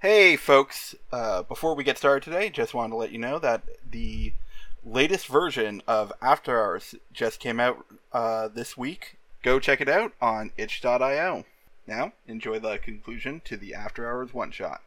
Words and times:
Hey, 0.00 0.36
folks. 0.36 0.94
Uh, 1.12 1.42
before 1.42 1.74
we 1.74 1.84
get 1.84 1.98
started 1.98 2.22
today, 2.22 2.48
just 2.48 2.72
wanted 2.72 2.92
to 2.92 2.96
let 2.96 3.12
you 3.12 3.18
know 3.18 3.38
that 3.38 3.64
the 3.90 4.32
latest 4.82 5.26
version 5.26 5.82
of 5.86 6.10
After 6.22 6.58
Hours 6.58 6.94
just 7.12 7.38
came 7.38 7.60
out 7.60 7.84
uh, 8.10 8.48
this 8.48 8.78
week. 8.78 9.18
Go 9.42 9.60
check 9.60 9.78
it 9.78 9.90
out 9.90 10.14
on 10.18 10.52
itch.io. 10.56 11.44
Now, 11.86 12.12
enjoy 12.26 12.58
the 12.60 12.78
conclusion 12.78 13.42
to 13.44 13.58
the 13.58 13.74
After 13.74 14.08
Hours 14.08 14.32
one 14.32 14.52
shot. 14.52 14.80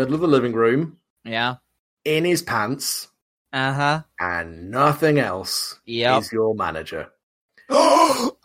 Middle 0.00 0.14
of 0.14 0.20
the 0.22 0.28
living 0.28 0.52
room, 0.54 0.96
Yeah. 1.24 1.56
in 2.04 2.24
his 2.24 2.42
pants, 2.42 3.08
Uh 3.52 3.72
huh. 3.72 4.02
and 4.18 4.70
nothing 4.70 5.18
else 5.18 5.78
Yep. 5.84 6.22
is 6.22 6.32
your 6.32 6.54
manager. 6.54 7.08
oh 7.72 8.36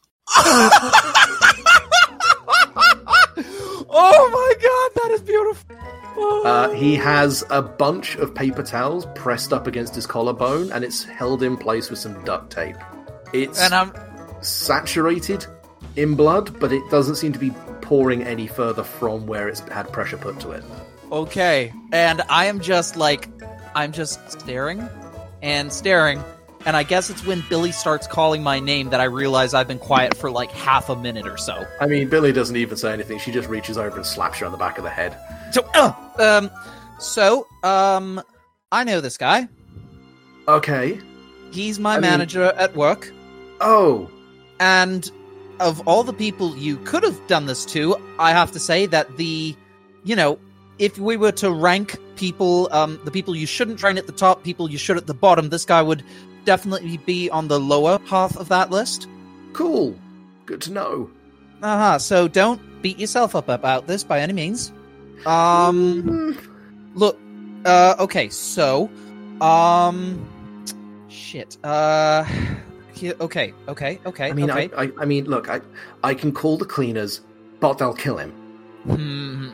my 4.31 4.53
god, 4.61 4.91
that 5.03 5.11
is 5.13 5.21
beautiful. 5.21 5.75
Uh, 6.45 6.69
he 6.71 6.95
has 6.95 7.43
a 7.49 7.61
bunch 7.61 8.15
of 8.17 8.33
paper 8.33 8.63
towels 8.63 9.05
pressed 9.15 9.51
up 9.53 9.67
against 9.67 9.95
his 9.95 10.05
collarbone, 10.07 10.71
and 10.71 10.83
it's 10.83 11.03
held 11.03 11.43
in 11.43 11.57
place 11.57 11.89
with 11.89 11.99
some 11.99 12.23
duct 12.25 12.51
tape. 12.51 12.75
It's 13.33 13.61
and 13.61 13.73
I'm 13.73 13.93
saturated 14.41 15.45
in 15.95 16.15
blood, 16.15 16.57
but 16.59 16.71
it 16.71 16.81
doesn't 16.89 17.15
seem 17.15 17.33
to 17.33 17.39
be 17.39 17.51
pouring 17.81 18.23
any 18.23 18.47
further 18.47 18.83
from 18.83 19.27
where 19.27 19.47
it's 19.47 19.59
had 19.69 19.91
pressure 19.91 20.17
put 20.17 20.39
to 20.41 20.51
it. 20.51 20.63
Okay, 21.15 21.73
and 21.91 22.21
I 22.29 22.45
am 22.45 22.59
just 22.59 22.95
like, 22.95 23.29
I'm 23.73 23.91
just 23.91 24.19
staring 24.39 24.87
and 25.41 25.71
staring, 25.71 26.21
and 26.65 26.75
I 26.75 26.83
guess 26.83 27.09
it's 27.09 27.25
when 27.25 27.43
Billy 27.49 27.71
starts 27.71 28.05
calling 28.07 28.43
my 28.43 28.59
name 28.59 28.89
that 28.89 28.99
I 28.99 29.05
realize 29.05 29.53
I've 29.53 29.67
been 29.67 29.79
quiet 29.79 30.15
for 30.15 30.29
like 30.29 30.51
half 30.51 30.89
a 30.89 30.95
minute 30.95 31.27
or 31.27 31.37
so. 31.37 31.65
I 31.79 31.87
mean, 31.87 32.09
Billy 32.09 32.31
doesn't 32.31 32.55
even 32.55 32.77
say 32.77 32.91
anything. 32.93 33.19
She 33.19 33.31
just 33.31 33.47
reaches 33.49 33.77
over 33.77 33.95
and 33.95 34.05
slaps 34.05 34.39
you 34.39 34.45
on 34.45 34.51
the 34.51 34.57
back 34.57 34.77
of 34.77 34.83
the 34.83 34.89
head. 34.89 35.17
So, 35.51 35.67
uh, 35.73 35.93
um, 36.19 36.51
so, 36.99 37.47
um, 37.63 38.21
I 38.71 38.83
know 38.83 38.99
this 39.01 39.17
guy. 39.17 39.47
Okay. 40.47 40.99
He's 41.51 41.79
my 41.79 41.93
I 41.93 41.95
mean- 41.95 42.01
manager 42.01 42.43
at 42.43 42.75
work. 42.75 43.11
Oh, 43.61 44.09
And 44.59 45.09
of 45.61 45.87
all 45.87 46.03
the 46.03 46.11
people 46.13 46.57
you 46.57 46.75
could 46.77 47.03
have 47.03 47.17
done 47.27 47.45
this 47.45 47.63
to, 47.67 47.95
I 48.19 48.31
have 48.31 48.51
to 48.51 48.59
say 48.59 48.85
that 48.87 49.15
the, 49.15 49.55
you 50.03 50.15
know, 50.15 50.37
if 50.79 50.97
we 50.97 51.17
were 51.17 51.31
to 51.33 51.51
rank 51.51 51.97
people, 52.15 52.67
um, 52.71 52.99
the 53.05 53.11
people 53.11 53.35
you 53.35 53.45
shouldn't 53.45 53.79
train 53.79 53.97
at 53.97 54.07
the 54.07 54.13
top, 54.13 54.43
people 54.43 54.69
you 54.69 54.77
should 54.77 54.97
at 54.97 55.07
the 55.07 55.13
bottom, 55.13 55.49
this 55.49 55.65
guy 55.65 55.81
would 55.81 56.03
definitely 56.43 56.97
be 56.97 57.29
on 57.29 57.47
the 57.47 57.59
lower 57.59 57.99
half 58.05 58.35
of 58.37 58.49
that 58.49 58.71
list. 58.71 59.07
cool. 59.53 59.95
Good 60.45 60.61
to 60.61 60.71
know. 60.71 61.09
Uh 61.63 61.77
huh. 61.77 61.99
So 61.99 62.27
don't 62.27 62.61
beat 62.83 62.99
yourself 62.99 63.35
up 63.35 63.49
about 63.49 63.87
this 63.87 64.03
by 64.03 64.19
any 64.19 64.33
means. 64.33 64.71
Um, 65.25 66.37
look, 66.93 67.19
uh, 67.65 67.95
okay, 67.99 68.29
so, 68.29 68.91
um, 69.41 70.23
shit, 71.07 71.57
uh, 71.63 72.25
okay, 73.19 73.53
okay, 73.67 73.99
okay, 74.05 74.29
I 74.29 74.33
mean, 74.33 74.51
okay. 74.51 74.69
I, 74.77 74.83
I, 74.83 74.91
I 74.99 75.05
mean, 75.05 75.25
look, 75.25 75.49
I, 75.49 75.61
I 76.03 76.13
can 76.13 76.31
call 76.31 76.57
the 76.57 76.65
cleaners, 76.65 77.21
but 77.59 77.79
they'll 77.79 77.95
kill 77.95 78.17
him. 78.19 78.31
Hmm. 78.83 79.49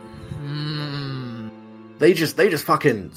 They 2.02 2.14
just, 2.16 2.36
they 2.36 2.50
just 2.50 2.66
fucking, 2.66 3.12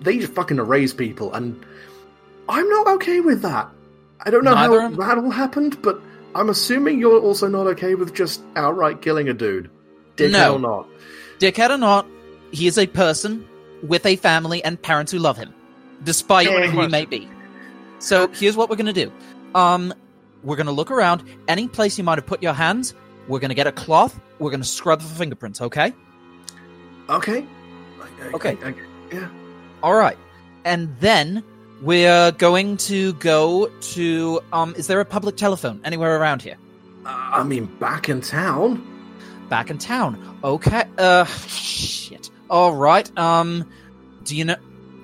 they 0.00 0.16
just 0.16 0.32
fucking 0.32 0.56
erase 0.58 0.94
people, 0.94 1.34
and 1.34 1.62
I'm 2.48 2.66
not 2.66 2.86
okay 2.94 3.20
with 3.20 3.42
that. 3.42 3.68
I 4.24 4.30
don't 4.30 4.42
know 4.42 4.54
Neither 4.54 4.80
how 4.80 4.86
am- 4.86 4.96
that 4.96 5.18
all 5.18 5.30
happened, 5.30 5.82
but 5.82 6.00
I'm 6.34 6.48
assuming 6.48 6.98
you're 6.98 7.20
also 7.20 7.46
not 7.46 7.66
okay 7.68 7.94
with 7.94 8.14
just 8.14 8.40
outright 8.56 9.02
killing 9.02 9.28
a 9.28 9.34
dude, 9.34 9.68
dickhead 10.16 10.30
No. 10.30 10.54
or 10.54 10.58
not. 10.58 10.88
Dickhead 11.40 11.68
or 11.68 11.76
not, 11.76 12.06
he 12.52 12.66
is 12.66 12.78
a 12.78 12.86
person 12.86 13.46
with 13.82 14.06
a 14.06 14.16
family 14.16 14.64
and 14.64 14.80
parents 14.80 15.12
who 15.12 15.18
love 15.18 15.36
him, 15.36 15.52
despite 16.02 16.46
Too 16.46 16.54
many 16.54 16.68
who 16.72 16.80
he 16.80 16.88
may 16.88 17.04
be. 17.04 17.28
So 17.98 18.28
here's 18.28 18.56
what 18.56 18.70
we're 18.70 18.76
gonna 18.76 18.94
do. 18.94 19.12
Um, 19.54 19.92
we're 20.42 20.56
gonna 20.56 20.72
look 20.72 20.90
around 20.90 21.22
any 21.48 21.68
place 21.68 21.98
you 21.98 22.04
might 22.04 22.16
have 22.16 22.26
put 22.26 22.42
your 22.42 22.54
hands. 22.54 22.94
We're 23.28 23.40
gonna 23.40 23.52
get 23.54 23.66
a 23.66 23.72
cloth. 23.72 24.18
We're 24.38 24.50
gonna 24.50 24.64
scrub 24.64 25.02
for 25.02 25.14
fingerprints. 25.16 25.60
Okay. 25.60 25.92
Okay. 27.10 27.46
Okay. 28.34 28.56
I- 28.62 28.68
I- 28.68 28.74
yeah. 29.12 29.28
All 29.82 29.94
right. 29.94 30.16
And 30.64 30.94
then 31.00 31.42
we're 31.82 32.32
going 32.32 32.76
to 32.78 33.12
go 33.14 33.66
to. 33.68 34.40
Um, 34.52 34.74
is 34.76 34.86
there 34.86 35.00
a 35.00 35.04
public 35.04 35.36
telephone 35.36 35.80
anywhere 35.84 36.18
around 36.18 36.42
here? 36.42 36.56
Uh, 37.04 37.08
I 37.08 37.42
mean, 37.42 37.66
back 37.78 38.08
in 38.08 38.20
town. 38.20 38.86
Back 39.48 39.70
in 39.70 39.78
town. 39.78 40.38
Okay. 40.44 40.84
Uh, 40.98 41.24
shit. 41.24 42.30
All 42.48 42.74
right. 42.74 43.10
Um, 43.18 43.68
do 44.24 44.36
you 44.36 44.44
know? 44.44 44.56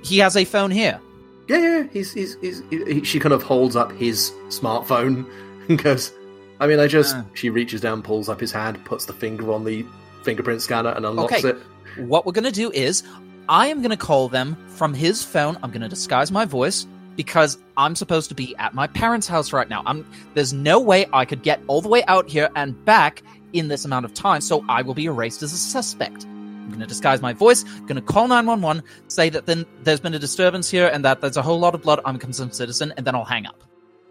He 0.05 0.19
has 0.19 0.37
a 0.37 0.45
phone 0.45 0.71
here. 0.71 1.01
Yeah, 1.49 1.59
yeah. 1.59 1.83
He's, 1.93 2.13
he's, 2.13 2.37
he's, 2.41 2.63
he, 2.71 3.03
she 3.05 3.19
kind 3.19 3.33
of 3.33 3.43
holds 3.43 3.75
up 3.75 3.91
his 3.93 4.31
smartphone 4.49 5.27
and 5.69 5.83
goes. 5.83 6.13
I 6.61 6.67
mean, 6.67 6.79
I 6.79 6.87
just. 6.87 7.17
Ah. 7.17 7.25
She 7.35 7.51
reaches 7.51 7.81
down, 7.81 8.03
pulls 8.03 8.29
up 8.29 8.41
his 8.41 8.53
hand, 8.53 8.83
puts 8.85 9.07
the 9.07 9.13
finger 9.13 9.53
on 9.53 9.65
the 9.65 9.85
fingerprint 10.23 10.63
scanner, 10.63 10.91
and 10.91 11.05
unlocks 11.05 11.33
Okay. 11.35 11.49
it. 11.51 11.57
What 11.99 12.27
we're 12.27 12.33
gonna 12.33 12.51
do 12.51 12.71
is, 12.73 13.03
I 13.49 13.67
am 13.69 13.83
gonna 13.83 13.97
call 13.97 14.29
them 14.29 14.57
from 14.69 14.95
his 14.95 15.23
phone. 15.23 15.59
I'm 15.63 15.71
gonna 15.71 15.89
disguise 15.89 16.31
my 16.31 16.45
voice 16.45 16.87
because 17.17 17.59
I'm 17.77 17.97
supposed 17.97 18.29
to 18.29 18.35
be 18.35 18.55
at 18.57 18.75
my 18.75 18.87
parents' 18.87 19.27
house 19.27 19.53
right 19.53 19.69
now. 19.69 19.83
I'm. 19.87 20.07
There's 20.35 20.53
no 20.53 20.79
way 20.81 21.07
I 21.13 21.25
could 21.25 21.43
get 21.43 21.61
all 21.67 21.81
the 21.81 21.89
way 21.89 22.05
out 22.05 22.29
here 22.29 22.49
and 22.55 22.85
back 22.85 23.23
in 23.53 23.69
this 23.69 23.85
amount 23.85 24.05
of 24.05 24.15
time, 24.15 24.41
so 24.41 24.65
I 24.69 24.83
will 24.83 24.95
be 24.95 25.07
erased 25.07 25.43
as 25.43 25.53
a 25.53 25.57
suspect. 25.57 26.25
I'm 26.25 26.71
gonna 26.71 26.87
disguise 26.87 27.21
my 27.21 27.33
voice. 27.33 27.65
I'm 27.65 27.87
Gonna 27.87 28.03
call 28.03 28.29
911, 28.29 28.83
say 29.09 29.31
that 29.31 29.47
then 29.47 29.65
there's 29.83 30.01
been 30.01 30.15
a 30.15 30.19
disturbance 30.19 30.71
here 30.71 30.89
and 30.93 31.05
that 31.05 31.21
there's 31.21 31.37
a 31.37 31.43
whole 31.43 31.59
lot 31.59 31.75
of 31.75 31.83
blood. 31.83 32.01
I'm 32.05 32.17
a 32.17 32.19
concerned 32.19 32.55
citizen, 32.55 32.93
and 32.97 33.07
then 33.07 33.15
I'll 33.15 33.25
hang 33.25 33.47
up. 33.47 33.63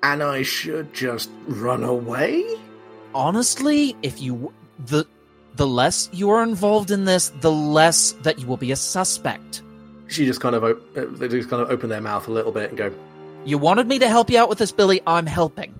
And 0.03 0.23
I 0.23 0.41
should 0.41 0.93
just 0.93 1.29
run 1.47 1.83
away? 1.83 2.43
honestly, 3.17 3.95
if 4.03 4.21
you 4.21 4.53
the 4.85 5.05
the 5.57 5.67
less 5.67 6.09
you 6.13 6.29
are 6.29 6.41
involved 6.43 6.89
in 6.91 7.05
this, 7.05 7.29
the 7.41 7.51
less 7.51 8.13
that 8.23 8.39
you 8.39 8.47
will 8.47 8.57
be 8.57 8.71
a 8.71 8.75
suspect. 8.75 9.61
She 10.07 10.25
just 10.25 10.39
kind 10.39 10.55
of 10.55 10.63
op- 10.63 10.97
uh, 10.97 11.05
they 11.11 11.27
just 11.27 11.49
kind 11.49 11.61
of 11.61 11.69
open 11.69 11.89
their 11.89 11.99
mouth 12.01 12.27
a 12.27 12.31
little 12.31 12.51
bit 12.51 12.69
and 12.69 12.77
go, 12.77 12.91
You 13.45 13.57
wanted 13.57 13.87
me 13.87 13.99
to 13.99 14.07
help 14.07 14.29
you 14.29 14.39
out 14.39 14.47
with 14.49 14.57
this, 14.57 14.71
Billy. 14.71 15.01
I'm 15.05 15.25
helping. 15.25 15.77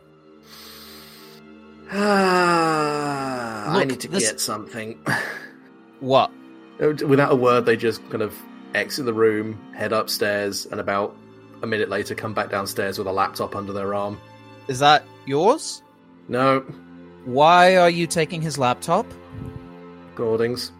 ah, 1.92 3.72
I 3.80 3.84
need 3.86 4.00
to 4.02 4.08
this- 4.08 4.30
get 4.32 4.40
something. 4.40 5.00
What? 6.00 6.30
Without 6.80 7.32
a 7.32 7.36
word, 7.36 7.66
they 7.66 7.76
just 7.76 8.08
kind 8.12 8.22
of 8.22 8.32
exit 8.76 9.06
the 9.06 9.14
room, 9.16 9.60
head 9.74 9.94
upstairs, 9.94 10.68
and 10.68 10.80
about 10.80 11.16
a 11.64 11.66
minute 11.66 11.90
later 11.90 12.14
come 12.14 12.36
back 12.36 12.52
downstairs 12.52 13.00
with 13.00 13.08
a 13.08 13.12
laptop 13.12 13.56
under 13.56 13.74
their 13.74 13.96
arm. 13.96 14.20
Is 14.68 14.78
that 14.78 15.06
yours? 15.26 15.82
No, 16.28 16.60
Why 17.26 17.78
are 17.78 17.90
you 17.90 18.06
taking 18.06 18.44
his 18.44 18.60
laptop? 18.60 19.08
Gordings. 20.18 20.72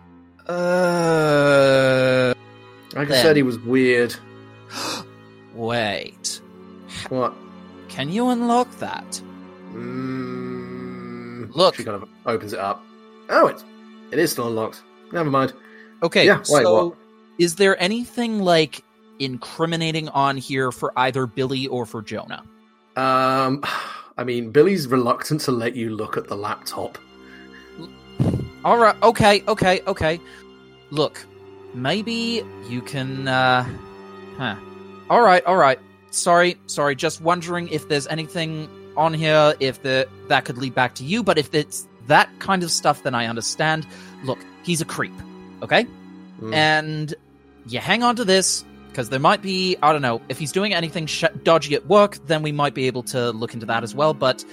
Uh. 0.48 2.34
Like 2.94 3.12
I 3.12 3.22
said, 3.22 3.36
he 3.36 3.44
was 3.44 3.60
weird. 3.60 4.16
Wait. 5.54 6.42
What? 7.10 7.34
Can 7.90 8.10
you 8.10 8.30
unlock 8.30 8.70
that? 8.80 9.22
Mm, 9.74 11.54
Look. 11.56 11.76
She 11.76 11.84
kind 11.84 12.02
of 12.02 12.10
opens 12.26 12.54
it 12.54 12.60
up. 12.60 12.84
Oh, 13.30 13.48
it's 13.48 13.64
it 14.12 14.18
is 14.20 14.32
still 14.32 14.48
unlocked. 14.48 14.82
Never 15.12 15.30
mind. 15.30 15.54
Okay. 16.02 16.26
Yeah, 16.26 16.38
wait, 16.38 16.64
so, 16.64 16.88
what? 16.88 16.98
is 17.38 17.56
there 17.56 17.80
anything 17.82 18.40
like 18.40 18.84
incriminating 19.20 20.10
on 20.10 20.38
here 20.38 20.72
for 20.72 20.92
either 20.98 21.28
Billy 21.28 21.68
or 21.68 21.86
for 21.86 22.02
Jonah? 22.02 22.44
Um, 22.96 23.64
I 24.18 24.24
mean, 24.24 24.50
Billy's 24.52 24.88
reluctant 24.88 25.42
to 25.42 25.52
let 25.52 25.76
you 25.76 25.92
look 25.92 26.18
at 26.18 26.28
the 26.28 26.36
laptop. 26.36 26.98
All 28.66 28.78
right. 28.78 28.96
Okay. 29.04 29.44
Okay. 29.48 29.82
Okay. 29.88 30.20
Look, 30.92 31.26
maybe 31.74 32.44
you 32.70 32.82
can. 32.82 33.28
uh 33.28 33.68
Huh. 34.38 34.56
All 35.10 35.22
right. 35.22 35.44
All 35.46 35.58
right. 35.58 35.80
Sorry. 36.12 36.58
Sorry. 36.68 36.96
Just 36.96 37.22
wondering 37.22 37.68
if 37.70 37.88
there's 37.90 38.08
anything 38.08 38.70
on 38.96 39.14
here 39.14 39.54
if 39.60 39.82
the 39.84 40.08
that 40.28 40.46
could 40.46 40.58
lead 40.58 40.76
back 40.76 40.96
to 40.96 41.04
you. 41.04 41.24
But 41.24 41.38
if 41.38 41.54
it's 41.54 41.88
that 42.08 42.30
kind 42.40 42.64
of 42.64 42.72
stuff, 42.72 43.04
then 43.04 43.16
I 43.16 43.26
understand. 43.28 43.88
Look, 44.24 44.40
he's 44.64 44.82
a 44.82 44.86
creep. 44.86 45.14
Okay. 45.62 45.86
Mm. 46.42 46.54
And 46.54 47.16
you 47.68 47.80
hang 47.80 48.04
on 48.04 48.16
to 48.16 48.26
this 48.26 48.64
because 48.90 49.10
there 49.10 49.20
might 49.20 49.42
be 49.42 49.78
I 49.82 49.92
don't 49.92 50.02
know 50.02 50.22
if 50.30 50.40
he's 50.40 50.52
doing 50.52 50.74
anything 50.74 51.06
sh- 51.06 51.24
dodgy 51.44 51.76
at 51.76 51.86
work, 51.88 52.18
then 52.28 52.42
we 52.42 52.52
might 52.52 52.74
be 52.74 52.88
able 52.88 53.04
to 53.04 53.32
look 53.32 53.54
into 53.54 53.66
that 53.68 53.84
as 53.84 53.94
well. 53.96 54.14
But 54.14 54.44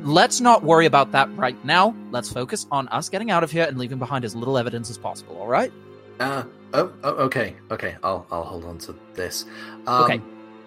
let's 0.00 0.40
not 0.40 0.62
worry 0.62 0.86
about 0.86 1.12
that 1.12 1.34
right 1.36 1.62
now. 1.64 1.94
Let's 2.10 2.32
focus 2.32 2.66
on 2.70 2.88
us 2.88 3.08
getting 3.08 3.30
out 3.30 3.42
of 3.44 3.50
here 3.50 3.64
and 3.64 3.78
leaving 3.78 3.98
behind 3.98 4.24
as 4.24 4.34
little 4.34 4.58
evidence 4.58 4.90
as 4.90 4.98
possible. 4.98 5.36
All 5.38 5.46
right? 5.48 5.72
Uh, 6.20 6.44
oh, 6.72 6.92
oh, 7.02 7.10
okay, 7.24 7.56
okay. 7.70 7.96
I'll 8.02 8.26
I'll 8.30 8.44
hold 8.44 8.64
on 8.64 8.78
to 8.78 8.94
this. 9.14 9.44
Um, 9.86 10.04
Okay. 10.04 10.20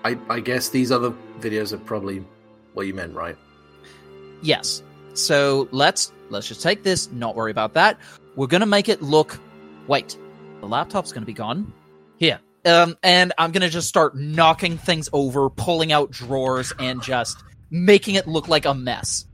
I 0.04 0.18
I 0.30 0.40
guess 0.40 0.70
these 0.70 0.92
other 0.92 1.12
videos 1.40 1.74
are 1.74 1.78
probably 1.78 2.24
what 2.74 2.88
you 2.88 2.94
meant, 2.94 3.16
right? 3.16 3.38
Yes. 4.42 4.84
So 5.14 5.68
let's 5.72 6.12
let's 6.30 6.48
just 6.48 6.62
take 6.62 6.84
this. 6.84 7.12
Not 7.12 7.36
worry 7.36 7.52
about 7.52 7.74
that. 7.74 7.98
We're 8.36 8.48
gonna 8.48 8.66
make 8.68 8.90
it 8.90 9.02
look. 9.02 9.40
Wait, 9.88 10.18
the 10.60 10.68
laptop's 10.68 11.12
gonna 11.12 11.26
be 11.26 11.34
gone. 11.34 11.74
Here. 12.18 12.40
Um, 12.66 12.98
and 13.02 13.34
I'm 13.38 13.52
gonna 13.52 13.70
just 13.70 13.88
start 13.88 14.16
knocking 14.16 14.78
things 14.78 15.10
over, 15.14 15.50
pulling 15.50 15.92
out 15.92 16.12
drawers, 16.12 16.74
and 16.80 17.02
just 17.02 17.44
making 17.70 18.16
it 18.16 18.28
look 18.28 18.48
like 18.48 18.66
a 18.66 18.74
mess. 18.74 19.26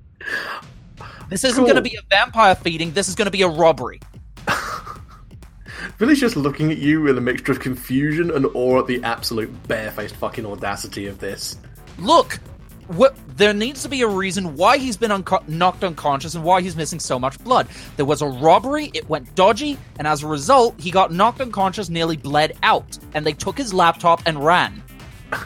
This 1.30 1.44
isn't 1.44 1.57
Cool. 1.57 1.68
gonna 1.68 1.81
be 1.81 1.95
a 1.95 2.01
vampire 2.09 2.56
feeding. 2.56 2.91
This 2.91 3.07
is 3.09 3.15
gonna 3.15 3.31
be 3.31 3.41
a 3.41 3.47
robbery. 3.47 4.00
Billy's 5.97 6.19
just 6.19 6.35
looking 6.35 6.71
at 6.71 6.77
you 6.77 7.01
with 7.01 7.18
a 7.18 7.21
mixture 7.21 7.51
of 7.51 7.59
confusion 7.59 8.31
and 8.31 8.45
awe 8.53 8.80
at 8.80 8.88
the 8.88 9.03
absolute 9.03 9.51
barefaced 9.68 10.15
fucking 10.15 10.45
audacity 10.45 11.07
of 11.07 11.19
this. 11.19 11.57
Look, 11.97 12.39
what 12.88 13.15
there 13.38 13.53
needs 13.53 13.83
to 13.83 13.89
be 13.89 14.01
a 14.01 14.07
reason 14.07 14.56
why 14.56 14.77
he's 14.77 14.97
been 14.97 15.12
unco- 15.12 15.44
knocked 15.47 15.83
unconscious 15.83 16.35
and 16.35 16.44
why 16.44 16.62
he's 16.62 16.75
missing 16.75 17.00
so 17.00 17.18
much 17.18 17.41
blood. 17.44 17.68
There 17.95 18.06
was 18.06 18.21
a 18.21 18.27
robbery, 18.27 18.91
it 18.94 19.07
went 19.09 19.33
dodgy, 19.35 19.77
and 19.97 20.07
as 20.07 20.24
a 20.24 20.27
result, 20.27 20.80
he 20.80 20.91
got 20.91 21.12
knocked 21.12 21.41
unconscious, 21.41 21.89
nearly 21.89 22.18
bled 22.18 22.57
out, 22.63 22.97
and 23.13 23.25
they 23.25 23.33
took 23.33 23.57
his 23.57 23.74
laptop 23.74 24.21
and 24.25 24.44
ran. 24.44 24.83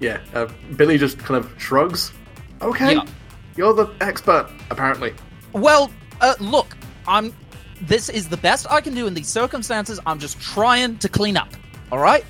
Yeah, 0.00 0.18
uh, 0.32 0.46
Billy 0.76 0.96
just 0.96 1.18
kind 1.18 1.44
of 1.44 1.52
shrugs. 1.60 2.10
Okay, 2.62 2.94
Yeah. 2.94 3.04
you're 3.56 3.72
the 3.74 3.88
expert, 4.00 4.48
apparently. 4.70 5.14
Well, 5.52 5.90
uh, 6.20 6.34
look, 6.40 6.76
I'm. 7.08 7.32
This 7.82 8.08
is 8.10 8.28
the 8.28 8.36
best 8.36 8.66
I 8.70 8.80
can 8.82 8.94
do 8.94 9.06
in 9.06 9.14
these 9.14 9.28
circumstances. 9.28 9.98
I'm 10.04 10.18
just 10.18 10.38
trying 10.40 10.98
to 10.98 11.08
clean 11.08 11.36
up. 11.38 11.48
All 11.90 11.98
right? 11.98 12.24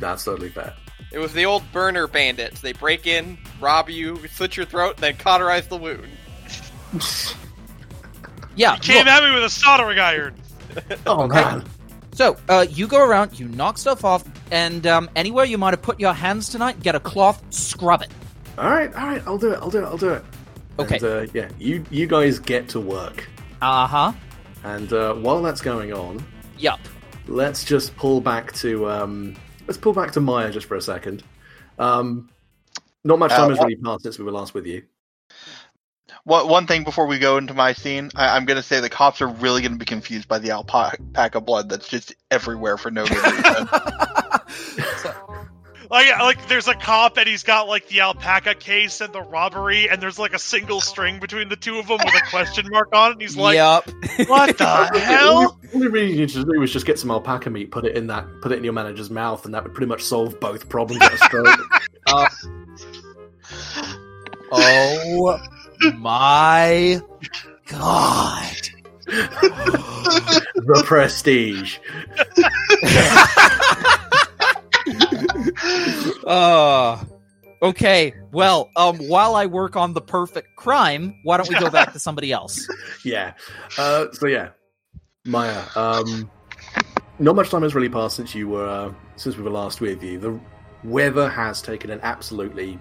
That's 0.00 0.24
totally 0.24 0.48
fair. 0.48 0.74
It 1.12 1.20
was 1.20 1.32
the 1.32 1.46
old 1.46 1.62
burner 1.72 2.08
bandits. 2.08 2.60
They 2.60 2.72
break 2.72 3.06
in, 3.06 3.38
rob 3.60 3.88
you, 3.88 4.18
slit 4.26 4.56
your 4.56 4.66
throat, 4.66 4.96
then 4.96 5.16
cauterize 5.16 5.68
the 5.68 5.76
wound. 5.76 6.08
Yeah. 8.56 8.76
Came 8.78 8.98
look. 8.98 9.06
at 9.06 9.22
me 9.22 9.34
with 9.34 9.44
a 9.44 9.50
soldering 9.50 9.98
iron. 9.98 10.34
Oh 11.06 11.26
man. 11.26 11.64
So, 12.12 12.36
uh, 12.48 12.66
you 12.68 12.86
go 12.86 13.02
around, 13.06 13.38
you 13.38 13.48
knock 13.48 13.76
stuff 13.78 14.04
off, 14.04 14.24
and 14.50 14.86
um, 14.86 15.08
anywhere 15.16 15.44
you 15.44 15.58
might 15.58 15.72
have 15.74 15.82
put 15.82 16.00
your 16.00 16.12
hands 16.14 16.48
tonight, 16.50 16.80
get 16.82 16.94
a 16.94 17.00
cloth, 17.00 17.42
scrub 17.50 18.00
it. 18.02 18.08
All 18.58 18.70
right, 18.70 18.92
all 18.94 19.06
right, 19.06 19.22
I'll 19.26 19.38
do 19.38 19.52
it. 19.52 19.58
I'll 19.60 19.70
do 19.70 19.78
it. 19.78 19.84
I'll 19.84 19.98
do 19.98 20.10
it. 20.14 20.24
Okay. 20.78 20.96
And, 20.96 21.04
uh, 21.04 21.26
yeah, 21.34 21.48
you 21.58 21.84
you 21.90 22.06
guys 22.06 22.38
get 22.38 22.68
to 22.70 22.80
work, 22.80 23.28
Uh 23.62 23.86
huh. 23.86 24.12
and 24.64 24.92
uh, 24.92 25.14
while 25.14 25.42
that's 25.42 25.60
going 25.60 25.92
on, 25.92 26.24
Yup. 26.58 26.80
let's 27.28 27.64
just 27.64 27.96
pull 27.96 28.20
back 28.20 28.52
to 28.54 28.88
um, 28.90 29.36
let's 29.66 29.78
pull 29.78 29.92
back 29.92 30.12
to 30.12 30.20
Maya 30.20 30.50
just 30.50 30.66
for 30.66 30.76
a 30.76 30.82
second. 30.82 31.22
Um, 31.78 32.30
not 33.04 33.18
much 33.18 33.32
Uh, 33.32 33.36
time 33.38 33.50
has 33.50 33.58
really 33.58 33.76
passed 33.76 34.02
since 34.04 34.18
we 34.18 34.24
were 34.24 34.32
last 34.32 34.54
with 34.54 34.66
you. 34.66 34.82
One, 36.24 36.48
one 36.48 36.66
thing 36.66 36.82
before 36.82 37.06
we 37.06 37.18
go 37.18 37.36
into 37.36 37.54
my 37.54 37.72
scene, 37.72 38.10
I, 38.16 38.36
I'm 38.36 38.46
going 38.46 38.56
to 38.56 38.62
say 38.62 38.80
the 38.80 38.88
cops 38.88 39.20
are 39.22 39.28
really 39.28 39.60
going 39.62 39.72
to 39.72 39.78
be 39.78 39.84
confused 39.84 40.26
by 40.28 40.38
the 40.40 40.50
alpaca 40.50 41.40
blood 41.40 41.68
that's 41.68 41.88
just 41.88 42.14
everywhere 42.30 42.76
for 42.76 42.90
no 42.90 43.06
good 43.06 43.22
reason. 43.22 43.68
Like, 45.90 46.18
like 46.18 46.48
there's 46.48 46.68
a 46.68 46.74
cop 46.74 47.16
and 47.16 47.28
he's 47.28 47.42
got 47.42 47.68
like 47.68 47.86
the 47.88 48.00
alpaca 48.00 48.54
case 48.54 49.00
and 49.00 49.12
the 49.12 49.22
robbery, 49.22 49.88
and 49.88 50.02
there's 50.02 50.18
like 50.18 50.34
a 50.34 50.38
single 50.38 50.80
string 50.80 51.18
between 51.20 51.48
the 51.48 51.56
two 51.56 51.78
of 51.78 51.86
them 51.86 51.98
with 52.04 52.14
a 52.14 52.26
question 52.30 52.66
mark 52.70 52.88
on 52.92 53.10
it. 53.10 53.12
And 53.14 53.20
he's 53.22 53.36
like, 53.36 53.54
yup. 53.56 53.88
"What 54.28 54.58
the 54.58 54.66
All 54.92 54.98
hell?" 54.98 55.40
you- 55.42 55.48
all 55.74 55.82
you 55.82 55.88
really 55.90 56.16
need 56.16 56.28
to 56.30 56.44
do 56.44 56.62
is 56.62 56.72
just 56.72 56.86
get 56.86 56.98
some 56.98 57.10
alpaca 57.10 57.50
meat, 57.50 57.70
put 57.70 57.84
it 57.84 57.96
in 57.96 58.06
that, 58.08 58.26
put 58.42 58.52
it 58.52 58.58
in 58.58 58.64
your 58.64 58.72
manager's 58.72 59.10
mouth, 59.10 59.44
and 59.44 59.54
that 59.54 59.62
would 59.64 59.74
pretty 59.74 59.88
much 59.88 60.02
solve 60.02 60.38
both 60.40 60.68
problems 60.68 61.02
at 61.02 61.12
a 61.14 61.18
stroke. 61.18 61.46
Uh, 62.08 62.28
oh 64.52 65.40
my 65.96 67.00
god. 67.66 68.56
the 69.06 70.82
prestige. 70.86 71.78
Uh 76.26 77.02
Okay, 77.62 78.12
well, 78.32 78.70
um 78.76 78.98
while 78.98 79.34
I 79.34 79.46
work 79.46 79.76
on 79.76 79.94
the 79.94 80.00
perfect 80.00 80.56
crime, 80.56 81.18
why 81.22 81.36
don't 81.38 81.48
we 81.48 81.58
go 81.58 81.70
back 81.70 81.92
to 81.94 81.98
somebody 81.98 82.32
else? 82.32 82.68
Yeah. 83.04 83.34
Uh, 83.78 84.06
so 84.12 84.26
yeah, 84.26 84.50
Maya. 85.24 85.62
Um, 85.76 86.30
not 87.18 87.36
much 87.36 87.50
time 87.50 87.62
has 87.62 87.74
really 87.74 87.88
passed 87.88 88.16
since 88.16 88.34
you 88.34 88.48
were 88.48 88.66
uh, 88.66 88.92
since 89.16 89.36
we 89.36 89.42
were 89.42 89.50
last 89.50 89.80
with 89.80 90.02
you. 90.02 90.18
The 90.18 90.40
weather 90.84 91.28
has 91.28 91.62
taken 91.62 91.90
an 91.90 92.00
absolutely 92.02 92.78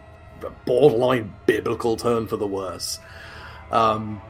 borderline 0.66 1.34
biblical 1.46 1.96
turn 1.96 2.28
for 2.28 2.38
the 2.38 2.48
worse. 2.48 3.00
Um, 3.72 4.22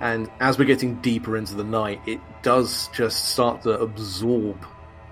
and 0.00 0.30
as 0.40 0.58
we're 0.58 0.66
getting 0.66 1.00
deeper 1.00 1.36
into 1.36 1.54
the 1.54 1.64
night, 1.64 2.00
it 2.06 2.20
does 2.42 2.88
just 2.88 3.26
start 3.30 3.62
to 3.62 3.78
absorb 3.80 4.64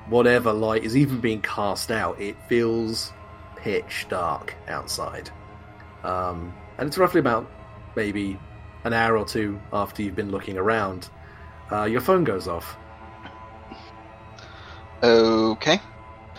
whatever 0.09 0.53
light 0.53 0.85
is 0.85 0.97
even 0.97 1.21
being 1.21 1.41
cast 1.43 1.91
out. 1.91 2.21
It 2.21 2.37
feels 2.49 3.13
pitch 3.57 4.07
dark 4.09 4.55
outside. 4.69 5.31
Um, 6.03 6.55
and 6.79 6.89
it's 6.89 6.99
roughly 6.99 7.21
about 7.21 7.51
maybe 7.97 8.39
an 8.85 8.93
hour 8.93 9.17
or 9.17 9.25
two 9.25 9.61
after 9.73 10.03
you've 10.03 10.17
been 10.17 10.31
looking 10.31 10.59
around. 10.59 11.09
Uh, 11.73 11.85
your 11.85 12.01
phone 12.01 12.25
goes 12.25 12.47
off. 12.47 12.77
okay. 15.03 15.81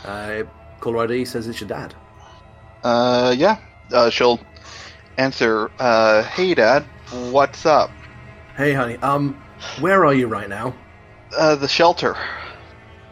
Uh, 0.04 0.44
caller 0.80 1.06
ID 1.06 1.26
says 1.26 1.48
it's 1.48 1.60
your 1.60 1.68
dad. 1.68 1.96
Uh, 2.84 3.34
yeah. 3.36 3.58
Uh, 3.92 4.10
she'll 4.10 4.40
answer, 5.18 5.72
uh, 5.80 6.24
hey 6.24 6.54
dad, 6.54 6.84
what's 7.32 7.66
up? 7.66 7.90
Hey, 8.56 8.74
honey. 8.74 8.98
Um, 8.98 9.42
where 9.80 10.06
are 10.06 10.14
you 10.14 10.28
right 10.28 10.48
now? 10.48 10.76
Uh, 11.36 11.56
the 11.56 11.68
shelter. 11.68 12.16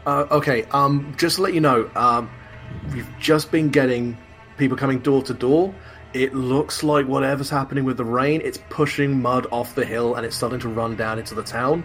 Uh, 0.06 0.26
okay. 0.32 0.64
Um, 0.72 1.14
just 1.18 1.38
to 1.38 1.42
let 1.42 1.54
you 1.54 1.62
know, 1.62 1.90
um, 1.96 2.30
we've 2.94 3.08
just 3.20 3.52
been 3.52 3.70
getting 3.70 4.18
people 4.58 4.78
coming 4.78 5.00
door 5.00 5.22
to 5.24 5.34
door. 5.34 5.74
It 6.14 6.36
looks 6.36 6.84
like 6.84 7.08
whatever's 7.08 7.50
happening 7.50 7.86
with 7.86 7.98
the 7.98 8.06
rain, 8.06 8.42
it's 8.44 8.60
pushing 8.70 9.22
mud 9.22 9.48
off 9.52 9.74
the 9.74 9.86
hill 9.86 10.16
and 10.16 10.26
it's 10.26 10.36
starting 10.36 10.60
to 10.60 10.70
run 10.70 10.96
down 10.96 11.18
into 11.18 11.34
the 11.34 11.44
town. 11.44 11.84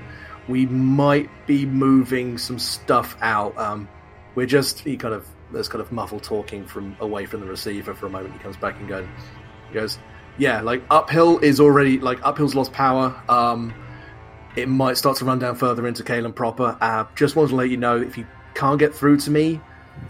We 0.49 0.67
might 0.67 1.31
be 1.47 1.65
moving 1.65 2.37
some 2.37 2.59
stuff 2.59 3.17
out. 3.22 3.56
Um, 3.56 3.89
we're 4.34 4.46
just 4.46 4.81
he 4.81 4.96
kind 4.96 5.15
of 5.15 5.27
there's 5.51 5.69
kind 5.69 5.81
of 5.81 5.91
muffled 5.93 6.22
talking 6.22 6.67
from 6.67 6.94
away 7.01 7.25
from 7.25 7.41
the 7.41 7.46
receiver 7.46 7.94
for 7.94 8.06
a 8.06 8.10
moment. 8.10 8.34
He 8.34 8.41
comes 8.41 8.56
back 8.56 8.79
and 8.79 8.87
going, 8.87 9.08
he 9.69 9.75
goes, 9.75 9.98
yeah, 10.37 10.60
like 10.60 10.82
uphill 10.91 11.39
is 11.39 11.58
already 11.58 11.98
like 11.98 12.20
uphill's 12.22 12.55
lost 12.55 12.72
power. 12.72 13.20
Um, 13.29 13.75
it 14.58 14.69
might 14.69 14.96
start 14.96 15.17
to 15.19 15.24
run 15.24 15.38
down 15.38 15.55
further 15.55 15.86
into 15.86 16.03
Kalen 16.03 16.34
proper. 16.34 16.77
Uh, 16.81 17.05
just 17.15 17.36
wanted 17.36 17.50
to 17.50 17.56
let 17.56 17.70
you 17.70 17.77
know 17.77 17.96
if 17.96 18.19
you 18.19 18.27
can't 18.55 18.79
get 18.79 18.94
through 18.94 19.19
to 19.19 19.31
me, 19.31 19.60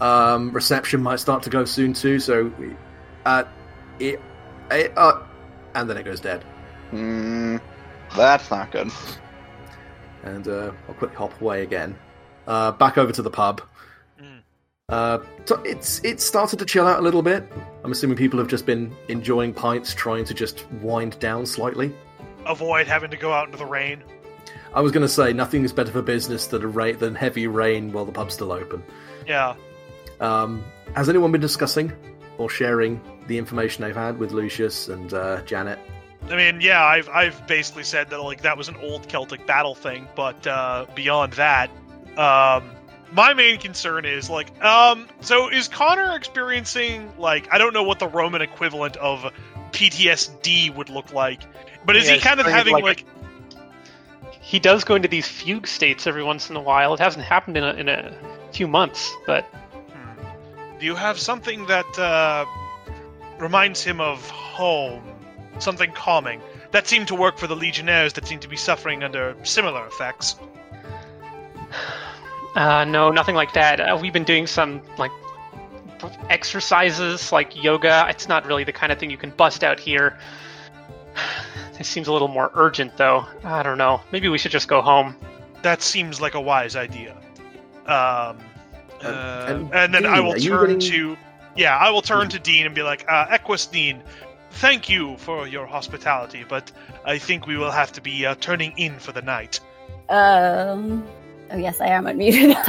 um, 0.01 0.51
reception 0.51 1.03
might 1.03 1.19
start 1.19 1.43
to 1.43 1.49
go 1.49 1.65
soon 1.65 1.93
too. 1.93 2.19
So, 2.19 2.51
uh, 3.25 3.43
it, 3.99 4.19
it 4.71 4.93
uh, 4.97 5.21
and 5.75 5.89
then 5.89 5.97
it 5.97 6.03
goes 6.03 6.19
dead. 6.19 6.43
Hmm, 6.89 7.57
that's 8.15 8.49
not 8.49 8.71
good. 8.71 8.91
And 10.23 10.47
uh, 10.47 10.71
I'll 10.87 10.95
quickly 10.95 11.15
hop 11.15 11.39
away 11.39 11.61
again, 11.61 11.95
uh, 12.47 12.71
back 12.71 12.97
over 12.97 13.11
to 13.11 13.21
the 13.21 13.29
pub. 13.29 13.61
Mm. 14.19 14.41
Uh, 14.89 15.19
so 15.45 15.61
it's 15.63 16.03
it 16.03 16.19
started 16.19 16.57
to 16.59 16.65
chill 16.65 16.87
out 16.87 16.99
a 16.99 17.03
little 17.03 17.21
bit. 17.21 17.43
I'm 17.83 17.91
assuming 17.91 18.17
people 18.17 18.39
have 18.39 18.47
just 18.47 18.65
been 18.65 18.95
enjoying 19.09 19.53
pints, 19.53 19.93
trying 19.93 20.25
to 20.25 20.33
just 20.33 20.69
wind 20.81 21.19
down 21.19 21.45
slightly. 21.45 21.93
Avoid 22.47 22.87
having 22.87 23.11
to 23.11 23.17
go 23.17 23.31
out 23.31 23.45
into 23.45 23.59
the 23.59 23.65
rain. 23.65 24.03
I 24.73 24.81
was 24.81 24.91
going 24.91 25.01
to 25.01 25.09
say 25.09 25.33
nothing 25.33 25.63
is 25.63 25.73
better 25.73 25.91
for 25.91 26.01
business 26.01 26.47
than 26.47 26.63
a 26.63 26.67
ra- 26.67 26.91
than 26.93 27.15
heavy 27.15 27.47
rain 27.47 27.91
while 27.91 28.05
the 28.05 28.11
pub's 28.11 28.33
still 28.35 28.51
open. 28.51 28.83
Yeah. 29.27 29.55
Um, 30.19 30.63
has 30.95 31.09
anyone 31.09 31.31
been 31.31 31.41
discussing 31.41 31.91
or 32.37 32.49
sharing 32.49 33.01
the 33.27 33.37
information 33.37 33.83
they've 33.83 33.95
had 33.95 34.19
with 34.19 34.31
Lucius 34.31 34.87
and 34.89 35.13
uh, 35.13 35.41
Janet? 35.43 35.79
I 36.29 36.35
mean, 36.35 36.61
yeah, 36.61 36.83
I've 36.83 37.09
I've 37.09 37.47
basically 37.47 37.83
said 37.83 38.09
that 38.11 38.21
like 38.21 38.41
that 38.41 38.57
was 38.57 38.67
an 38.67 38.75
old 38.81 39.07
Celtic 39.07 39.47
battle 39.47 39.73
thing, 39.75 40.07
but 40.15 40.45
uh, 40.45 40.85
beyond 40.93 41.33
that, 41.33 41.69
um, 42.17 42.69
my 43.13 43.33
main 43.33 43.57
concern 43.57 44.05
is 44.05 44.29
like, 44.29 44.63
um, 44.63 45.07
so 45.21 45.49
is 45.49 45.67
Connor 45.67 46.15
experiencing 46.15 47.11
like 47.17 47.47
I 47.51 47.57
don't 47.57 47.73
know 47.73 47.83
what 47.83 47.97
the 47.99 48.07
Roman 48.07 48.41
equivalent 48.41 48.97
of 48.97 49.25
PTSD 49.71 50.75
would 50.75 50.89
look 50.89 51.13
like, 51.13 51.41
but 51.85 51.95
is 51.95 52.07
Yeah, 52.07 52.15
he 52.15 52.19
kind 52.19 52.39
of 52.39 52.45
having 52.45 52.73
like- 52.73 52.83
like 52.83 53.05
he 54.49 54.57
does 54.57 54.83
go 54.83 54.95
into 54.95 55.07
these 55.07 55.27
fugue 55.27 55.67
states 55.67 56.07
every 56.07 56.23
once 56.23 56.49
in 56.49 56.55
a 56.55 56.59
while. 56.59 56.95
It 56.95 56.99
hasn't 56.99 57.23
happened 57.23 57.55
in 57.55 57.63
a, 57.63 57.73
in 57.73 57.87
a 57.87 58.11
few 58.51 58.67
months, 58.67 59.15
but 59.27 59.43
Hmm. 59.43 60.79
Do 60.79 60.85
you 60.87 60.95
have 60.95 61.19
something 61.19 61.67
that 61.67 61.99
uh, 61.99 62.45
reminds 63.37 63.83
him 63.83 64.01
of 64.01 64.27
home? 64.29 65.03
something 65.59 65.91
calming. 65.91 66.41
That 66.71 66.87
seemed 66.87 67.09
to 67.09 67.15
work 67.15 67.37
for 67.37 67.45
the 67.45 67.55
Legionnaires 67.55 68.13
that 68.13 68.25
seem 68.25 68.39
to 68.39 68.47
be 68.47 68.55
suffering 68.55 69.03
under 69.03 69.35
similar 69.43 69.85
effects. 69.85 70.35
Uh, 72.55 72.83
no, 72.83 73.11
nothing 73.11 73.35
like 73.35 73.53
that. 73.53 73.79
Uh, 73.79 73.97
we've 74.01 74.11
been 74.11 74.23
doing 74.23 74.47
some 74.47 74.81
like 74.97 75.11
exercises, 76.29 77.31
like 77.31 77.63
yoga. 77.63 78.07
It's 78.09 78.27
not 78.27 78.47
really 78.47 78.63
the 78.63 78.73
kind 78.73 78.91
of 78.91 78.97
thing 78.97 79.11
you 79.11 79.17
can 79.17 79.29
bust 79.29 79.63
out 79.63 79.79
here. 79.79 80.17
It 81.79 81.85
seems 81.85 82.07
a 82.07 82.13
little 82.13 82.27
more 82.27 82.51
urgent, 82.55 82.97
though. 82.97 83.25
I 83.43 83.63
don't 83.63 83.77
know. 83.77 84.01
Maybe 84.11 84.27
we 84.29 84.37
should 84.37 84.51
just 84.51 84.67
go 84.67 84.81
home. 84.81 85.15
That 85.61 85.81
seems 85.81 86.19
like 86.21 86.35
a 86.35 86.41
wise 86.41 86.75
idea. 86.75 87.15
Um, 87.87 88.37
And- 89.01 89.07
uh, 89.07 89.45
and 89.47 89.73
and, 89.73 89.93
then 89.93 90.05
I 90.05 90.19
will 90.19 90.33
turn 90.35 90.79
getting- 90.79 90.91
to, 90.91 91.17
yeah, 91.55 91.77
I 91.77 91.89
will 91.89 92.01
turn 92.01 92.27
to 92.29 92.39
Dean 92.39 92.65
and 92.65 92.75
be 92.75 92.83
like, 92.83 93.05
uh, 93.09 93.27
Equus 93.29 93.65
Dean, 93.65 94.03
thank 94.51 94.89
you 94.89 95.15
for 95.17 95.47
your 95.47 95.65
hospitality, 95.65 96.43
but 96.47 96.69
I 97.05 97.17
think 97.17 97.47
we 97.47 97.55
will 97.55 97.71
have 97.71 97.93
to 97.93 98.01
be 98.01 98.25
uh, 98.25 98.35
turning 98.41 98.73
in 98.77 98.99
for 98.99 99.13
the 99.13 99.21
night. 99.21 99.59
Um. 100.09 101.05
Oh 101.51 101.57
yes, 101.57 101.79
I 101.81 101.87
am 101.87 102.05
unmuted. 102.05 102.53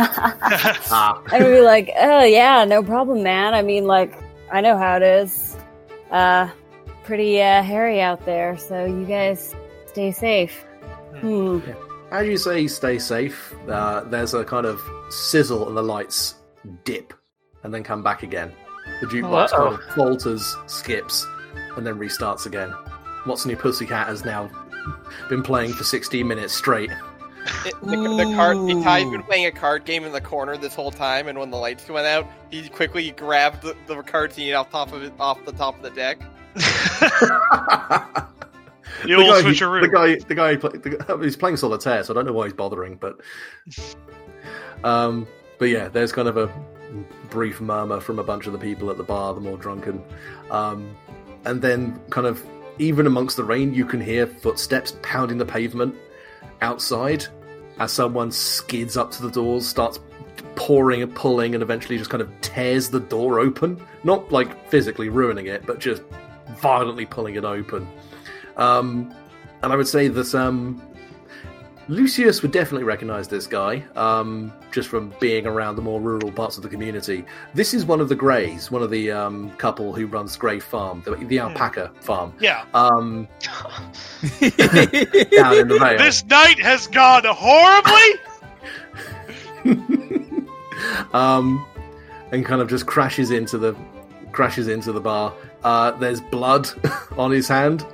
Ah, 0.90 1.20
I 1.32 1.38
would 1.42 1.52
be 1.52 1.60
like, 1.60 1.90
oh 1.98 2.22
yeah, 2.24 2.64
no 2.64 2.82
problem, 2.82 3.22
man. 3.22 3.52
I 3.54 3.62
mean, 3.62 3.84
like, 3.86 4.14
I 4.52 4.60
know 4.60 4.78
how 4.78 4.96
it 4.96 5.02
is. 5.02 5.56
Uh, 6.10 6.48
pretty 7.10 7.42
uh, 7.42 7.60
hairy 7.60 8.00
out 8.00 8.24
there, 8.24 8.56
so 8.56 8.84
you 8.84 9.04
guys 9.04 9.52
stay 9.86 10.12
safe. 10.12 10.64
Hmm. 11.16 11.58
as 12.12 12.24
you 12.24 12.36
say, 12.36 12.68
stay 12.68 13.00
safe. 13.00 13.52
Uh, 13.68 14.02
there's 14.04 14.32
a 14.32 14.44
kind 14.44 14.64
of 14.64 14.80
sizzle 15.08 15.66
and 15.66 15.76
the 15.76 15.82
lights 15.82 16.36
dip 16.84 17.12
and 17.64 17.74
then 17.74 17.82
come 17.82 18.04
back 18.04 18.22
again. 18.22 18.52
The 19.00 19.08
jukebox 19.08 19.52
Uh-oh. 19.52 19.70
kind 19.70 19.74
of 19.74 19.94
falters, 19.96 20.56
skips, 20.68 21.26
and 21.76 21.84
then 21.84 21.98
restarts 21.98 22.46
again. 22.46 22.70
What's 23.24 23.44
New 23.44 23.56
Pussycat 23.56 24.06
has 24.06 24.24
now 24.24 24.48
been 25.28 25.42
playing 25.42 25.72
for 25.72 25.82
16 25.82 26.24
minutes 26.28 26.54
straight. 26.54 26.90
It, 27.66 27.74
the, 27.82 27.96
the 27.96 28.32
card. 28.36 28.56
Ty's 28.84 29.10
been 29.10 29.24
playing 29.24 29.46
a 29.46 29.50
card 29.50 29.84
game 29.84 30.04
in 30.04 30.12
the 30.12 30.20
corner 30.20 30.56
this 30.56 30.76
whole 30.76 30.92
time, 30.92 31.26
and 31.26 31.36
when 31.40 31.50
the 31.50 31.56
lights 31.56 31.88
went 31.88 32.06
out, 32.06 32.28
he 32.52 32.68
quickly 32.68 33.10
grabbed 33.10 33.62
the, 33.62 33.74
the 33.88 34.00
cards 34.02 34.36
he 34.36 34.46
had 34.46 34.54
off 34.54 34.70
top 34.70 34.92
of 34.92 35.02
it, 35.02 35.12
off 35.18 35.44
the 35.44 35.52
top 35.52 35.74
of 35.74 35.82
the 35.82 35.90
deck. 35.90 36.20
The 36.54 36.62
guy, 39.04 39.42
switcheroo. 39.42 39.82
the 39.82 39.88
guy, 39.88 40.16
the 40.16 40.34
guy, 40.34 40.56
the, 40.56 41.18
he's 41.22 41.36
playing 41.36 41.56
solitaire, 41.56 42.02
so 42.04 42.12
I 42.12 42.14
don't 42.14 42.26
know 42.26 42.32
why 42.32 42.46
he's 42.46 42.54
bothering. 42.54 42.96
But, 42.96 43.20
um, 44.84 45.26
but 45.58 45.66
yeah, 45.66 45.88
there's 45.88 46.12
kind 46.12 46.28
of 46.28 46.36
a 46.36 46.52
brief 47.30 47.60
murmur 47.60 48.00
from 48.00 48.18
a 48.18 48.24
bunch 48.24 48.46
of 48.46 48.52
the 48.52 48.58
people 48.58 48.90
at 48.90 48.96
the 48.96 49.04
bar, 49.04 49.34
the 49.34 49.40
more 49.40 49.56
drunken, 49.56 50.02
um, 50.50 50.96
and 51.44 51.62
then 51.62 52.00
kind 52.10 52.26
of 52.26 52.44
even 52.78 53.06
amongst 53.06 53.36
the 53.36 53.44
rain, 53.44 53.74
you 53.74 53.84
can 53.84 54.00
hear 54.00 54.26
footsteps 54.26 54.96
pounding 55.02 55.36
the 55.36 55.44
pavement 55.44 55.94
outside 56.62 57.26
as 57.78 57.92
someone 57.92 58.32
skids 58.32 58.96
up 58.96 59.10
to 59.10 59.22
the 59.22 59.30
doors, 59.30 59.66
starts 59.66 60.00
pouring 60.54 61.02
and 61.02 61.14
pulling, 61.14 61.54
and 61.54 61.62
eventually 61.62 61.98
just 61.98 62.10
kind 62.10 62.22
of 62.22 62.30
tears 62.40 62.88
the 62.88 63.00
door 63.00 63.38
open. 63.38 63.80
Not 64.02 64.32
like 64.32 64.68
physically 64.68 65.10
ruining 65.10 65.46
it, 65.46 65.66
but 65.66 65.78
just 65.78 66.02
violently 66.60 67.06
pulling 67.06 67.34
it 67.34 67.44
open. 67.44 67.88
Um, 68.56 69.14
and 69.62 69.72
I 69.72 69.76
would 69.76 69.88
say 69.88 70.08
that 70.08 70.34
um, 70.34 70.82
Lucius 71.88 72.40
would 72.42 72.52
definitely 72.52 72.84
recognize 72.84 73.26
this 73.26 73.48
guy, 73.48 73.84
um, 73.96 74.52
just 74.70 74.88
from 74.88 75.12
being 75.18 75.44
around 75.46 75.74
the 75.74 75.82
more 75.82 76.00
rural 76.00 76.30
parts 76.30 76.56
of 76.56 76.62
the 76.62 76.68
community. 76.68 77.24
This 77.52 77.74
is 77.74 77.84
one 77.84 78.00
of 78.00 78.08
the 78.08 78.14
Greys, 78.14 78.70
one 78.70 78.82
of 78.82 78.90
the 78.90 79.10
um, 79.10 79.50
couple 79.56 79.92
who 79.92 80.06
runs 80.06 80.36
Grey 80.36 80.60
Farm, 80.60 81.02
the, 81.04 81.16
the 81.16 81.40
alpaca 81.40 81.90
farm, 82.00 82.32
yeah, 82.38 82.64
um, 82.74 83.26
down 84.40 84.52
in 85.58 85.68
the 85.68 85.78
Vale. 85.80 85.98
this 85.98 86.24
night 86.26 86.60
has 86.60 86.86
gone 86.86 87.24
horribly. 87.26 88.20
um, 91.12 91.66
and 92.32 92.46
kind 92.46 92.62
of 92.62 92.68
just 92.68 92.86
crashes 92.86 93.32
into 93.32 93.58
the 93.58 93.74
crashes 94.30 94.68
into 94.68 94.92
the 94.92 95.00
bar. 95.00 95.34
Uh, 95.62 95.92
there's 95.92 96.20
blood 96.20 96.68
on 97.16 97.30
his 97.30 97.48
hand. 97.48 97.86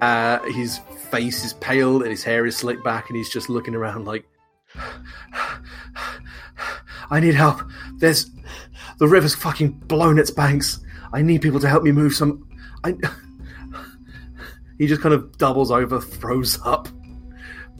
Uh, 0.00 0.38
his 0.50 0.78
face 1.10 1.44
is 1.44 1.52
pale 1.54 2.02
and 2.02 2.10
his 2.10 2.24
hair 2.24 2.46
is 2.46 2.56
slicked 2.56 2.84
back, 2.84 3.08
and 3.08 3.16
he's 3.16 3.30
just 3.30 3.48
looking 3.48 3.74
around 3.74 4.06
like, 4.06 4.24
"I 7.10 7.20
need 7.20 7.34
help. 7.34 7.62
There's 7.96 8.30
the 8.98 9.08
river's 9.08 9.34
fucking 9.34 9.72
blown 9.86 10.18
its 10.18 10.30
banks. 10.30 10.80
I 11.12 11.22
need 11.22 11.42
people 11.42 11.60
to 11.60 11.68
help 11.68 11.82
me 11.82 11.92
move 11.92 12.14
some." 12.14 12.48
I. 12.84 12.94
He 14.78 14.86
just 14.86 15.02
kind 15.02 15.12
of 15.14 15.36
doubles 15.36 15.70
over, 15.70 16.00
throws 16.00 16.58
up, 16.64 16.88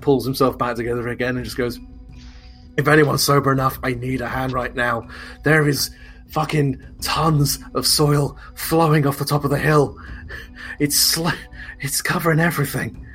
pulls 0.03 0.23
himself 0.23 0.59
back 0.59 0.77
together 0.77 1.09
again, 1.09 1.35
and 1.37 1.43
just 1.47 1.57
goes, 1.57 1.81
if 2.77 2.89
anyone's 2.89 3.23
sober 3.23 3.53
enough, 3.53 3.79
I 3.83 3.95
need 3.95 4.21
a 4.21 4.29
hand 4.29 4.53
right 4.53 4.75
now. 4.75 5.09
There 5.45 5.67
is 5.69 5.91
fucking 6.31 6.81
tons 7.01 7.59
of 7.75 7.87
soil 7.87 8.37
flowing 8.55 9.07
off 9.07 9.19
the 9.19 9.25
top 9.25 9.45
of 9.45 9.51
the 9.51 9.59
hill. 9.59 9.99
It's 10.79 10.97
sl- 10.97 11.29
it's 11.81 12.01
covering 12.01 12.41
everything. 12.41 13.07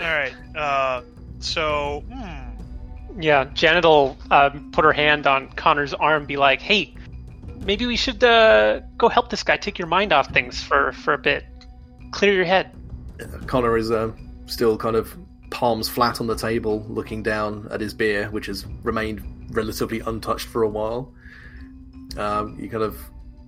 All 0.00 0.06
right, 0.06 0.34
uh, 0.56 1.02
so 1.40 2.02
hmm, 2.10 3.20
Yeah, 3.20 3.44
Janet 3.54 3.84
will 3.84 4.16
um, 4.30 4.70
put 4.72 4.84
her 4.84 4.92
hand 4.92 5.26
on 5.26 5.48
Connor's 5.52 5.94
arm, 5.94 6.26
be 6.26 6.36
like, 6.36 6.60
"Hey, 6.60 6.94
maybe 7.64 7.86
we 7.86 7.96
should 7.96 8.22
uh, 8.24 8.80
go 8.96 9.08
help 9.08 9.30
this 9.30 9.42
guy 9.42 9.56
take 9.56 9.78
your 9.78 9.88
mind 9.88 10.12
off 10.12 10.32
things 10.32 10.62
for 10.62 10.92
for 10.92 11.14
a 11.14 11.18
bit, 11.18 11.44
clear 12.10 12.32
your 12.32 12.44
head." 12.44 12.70
Connor 13.46 13.76
is 13.76 13.90
uh, 13.90 14.10
still 14.46 14.76
kind 14.76 14.96
of 14.96 15.16
palms 15.50 15.88
flat 15.88 16.20
on 16.20 16.26
the 16.26 16.36
table, 16.36 16.84
looking 16.88 17.22
down 17.22 17.68
at 17.70 17.80
his 17.80 17.94
beer, 17.94 18.28
which 18.30 18.46
has 18.46 18.66
remained 18.82 19.22
relatively 19.50 20.00
untouched 20.00 20.48
for 20.48 20.62
a 20.62 20.68
while. 20.68 21.12
Um, 22.16 22.58
he 22.58 22.68
kind 22.68 22.82
of 22.82 22.98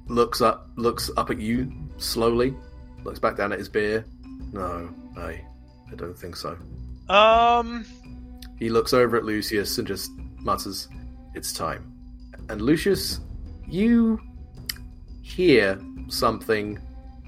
looks 0.06 0.40
up, 0.40 0.70
looks 0.76 1.10
up 1.16 1.30
at 1.30 1.38
you 1.38 1.70
slowly, 1.98 2.54
looks 3.04 3.18
back 3.18 3.36
down 3.36 3.52
at 3.52 3.58
his 3.58 3.68
beer. 3.68 4.04
No, 4.52 4.88
I, 5.16 5.40
I 5.90 5.94
don't 5.96 6.16
think 6.16 6.36
so. 6.36 6.56
um, 7.08 7.84
He 8.58 8.70
looks 8.70 8.92
over 8.92 9.16
at 9.16 9.24
Lucius 9.24 9.78
and 9.78 9.86
just 9.86 10.10
mutters, 10.38 10.88
It's 11.34 11.52
time. 11.52 11.92
And 12.48 12.60
Lucius, 12.62 13.20
you 13.66 14.20
hear 15.22 15.78
something, 16.08 16.78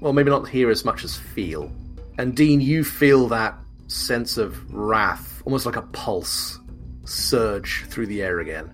well, 0.01 0.13
maybe 0.13 0.29
not 0.29 0.47
hear 0.47 0.69
as 0.69 0.85
much 0.85 1.03
as 1.03 1.17
feel. 1.17 1.71
And 2.17 2.35
Dean, 2.35 2.61
you 2.61 2.83
feel 2.83 3.27
that 3.29 3.55
sense 3.87 4.37
of 4.37 4.73
wrath, 4.73 5.41
almost 5.45 5.65
like 5.65 5.75
a 5.75 5.81
pulse, 5.83 6.59
surge 7.05 7.85
through 7.89 8.07
the 8.07 8.21
air 8.21 8.39
again. 8.39 8.71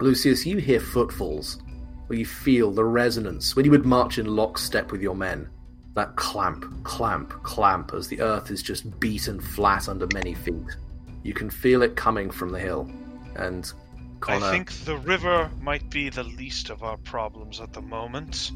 Lucius, 0.00 0.44
you 0.46 0.58
hear 0.58 0.80
footfalls, 0.80 1.60
where 2.06 2.18
you 2.18 2.26
feel 2.26 2.70
the 2.70 2.84
resonance 2.84 3.56
when 3.56 3.64
you 3.64 3.70
would 3.70 3.86
march 3.86 4.18
in 4.18 4.26
lockstep 4.26 4.92
with 4.92 5.00
your 5.00 5.14
men. 5.14 5.48
That 5.94 6.16
clamp, 6.16 6.64
clamp, 6.84 7.30
clamp 7.44 7.92
as 7.94 8.08
the 8.08 8.20
earth 8.20 8.50
is 8.50 8.62
just 8.62 8.98
beaten 8.98 9.40
flat 9.40 9.88
under 9.88 10.08
many 10.12 10.34
feet. 10.34 10.76
You 11.22 11.34
can 11.34 11.48
feel 11.48 11.82
it 11.82 11.96
coming 11.96 12.30
from 12.30 12.50
the 12.50 12.58
hill. 12.58 12.90
And 13.36 13.72
Connor, 14.20 14.46
I 14.46 14.50
think 14.50 14.72
the 14.84 14.96
river 14.96 15.50
might 15.60 15.88
be 15.90 16.08
the 16.08 16.24
least 16.24 16.70
of 16.70 16.82
our 16.82 16.96
problems 16.96 17.60
at 17.60 17.72
the 17.72 17.80
moment. 17.80 18.50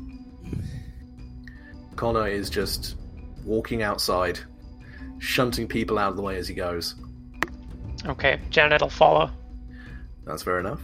Connor 1.97 2.27
is 2.27 2.51
just 2.51 2.97
walking 3.45 3.83
outside, 3.83 4.39
shunting 5.19 5.69
people 5.69 5.99
out 5.99 6.11
of 6.11 6.17
the 6.17 6.23
way 6.23 6.37
as 6.37 6.49
he 6.49 6.55
goes. 6.55 6.97
Okay, 8.07 8.41
Janet 8.51 8.81
will 8.81 8.89
follow. 8.89 9.31
That's 10.25 10.43
fair 10.43 10.61
enough. 10.61 10.81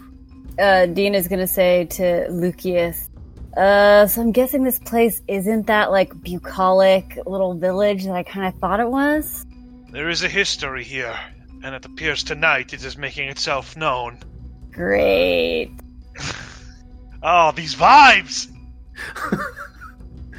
Uh, 0.58 0.87
Dean 0.87 1.14
is 1.14 1.28
gonna 1.28 1.46
say 1.46 1.84
to 1.87 2.26
Lucius, 2.30 3.11
uh, 3.56 4.06
so 4.06 4.20
I'm 4.20 4.32
guessing 4.32 4.64
this 4.64 4.78
place 4.78 5.23
isn't 5.28 5.66
that 5.66 5.90
like 5.90 6.20
bucolic 6.23 7.18
little 7.26 7.54
village 7.54 8.04
that 8.04 8.14
I 8.14 8.23
kind 8.23 8.46
of 8.46 8.58
thought 8.61 8.80
it 8.80 8.88
was? 8.88 9.46
There 9.90 10.08
is 10.08 10.23
a 10.23 10.28
history 10.28 10.84
here, 10.84 11.18
and 11.62 11.75
it 11.75 11.84
appears 11.84 12.23
tonight 12.23 12.73
it 12.73 12.84
is 12.84 12.96
making 12.96 13.28
itself 13.28 13.76
known. 13.76 14.18
Great. 14.73 15.70
Oh, 17.23 17.52
these 17.56 17.75
vibes! 17.75 18.50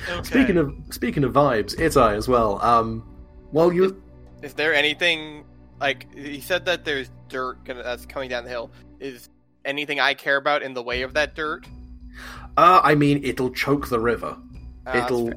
Okay. 0.10 0.24
Speaking 0.24 0.58
of 0.58 0.76
speaking 0.92 1.24
of 1.24 1.34
vibes, 1.34 1.80
it's 1.80 1.98
I 1.98 2.14
as 2.14 2.28
well. 2.28 2.62
Um, 2.64 3.02
while 3.52 3.74
you 3.74 4.02
Is 4.42 4.54
there 4.54 4.74
anything 4.74 5.46
like 5.80 6.14
he 6.16 6.42
said 6.42 6.66
that 6.66 6.86
there's 6.86 7.10
dirt 7.28 7.64
gonna, 7.66 7.84
that's 7.84 8.06
coming 8.06 8.30
down 8.30 8.44
the 8.44 8.50
hill? 8.50 8.72
Is 9.00 9.30
anything 9.66 10.00
I 10.00 10.14
care 10.14 10.38
about 10.38 10.64
in 10.64 10.74
the 10.74 10.84
way 10.84 11.02
of 11.02 11.14
that 11.14 11.36
dirt? 11.36 11.68
uh, 12.58 12.82
I 12.84 12.96
mean, 12.96 13.22
it'll 13.24 13.52
choke 13.52 13.90
the 13.90 14.00
river. 14.00 14.38
Ah, 14.86 15.06
it'll. 15.06 15.32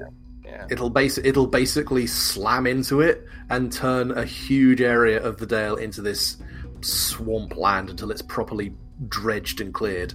Yeah. 0.45 0.67
it'll 0.71 0.89
base 0.89 1.19
it'll 1.19 1.47
basically 1.47 2.07
slam 2.07 2.67
into 2.67 3.03
it 3.03 3.27
and 3.51 3.71
turn 3.71 4.13
a 4.13 4.25
huge 4.25 4.81
area 4.81 5.23
of 5.23 5.37
the 5.37 5.45
dale 5.45 5.77
into 5.77 6.01
this 6.01 6.39
swamp 6.81 7.55
land 7.55 7.91
until 7.91 8.11
it's 8.11 8.23
properly 8.23 8.73
dredged 9.09 9.61
and 9.61 9.75
cleared. 9.75 10.15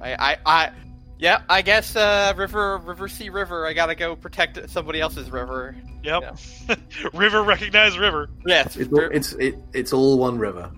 I, 0.00 0.14
I, 0.14 0.36
I, 0.46 0.70
Yeah, 1.18 1.42
I 1.48 1.62
guess 1.62 1.96
uh, 1.96 2.32
river, 2.36 2.78
river, 2.78 3.08
sea, 3.08 3.28
river. 3.28 3.66
I 3.66 3.72
gotta 3.72 3.94
go 3.94 4.16
protect 4.16 4.70
somebody 4.70 5.00
else's 5.00 5.30
river. 5.30 5.76
Yep. 6.02 6.38
river 7.12 7.42
recognize 7.42 7.98
river. 7.98 8.30
Yes. 8.46 8.76
It's 8.76 8.92
all, 8.92 9.08
it's 9.12 9.32
it, 9.34 9.58
it's 9.72 9.92
all 9.92 10.18
one 10.18 10.38
river. 10.38 10.70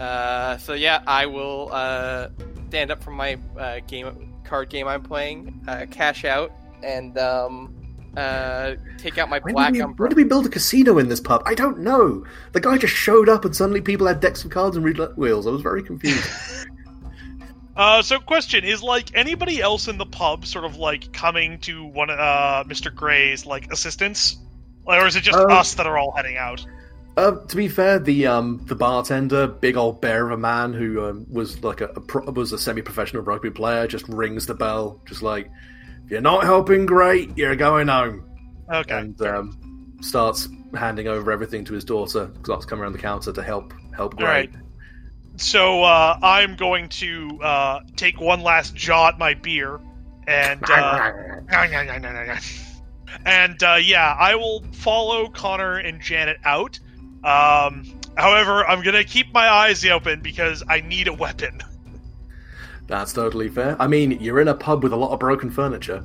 Uh, 0.00 0.56
so 0.56 0.72
yeah, 0.72 1.02
I 1.06 1.26
will 1.26 1.68
uh, 1.72 2.28
stand 2.68 2.90
up 2.90 3.04
from 3.04 3.14
my 3.14 3.38
uh, 3.58 3.80
game 3.86 4.32
card 4.44 4.70
game 4.70 4.88
I'm 4.88 5.02
playing, 5.02 5.62
uh, 5.68 5.84
cash 5.90 6.24
out, 6.24 6.50
and 6.82 7.16
um, 7.18 7.74
uh, 8.16 8.76
take 8.96 9.18
out 9.18 9.28
my 9.28 9.40
When 9.40 9.52
black 9.54 9.68
did, 9.68 9.74
we, 9.74 9.80
when 9.80 9.90
umbrella. 9.90 10.08
did 10.08 10.16
we 10.16 10.24
build 10.24 10.46
a 10.46 10.48
casino 10.48 10.96
in 10.98 11.08
this 11.10 11.20
pub? 11.20 11.42
I 11.44 11.54
don't 11.54 11.80
know. 11.80 12.24
The 12.52 12.60
guy 12.60 12.78
just 12.78 12.94
showed 12.94 13.28
up 13.28 13.44
and 13.44 13.54
suddenly 13.54 13.82
people 13.82 14.06
had 14.06 14.20
decks 14.20 14.42
of 14.42 14.50
cards 14.50 14.74
and 14.74 14.84
roulette 14.84 15.18
wheels. 15.18 15.46
I 15.46 15.50
was 15.50 15.60
very 15.62 15.82
confused. 15.82 16.24
Uh, 17.76 18.02
so 18.02 18.18
question 18.18 18.62
is 18.62 18.82
like 18.82 19.14
anybody 19.14 19.62
else 19.62 19.88
in 19.88 19.96
the 19.96 20.04
pub 20.04 20.44
sort 20.44 20.66
of 20.66 20.76
like 20.76 21.10
coming 21.14 21.58
to 21.60 21.84
one 21.86 22.10
uh 22.10 22.62
Mr. 22.66 22.94
Grey's 22.94 23.46
like 23.46 23.72
assistance, 23.72 24.36
or 24.84 25.06
is 25.06 25.16
it 25.16 25.22
just 25.22 25.38
Um, 25.38 25.50
us 25.50 25.74
that 25.74 25.86
are 25.86 25.96
all 25.96 26.12
heading 26.12 26.36
out? 26.36 26.66
Uh, 27.16 27.32
to 27.46 27.56
be 27.56 27.68
fair, 27.68 27.98
the 27.98 28.26
um 28.26 28.64
the 28.66 28.74
bartender, 28.74 29.46
big 29.46 29.76
old 29.76 30.00
bear 30.00 30.26
of 30.26 30.32
a 30.32 30.36
man 30.40 30.72
who 30.72 31.04
um, 31.04 31.26
was 31.30 31.62
like 31.62 31.80
a, 31.80 31.86
a 31.86 32.00
pro- 32.00 32.30
was 32.30 32.52
a 32.52 32.58
semi-professional 32.58 33.22
rugby 33.22 33.50
player, 33.50 33.86
just 33.86 34.08
rings 34.08 34.46
the 34.46 34.54
bell, 34.54 35.00
just 35.06 35.20
like, 35.22 35.50
"If 36.04 36.10
you're 36.10 36.20
not 36.20 36.44
helping, 36.44 36.86
great, 36.86 37.36
you're 37.36 37.56
going 37.56 37.88
home," 37.88 38.24
Okay. 38.72 38.98
and 38.98 39.20
um, 39.22 39.96
starts 40.00 40.48
handing 40.74 41.08
over 41.08 41.30
everything 41.32 41.64
to 41.64 41.74
his 41.74 41.84
daughter. 41.84 42.30
Starts 42.44 42.64
coming 42.64 42.84
around 42.84 42.92
the 42.92 42.98
counter 42.98 43.32
to 43.32 43.42
help 43.42 43.74
help 43.94 44.16
Grey. 44.16 44.24
right. 44.26 44.50
So 45.36 45.82
uh, 45.82 46.18
I'm 46.22 46.54
going 46.56 46.88
to 46.90 47.38
uh, 47.42 47.80
take 47.96 48.20
one 48.20 48.40
last 48.42 48.74
jaw 48.74 49.08
at 49.08 49.18
my 49.18 49.34
beer, 49.34 49.80
and 50.26 50.62
uh, 50.70 51.12
and 53.26 53.62
uh, 53.62 53.78
yeah, 53.82 54.16
I 54.18 54.34
will 54.36 54.62
follow 54.72 55.28
Connor 55.28 55.78
and 55.78 56.00
Janet 56.00 56.38
out. 56.44 56.78
Um, 57.24 57.84
however, 58.16 58.66
I'm 58.66 58.82
gonna 58.82 59.04
keep 59.04 59.32
my 59.32 59.48
eyes 59.48 59.84
open 59.84 60.20
because 60.20 60.62
I 60.68 60.80
need 60.80 61.08
a 61.08 61.12
weapon. 61.12 61.60
That's 62.86 63.12
totally 63.12 63.48
fair. 63.48 63.76
I 63.80 63.86
mean, 63.86 64.18
you're 64.20 64.40
in 64.40 64.48
a 64.48 64.54
pub 64.54 64.82
with 64.82 64.92
a 64.92 64.96
lot 64.96 65.12
of 65.12 65.20
broken 65.20 65.48
furniture. 65.50 66.02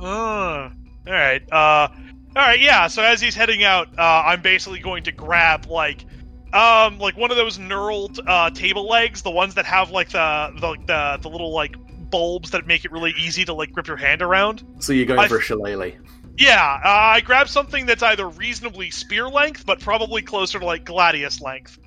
Uh, 0.00 0.04
all 0.04 0.70
right. 1.06 1.42
Uh, 1.50 1.88
all 1.88 1.90
right. 2.36 2.60
Yeah. 2.60 2.86
So 2.86 3.02
as 3.02 3.20
he's 3.20 3.34
heading 3.34 3.64
out, 3.64 3.88
uh, 3.98 4.22
I'm 4.26 4.40
basically 4.40 4.78
going 4.78 5.02
to 5.04 5.12
grab 5.12 5.66
like, 5.66 6.04
um, 6.52 6.98
like 6.98 7.16
one 7.16 7.32
of 7.32 7.36
those 7.36 7.58
knurled 7.58 8.20
uh, 8.24 8.50
table 8.50 8.86
legs, 8.88 9.22
the 9.22 9.30
ones 9.30 9.54
that 9.56 9.64
have 9.64 9.90
like 9.90 10.10
the 10.10 10.52
the 10.60 10.76
the, 10.86 11.18
the 11.22 11.28
little 11.28 11.52
like 11.52 11.74
bulbs 12.10 12.50
that 12.50 12.66
make 12.66 12.84
it 12.84 12.92
really 12.92 13.14
easy 13.18 13.44
to 13.44 13.52
like 13.52 13.72
grip 13.72 13.88
your 13.88 13.96
hand 13.96 14.22
around. 14.22 14.64
So 14.78 14.92
you're 14.92 15.06
going 15.06 15.18
I- 15.18 15.26
for 15.28 15.38
a 15.38 15.42
shillelagh. 15.42 15.94
Yeah. 16.40 16.80
Uh, 16.82 16.88
I 16.88 17.20
grab 17.20 17.48
something 17.48 17.84
that's 17.84 18.02
either 18.02 18.26
reasonably 18.28 18.90
spear 18.90 19.28
length, 19.28 19.66
but 19.66 19.78
probably 19.78 20.22
closer 20.22 20.58
to 20.58 20.64
like 20.64 20.84
gladius 20.84 21.40
length. 21.42 21.78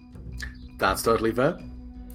That's 0.78 1.02
totally 1.02 1.32
fair. 1.32 1.58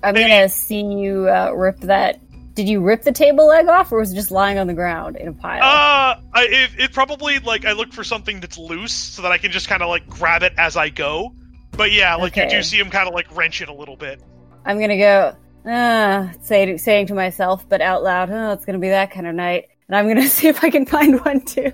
I'm 0.04 0.14
gonna 0.14 0.48
see 0.48 0.82
you 0.82 1.28
uh, 1.28 1.50
rip 1.50 1.80
that. 1.80 2.20
Did 2.54 2.68
you 2.68 2.80
rip 2.80 3.02
the 3.02 3.12
table 3.12 3.48
leg 3.48 3.66
off, 3.66 3.90
or 3.90 3.98
was 3.98 4.12
it 4.12 4.14
just 4.14 4.30
lying 4.30 4.58
on 4.58 4.68
the 4.68 4.74
ground 4.74 5.16
in 5.16 5.28
a 5.28 5.32
pile? 5.32 5.62
Uh, 5.62 6.20
I, 6.32 6.44
it, 6.44 6.70
it 6.78 6.92
probably 6.92 7.40
like 7.40 7.64
I 7.64 7.72
look 7.72 7.92
for 7.92 8.04
something 8.04 8.38
that's 8.40 8.56
loose 8.56 8.92
so 8.92 9.22
that 9.22 9.32
I 9.32 9.38
can 9.38 9.50
just 9.50 9.68
kind 9.68 9.82
of 9.82 9.88
like 9.88 10.08
grab 10.08 10.42
it 10.44 10.52
as 10.58 10.76
I 10.76 10.90
go. 10.90 11.34
But 11.72 11.90
yeah, 11.90 12.14
like 12.14 12.36
you 12.36 12.48
do 12.48 12.62
see 12.62 12.78
him 12.78 12.90
kind 12.90 13.08
of 13.08 13.14
like 13.14 13.34
wrench 13.36 13.60
it 13.62 13.68
a 13.68 13.74
little 13.74 13.96
bit. 13.96 14.22
I'm 14.64 14.78
gonna 14.78 14.98
go, 14.98 15.36
uh, 15.68 16.28
say, 16.42 16.76
saying 16.76 17.08
to 17.08 17.14
myself, 17.14 17.68
but 17.68 17.80
out 17.80 18.04
loud, 18.04 18.30
oh, 18.30 18.52
it's 18.52 18.64
gonna 18.64 18.78
be 18.78 18.90
that 18.90 19.10
kind 19.10 19.26
of 19.26 19.34
night. 19.34 19.68
And 19.88 19.96
I'm 19.96 20.06
gonna 20.06 20.28
see 20.28 20.46
if 20.46 20.62
I 20.62 20.70
can 20.70 20.86
find 20.86 21.20
one 21.24 21.40
too. 21.40 21.72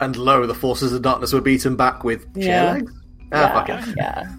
And 0.00 0.16
lo, 0.16 0.46
the 0.46 0.54
forces 0.54 0.92
of 0.92 1.02
darkness 1.02 1.32
were 1.32 1.40
beaten 1.40 1.76
back 1.76 2.04
with 2.04 2.32
chair 2.34 2.44
Yeah. 2.64 2.72
legs. 2.72 2.92
Ah, 3.32 3.36
yeah, 3.36 3.52
fuck 3.52 3.88
it. 3.88 3.94
yeah. 3.96 4.32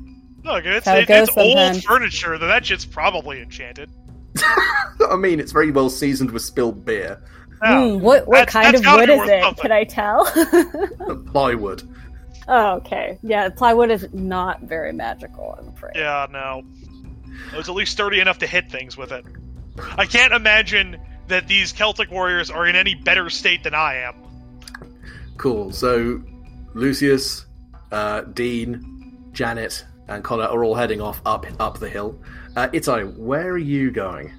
Look, 0.44 0.66
it's, 0.66 0.86
it 0.88 1.10
it, 1.10 1.10
it's 1.10 1.38
old 1.38 1.84
furniture. 1.84 2.38
Then 2.38 2.50
that 2.50 2.66
shit's 2.66 2.86
probably 2.86 3.42
enchanted. 3.42 3.90
I 5.10 5.16
mean, 5.18 5.40
it's 5.40 5.52
very 5.52 5.72
well 5.72 5.90
seasoned 5.90 6.32
with 6.32 6.44
spilled 6.44 6.86
beer. 6.86 7.22
Hmm, 7.64 8.00
what 8.00 8.28
what 8.28 8.46
That's- 8.46 8.54
kind 8.54 8.76
that's 8.76 8.86
of 8.86 8.94
wood 9.00 9.10
is 9.10 9.22
it? 9.30 9.42
something. 9.44 9.62
Can 9.62 9.72
I 9.72 9.84
tell? 9.86 10.26
Plywood. 11.32 11.84
oh, 12.48 12.74
okay. 12.76 13.18
Yeah, 13.24 13.50
plywood 13.50 13.90
is 13.92 14.08
not 14.14 14.62
very 14.62 14.92
magical. 14.94 15.56
I'm 15.60 15.70
afraid. 15.70 15.94
Yeah, 15.96 16.28
no. 16.30 16.64
It 17.54 17.58
was 17.58 17.70
at 17.70 17.76
least 17.76 17.94
sturdy 17.94 18.20
enough 18.20 18.38
to 18.40 18.48
hit 18.48 18.70
things 18.70 18.98
with 18.98 19.12
it. 19.12 19.26
I 19.98 20.06
can't 20.06 20.34
imagine 20.34 20.98
that 21.28 21.48
these 21.48 21.72
Celtic 21.72 22.12
warriors 22.12 22.52
are 22.52 22.66
in 22.68 22.76
any 22.76 22.94
better 22.96 23.30
state 23.30 23.64
than 23.64 23.74
I 23.74 23.96
am. 23.96 24.16
Cool. 25.38 25.72
So, 25.72 26.22
Lucius, 26.74 27.46
uh, 27.92 28.22
Dean, 28.22 29.30
Janet, 29.32 29.86
and 30.08 30.24
Connor 30.24 30.44
are 30.44 30.64
all 30.64 30.76
heading 30.76 31.02
off 31.02 31.22
up 31.26 31.46
up 31.60 31.80
the 31.80 31.90
hill. 31.90 32.20
Uh, 32.56 32.70
Ito, 32.74 33.08
where 33.18 33.50
are 33.50 33.58
you 33.58 33.92
going? 33.92 34.32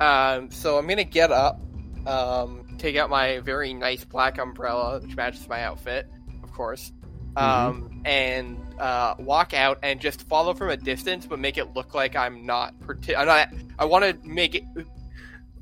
Um, 0.00 0.50
so 0.50 0.78
I'm 0.78 0.86
gonna 0.86 1.04
get 1.04 1.30
up, 1.30 1.60
um, 2.06 2.76
take 2.78 2.96
out 2.96 3.10
my 3.10 3.40
very 3.40 3.74
nice 3.74 4.04
black 4.04 4.38
umbrella, 4.38 5.00
which 5.00 5.14
matches 5.14 5.46
my 5.48 5.62
outfit, 5.62 6.08
of 6.42 6.50
course, 6.52 6.92
um, 7.36 8.00
and 8.06 8.58
uh, 8.78 9.14
walk 9.18 9.52
out 9.52 9.78
and 9.82 10.00
just 10.00 10.26
follow 10.28 10.54
from 10.54 10.70
a 10.70 10.76
distance, 10.76 11.26
but 11.26 11.38
make 11.38 11.58
it 11.58 11.74
look 11.74 11.94
like 11.94 12.16
I'm 12.16 12.46
not. 12.46 12.78
Parti- 12.80 13.14
I'm 13.14 13.26
not. 13.26 13.48
I 13.78 13.84
want 13.84 14.04
to 14.04 14.28
make 14.28 14.54
it. 14.54 14.64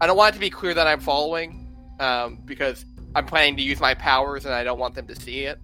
I 0.01 0.07
don't 0.07 0.17
want 0.17 0.35
it 0.35 0.35
to 0.35 0.41
be 0.41 0.51
clear 0.51 0.75
that 0.75 0.87
I'm 0.87 1.01
following, 1.01 1.75
um, 1.99 2.39
because 2.45 2.85
I'm 3.15 3.27
planning 3.27 3.57
to 3.57 3.63
use 3.63 3.81
my 3.81 3.95
powers 3.95 4.45
and 4.45 4.55
I 4.55 4.65
don't 4.65 4.79
want 4.79 4.95
them 4.95 5.07
to 5.07 5.15
see 5.17 5.41
it. 5.45 5.59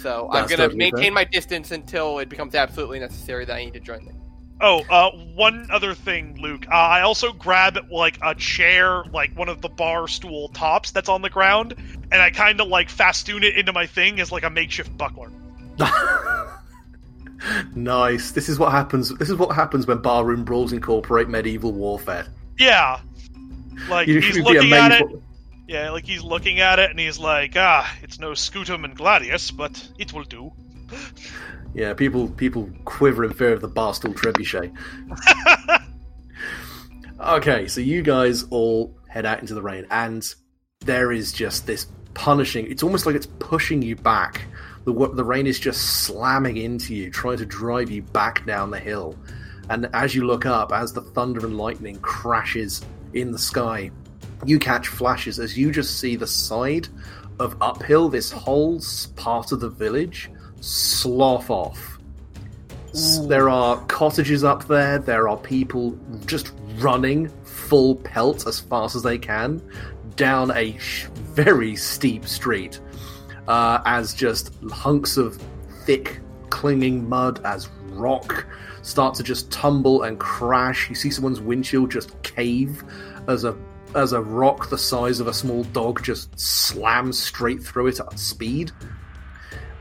So 0.00 0.28
I'm 0.32 0.48
gonna 0.48 0.68
maintain 0.70 1.02
fair. 1.04 1.12
my 1.12 1.24
distance 1.24 1.70
until 1.70 2.18
it 2.20 2.28
becomes 2.28 2.54
absolutely 2.54 3.00
necessary 3.00 3.44
that 3.44 3.54
I 3.54 3.64
need 3.64 3.74
to 3.74 3.80
join 3.80 4.04
them. 4.04 4.16
Oh, 4.62 4.82
uh, 4.90 5.10
one 5.34 5.66
other 5.70 5.94
thing, 5.94 6.38
Luke. 6.40 6.66
Uh, 6.68 6.74
I 6.74 7.00
also 7.00 7.32
grab 7.32 7.78
like 7.90 8.18
a 8.22 8.34
chair, 8.34 9.04
like 9.12 9.36
one 9.36 9.48
of 9.48 9.62
the 9.62 9.70
bar 9.70 10.06
stool 10.06 10.48
tops 10.50 10.90
that's 10.90 11.08
on 11.08 11.22
the 11.22 11.30
ground, 11.30 11.74
and 12.12 12.20
I 12.20 12.30
kind 12.30 12.60
of 12.60 12.68
like 12.68 12.90
festoon 12.90 13.42
it 13.42 13.56
into 13.56 13.72
my 13.72 13.86
thing 13.86 14.20
as 14.20 14.30
like 14.30 14.42
a 14.42 14.50
makeshift 14.50 14.96
buckler. 14.98 15.30
nice. 17.74 18.32
This 18.32 18.48
is 18.48 18.58
what 18.58 18.70
happens. 18.72 19.16
This 19.16 19.30
is 19.30 19.36
what 19.36 19.54
happens 19.54 19.86
when 19.86 19.98
barroom 19.98 20.44
brawls 20.44 20.72
incorporate 20.72 21.28
medieval 21.28 21.72
warfare. 21.72 22.26
Yeah, 22.58 23.00
like 23.88 24.08
You 24.08 24.16
he's 24.16 24.24
should 24.24 24.34
be 24.34 24.42
looking 24.42 24.72
at 24.72 24.92
it. 24.92 25.08
what- 25.08 25.22
Yeah, 25.70 25.90
like 25.90 26.04
he's 26.04 26.24
looking 26.24 26.58
at 26.58 26.80
it 26.80 26.90
and 26.90 26.98
he's 26.98 27.20
like, 27.20 27.52
ah, 27.54 27.88
it's 28.02 28.18
no 28.18 28.32
scutum 28.32 28.84
and 28.84 28.98
gladius, 28.98 29.56
but 29.56 29.88
it 29.98 30.12
will 30.12 30.24
do. 30.24 30.52
Yeah, 31.72 31.94
people 31.94 32.28
people 32.30 32.68
quiver 32.84 33.22
in 33.24 33.32
fear 33.32 33.52
of 33.52 33.60
the 33.60 33.68
barstool 33.68 34.12
trebuchet. 34.12 34.76
Okay, 37.20 37.68
so 37.68 37.80
you 37.80 38.02
guys 38.02 38.44
all 38.44 38.98
head 39.08 39.24
out 39.24 39.40
into 39.40 39.54
the 39.54 39.62
rain, 39.62 39.86
and 39.90 40.34
there 40.80 41.12
is 41.12 41.32
just 41.32 41.66
this 41.66 41.86
punishing. 42.14 42.66
It's 42.68 42.82
almost 42.82 43.04
like 43.06 43.14
it's 43.14 43.26
pushing 43.38 43.82
you 43.82 43.94
back. 43.94 44.46
The 44.84 44.92
the 45.12 45.22
rain 45.22 45.46
is 45.46 45.60
just 45.60 46.02
slamming 46.04 46.56
into 46.56 46.92
you, 46.94 47.10
trying 47.10 47.36
to 47.36 47.46
drive 47.46 47.90
you 47.90 48.02
back 48.02 48.46
down 48.46 48.70
the 48.70 48.80
hill. 48.80 49.16
And 49.68 49.88
as 49.92 50.14
you 50.14 50.26
look 50.26 50.46
up, 50.46 50.72
as 50.72 50.92
the 50.92 51.02
thunder 51.02 51.46
and 51.46 51.56
lightning 51.56 52.00
crashes 52.00 52.84
in 53.12 53.30
the 53.30 53.38
sky, 53.38 53.90
you 54.44 54.58
catch 54.58 54.88
flashes 54.88 55.38
as 55.38 55.56
you 55.56 55.70
just 55.70 55.98
see 55.98 56.16
the 56.16 56.26
side 56.26 56.88
of 57.38 57.56
uphill. 57.60 58.08
This 58.08 58.30
whole 58.30 58.80
part 59.16 59.52
of 59.52 59.60
the 59.60 59.68
village 59.68 60.30
slough 60.60 61.50
off. 61.50 61.98
There 63.28 63.48
are 63.48 63.76
cottages 63.86 64.42
up 64.42 64.66
there. 64.66 64.98
There 64.98 65.28
are 65.28 65.36
people 65.36 65.98
just 66.26 66.52
running 66.78 67.28
full 67.44 67.96
pelt 67.96 68.46
as 68.46 68.60
fast 68.60 68.96
as 68.96 69.02
they 69.02 69.18
can 69.18 69.62
down 70.16 70.50
a 70.56 70.76
sh- 70.78 71.06
very 71.14 71.76
steep 71.76 72.26
street. 72.26 72.80
Uh, 73.48 73.80
as 73.86 74.12
just 74.14 74.52
hunks 74.70 75.16
of 75.16 75.40
thick, 75.84 76.20
clinging 76.50 77.08
mud 77.08 77.40
as 77.44 77.68
rock 77.90 78.46
start 78.82 79.14
to 79.14 79.22
just 79.22 79.50
tumble 79.50 80.02
and 80.02 80.18
crash. 80.18 80.88
You 80.88 80.94
see 80.94 81.10
someone's 81.10 81.40
windshield 81.40 81.90
just 81.90 82.20
cave 82.22 82.84
as 83.28 83.44
a 83.44 83.56
as 83.94 84.12
a 84.12 84.20
rock 84.20 84.70
the 84.70 84.78
size 84.78 85.20
of 85.20 85.26
a 85.26 85.34
small 85.34 85.64
dog 85.64 86.02
just 86.02 86.38
slams 86.38 87.18
straight 87.18 87.62
through 87.62 87.88
it 87.88 88.00
at 88.00 88.18
speed. 88.18 88.72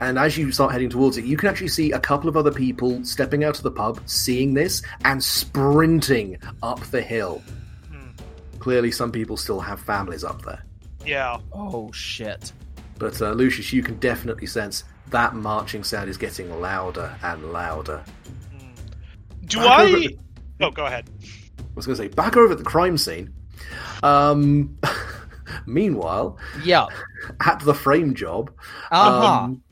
And 0.01 0.17
as 0.17 0.37
you 0.37 0.51
start 0.51 0.71
heading 0.71 0.89
towards 0.89 1.17
it, 1.17 1.25
you 1.25 1.35
can 1.35 1.49
actually 1.49 1.67
see 1.67 1.91
a 1.91 1.99
couple 1.99 2.29
of 2.29 2.37
other 2.37 2.51
people 2.51 3.03
stepping 3.03 3.43
out 3.43 3.57
of 3.57 3.63
the 3.63 3.71
pub, 3.71 3.99
seeing 4.05 4.53
this, 4.53 4.81
and 5.03 5.21
sprinting 5.21 6.37
up 6.63 6.79
the 6.85 7.01
hill. 7.01 7.41
Hmm. 7.91 8.11
Clearly, 8.59 8.91
some 8.91 9.11
people 9.11 9.35
still 9.35 9.59
have 9.59 9.81
families 9.81 10.23
up 10.23 10.41
there. 10.43 10.63
Yeah. 11.05 11.37
Oh 11.51 11.91
shit. 11.91 12.53
But 12.97 13.21
uh, 13.21 13.31
Lucius, 13.31 13.73
you 13.73 13.83
can 13.83 13.97
definitely 13.99 14.47
sense 14.47 14.83
that 15.09 15.35
marching 15.35 15.83
sound 15.83 16.09
is 16.09 16.17
getting 16.17 16.61
louder 16.61 17.15
and 17.23 17.51
louder. 17.51 18.03
Do 19.45 19.57
Back 19.57 19.79
I? 19.79 20.05
at 20.05 20.11
Oh, 20.61 20.71
go 20.71 20.85
ahead. 20.85 21.09
I 21.59 21.63
was 21.75 21.85
going 21.85 21.97
to 21.97 22.03
say 22.03 22.09
back 22.09 22.35
over 22.35 22.51
at 22.51 22.57
the 22.57 22.63
crime 22.63 22.97
scene. 22.97 23.33
Um, 24.03 24.77
meanwhile, 25.65 26.37
Yeah. 26.63 26.87
at 27.45 27.59
the 27.61 27.73
frame 27.73 28.13
job. 28.15 28.51
Uh 28.91 29.21
huh. 29.21 29.27
Um, 29.43 29.63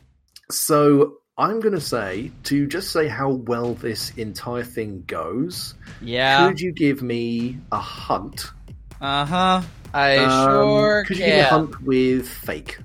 so 0.51 1.17
I'm 1.37 1.59
going 1.59 1.73
to 1.75 1.81
say 1.81 2.31
to 2.45 2.67
just 2.67 2.91
say 2.91 3.07
how 3.07 3.29
well 3.29 3.73
this 3.75 4.11
entire 4.17 4.63
thing 4.63 5.03
goes. 5.07 5.75
yeah. 6.01 6.47
Could 6.47 6.59
you 6.59 6.71
give 6.71 7.01
me 7.01 7.57
a 7.71 7.77
hunt? 7.77 8.51
Uh 8.99 9.25
huh. 9.25 9.61
I 9.93 10.17
Um, 10.17 10.49
sure 10.49 11.05
Could 11.05 11.17
you 11.17 11.25
give 11.25 11.33
me 11.35 11.39
a 11.41 11.45
hunt 11.45 11.81
with 11.83 12.27
fake? 12.27 12.77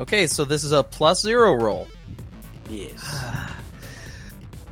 Okay, 0.00 0.26
so 0.26 0.44
this 0.44 0.64
is 0.64 0.72
a 0.72 0.82
plus 0.82 1.22
zero 1.22 1.54
roll. 1.54 1.86
Yes. 2.70 3.24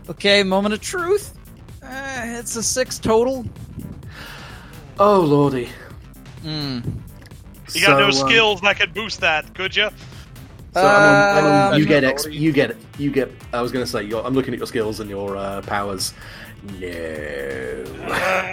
Okay, 0.08 0.44
moment 0.44 0.72
of 0.72 0.80
truth. 0.80 1.36
Uh, 1.82 2.22
it's 2.24 2.54
a 2.54 2.62
six 2.62 2.96
total. 2.96 3.44
Oh 5.00 5.18
lordy. 5.20 5.68
Mm. 6.46 6.84
You 7.74 7.80
got 7.86 7.98
no 7.98 8.10
So, 8.10 8.22
um, 8.22 8.28
skills 8.30 8.60
that 8.60 8.78
could 8.78 8.94
boost 8.94 9.20
that, 9.20 9.52
could 9.54 9.74
you? 9.74 9.88
So 10.74 10.86
I'm 10.86 10.86
on- 10.86 11.38
I'm 11.38 11.44
on- 11.44 11.72
Uh, 11.72 11.76
you 11.76 11.86
get 11.86 12.04
X. 12.04 12.26
You 12.26 12.52
get 12.52 12.70
it. 12.70 12.76
You 12.98 13.10
get. 13.10 13.32
I 13.52 13.60
was 13.62 13.72
going 13.72 13.84
to 13.84 13.90
say. 13.90 14.02
You're, 14.04 14.24
I'm 14.24 14.34
looking 14.34 14.52
at 14.54 14.58
your 14.58 14.66
skills 14.66 15.00
and 15.00 15.08
your 15.10 15.36
uh, 15.36 15.62
powers. 15.62 16.14
No. 16.80 17.84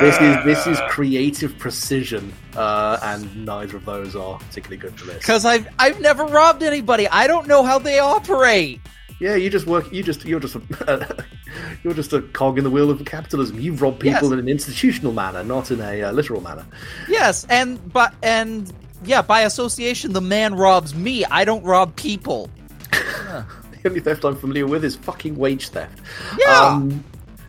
This 0.00 0.14
is 0.20 0.44
this 0.44 0.66
is 0.68 0.78
creative 0.88 1.58
precision, 1.58 2.32
uh, 2.56 2.98
and 3.02 3.44
neither 3.44 3.76
of 3.78 3.84
those 3.84 4.14
are 4.14 4.38
particularly 4.38 4.76
good 4.76 4.96
for 4.98 5.06
this. 5.06 5.18
Because 5.18 5.44
I've 5.44 5.66
I've 5.78 6.00
never 6.00 6.24
robbed 6.24 6.62
anybody. 6.62 7.08
I 7.08 7.26
don't 7.26 7.48
know 7.48 7.64
how 7.64 7.78
they 7.80 7.98
operate. 7.98 8.80
Yeah, 9.20 9.34
you 9.34 9.50
just 9.50 9.66
work. 9.66 9.92
You 9.92 10.02
just 10.02 10.24
you're 10.24 10.38
just 10.40 10.54
a, 10.56 11.24
you're 11.82 11.94
just 11.94 12.12
a 12.12 12.22
cog 12.22 12.56
in 12.58 12.64
the 12.64 12.70
wheel 12.70 12.90
of 12.90 13.04
capitalism. 13.04 13.58
You 13.58 13.72
rob 13.74 13.94
people 13.98 14.22
Yes. 14.22 14.32
in 14.32 14.38
an 14.38 14.48
institutional 14.48 15.12
manner, 15.12 15.42
not 15.42 15.70
in 15.70 15.80
a 15.80 16.02
uh, 16.04 16.12
literal 16.12 16.40
manner. 16.40 16.64
Yes, 17.08 17.44
and 17.50 17.80
but 17.92 18.14
and 18.22 18.72
yeah, 19.04 19.22
by 19.22 19.40
association, 19.42 20.12
the 20.12 20.20
man 20.20 20.54
robs 20.54 20.94
me. 20.94 21.24
I 21.24 21.44
don't 21.44 21.64
rob 21.64 21.96
people. 21.96 22.50
The 23.82 23.90
only 23.90 24.00
theft 24.00 24.24
I'm 24.24 24.34
familiar 24.34 24.66
with 24.66 24.84
is 24.84 24.96
fucking 24.96 25.36
wage 25.36 25.68
theft. 25.68 26.00
Yeah. 26.36 26.60
Um, 26.60 27.04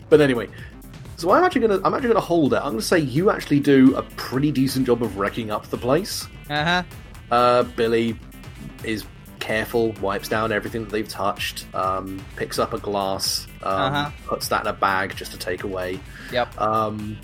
but 0.10 0.22
anyway, 0.22 0.48
so 1.18 1.32
I'm 1.32 1.44
actually 1.44 1.62
gonna 1.62 1.82
I'm 1.84 1.94
actually 1.96 2.10
gonna 2.10 2.20
hold 2.20 2.54
it. 2.54 2.58
I'm 2.58 2.74
gonna 2.74 2.82
say 2.84 3.00
you 3.00 3.32
actually 3.32 3.60
do 3.60 3.96
a 3.96 4.04
pretty 4.16 4.52
decent 4.52 4.86
job 4.86 5.02
of 5.02 5.18
wrecking 5.18 5.50
up 5.50 5.66
the 5.72 5.78
place. 5.78 6.28
Uh 6.50 6.64
huh. 6.64 6.84
Uh, 7.32 7.64
Billy 7.64 8.16
is 8.84 9.06
careful, 9.40 9.92
wipes 10.02 10.28
down 10.30 10.52
everything 10.52 10.84
that 10.84 10.92
they've 10.92 11.08
touched, 11.08 11.66
um, 11.74 12.20
picks 12.36 12.60
up 12.60 12.74
a 12.74 12.80
glass, 12.80 13.48
um, 13.64 13.94
Uh-huh. 13.94 14.12
puts 14.28 14.48
that 14.50 14.62
in 14.62 14.68
a 14.68 14.74
bag 14.74 15.16
just 15.16 15.32
to 15.32 15.38
take 15.38 15.64
away. 15.64 16.00
Yep. 16.32 16.60
Um, 16.60 17.18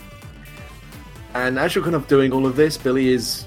and 1.33 1.59
as 1.59 1.75
you're 1.75 1.83
kind 1.83 1.95
of 1.95 2.07
doing 2.07 2.31
all 2.31 2.45
of 2.45 2.55
this, 2.55 2.77
Billy 2.77 3.09
is 3.09 3.45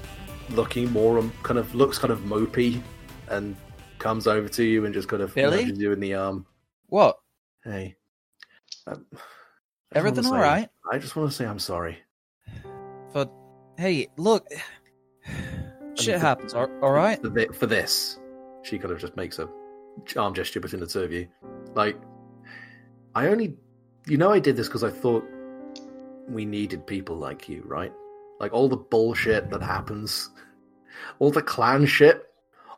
looking 0.51 0.91
more, 0.91 1.17
um, 1.19 1.33
kind 1.43 1.57
of 1.59 1.73
looks 1.75 1.97
kind 1.97 2.11
of 2.11 2.19
mopey, 2.19 2.81
and 3.29 3.55
comes 3.97 4.27
over 4.27 4.47
to 4.47 4.63
you 4.63 4.85
and 4.85 4.93
just 4.93 5.07
kind 5.07 5.21
of 5.21 5.33
Billy? 5.35 5.65
nudges 5.65 5.79
you 5.79 5.91
in 5.91 5.99
the 5.99 6.13
arm. 6.13 6.45
What? 6.87 7.17
Hey, 7.63 7.95
um, 8.87 9.05
Everything 9.93 10.25
all 10.25 10.31
say- 10.33 10.37
right? 10.39 10.69
I 10.91 10.97
just 10.99 11.15
want 11.15 11.29
to 11.31 11.35
say 11.35 11.45
I'm 11.45 11.59
sorry. 11.59 11.97
But 13.11 13.31
hey, 13.77 14.07
look, 14.17 14.47
shit 15.95 16.15
for- 16.15 16.19
happens. 16.19 16.53
All, 16.53 16.69
all 16.83 16.91
right. 16.91 17.19
For 17.55 17.65
this, 17.65 18.18
she 18.63 18.77
kind 18.77 18.91
of 18.91 18.99
just 18.99 19.15
makes 19.15 19.39
a 19.39 19.49
arm 20.17 20.33
gesture 20.33 20.59
between 20.59 20.81
the 20.81 20.87
two 20.87 21.01
of 21.01 21.11
you. 21.11 21.27
Like, 21.75 21.97
I 23.15 23.27
only, 23.27 23.55
you 24.07 24.17
know, 24.17 24.31
I 24.31 24.39
did 24.39 24.55
this 24.55 24.67
because 24.67 24.83
I 24.83 24.89
thought 24.89 25.23
we 26.27 26.45
needed 26.45 26.85
people 26.85 27.15
like 27.15 27.49
you, 27.49 27.63
right? 27.65 27.93
Like 28.39 28.53
all 28.53 28.69
the 28.69 28.77
bullshit 28.77 29.49
that 29.49 29.61
happens, 29.61 30.29
all 31.19 31.31
the 31.31 31.41
clan 31.41 31.85
shit, 31.85 32.23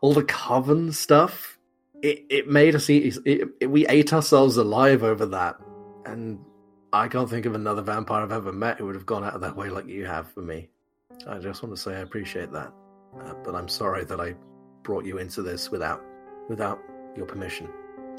all 0.02 0.14
the 0.14 0.24
coven 0.24 0.92
stuff. 0.92 1.58
It 2.02 2.26
it 2.30 2.48
made 2.48 2.76
us 2.76 2.90
eat. 2.90 3.18
It, 3.26 3.50
it, 3.60 3.68
we 3.68 3.86
ate 3.88 4.12
ourselves 4.12 4.58
alive 4.58 5.04
over 5.04 5.28
that, 5.28 5.58
and 6.06 6.40
I 6.92 7.08
can't 7.08 7.30
think 7.30 7.46
of 7.46 7.54
another 7.54 7.84
vampire 7.84 8.24
I've 8.24 8.32
ever 8.32 8.52
met 8.52 8.80
who 8.80 8.88
would 8.88 8.96
have 8.96 9.06
gone 9.06 9.24
out 9.24 9.36
of 9.36 9.42
that 9.42 9.56
way 9.56 9.70
like 9.70 9.86
you 9.88 10.06
have 10.06 10.32
for 10.32 10.42
me. 10.42 10.70
I 11.28 11.38
just 11.38 11.62
want 11.62 11.76
to 11.76 11.82
say 11.82 11.96
I 11.96 12.00
appreciate 12.00 12.52
that, 12.54 12.74
uh, 13.24 13.34
but 13.44 13.54
I'm 13.54 13.68
sorry 13.68 14.04
that 14.06 14.20
I 14.20 14.34
brought 14.84 15.06
you 15.06 15.18
into 15.18 15.42
this 15.42 15.70
without 15.72 16.04
without 16.50 16.80
your 17.16 17.26
permission. 17.26 17.70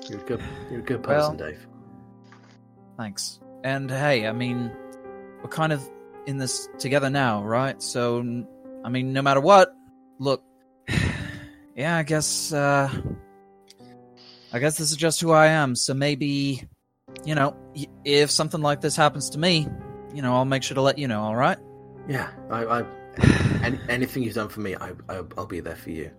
You're 0.09 0.21
a 0.21 0.25
good, 0.25 0.43
you're 0.71 0.81
a 0.81 0.85
good 0.85 1.03
person, 1.03 1.37
Well- 1.37 1.49
Dave. 1.49 1.67
Thanks. 2.97 3.41
And 3.65 3.91
hey, 3.91 4.27
I 4.27 4.33
mean, 4.33 4.71
we're 5.43 5.49
kind 5.49 5.73
of 5.73 5.83
in 6.27 6.39
this 6.39 6.69
together 6.79 7.11
now, 7.11 7.43
right? 7.45 7.81
So, 7.83 8.45
I 8.85 8.89
mean, 8.89 9.13
no 9.13 9.23
matter 9.23 9.41
what, 9.41 9.75
look, 10.19 10.43
yeah, 11.77 11.97
I 11.97 12.03
guess, 12.03 12.53
uh, 12.53 12.91
I 14.53 14.59
guess 14.59 14.77
this 14.77 14.91
is 14.91 14.97
just 14.97 15.21
who 15.21 15.31
I 15.31 15.47
am. 15.47 15.77
So 15.77 15.95
maybe, 15.95 16.69
you 17.25 17.35
know, 17.35 17.57
if 18.05 18.31
something 18.31 18.61
like 18.61 18.81
this 18.81 18.97
happens 18.97 19.31
to 19.31 19.39
me, 19.39 19.69
you 20.13 20.23
know, 20.23 20.35
I'll 20.35 20.45
make 20.45 20.63
sure 20.63 20.75
to 20.75 20.83
let 20.83 20.99
you 20.99 21.09
know. 21.09 21.23
All 21.23 21.37
right? 21.37 21.59
Yeah, 22.09 22.31
I, 22.51 22.65
I 22.65 22.85
any, 23.63 23.79
anything 23.89 24.23
you've 24.25 24.35
done 24.35 24.49
for 24.49 24.61
me, 24.61 24.75
I, 24.75 24.91
I, 25.09 25.23
I'll 25.39 25.47
be 25.47 25.61
there 25.61 25.77
for 25.77 25.91
you. 25.91 26.11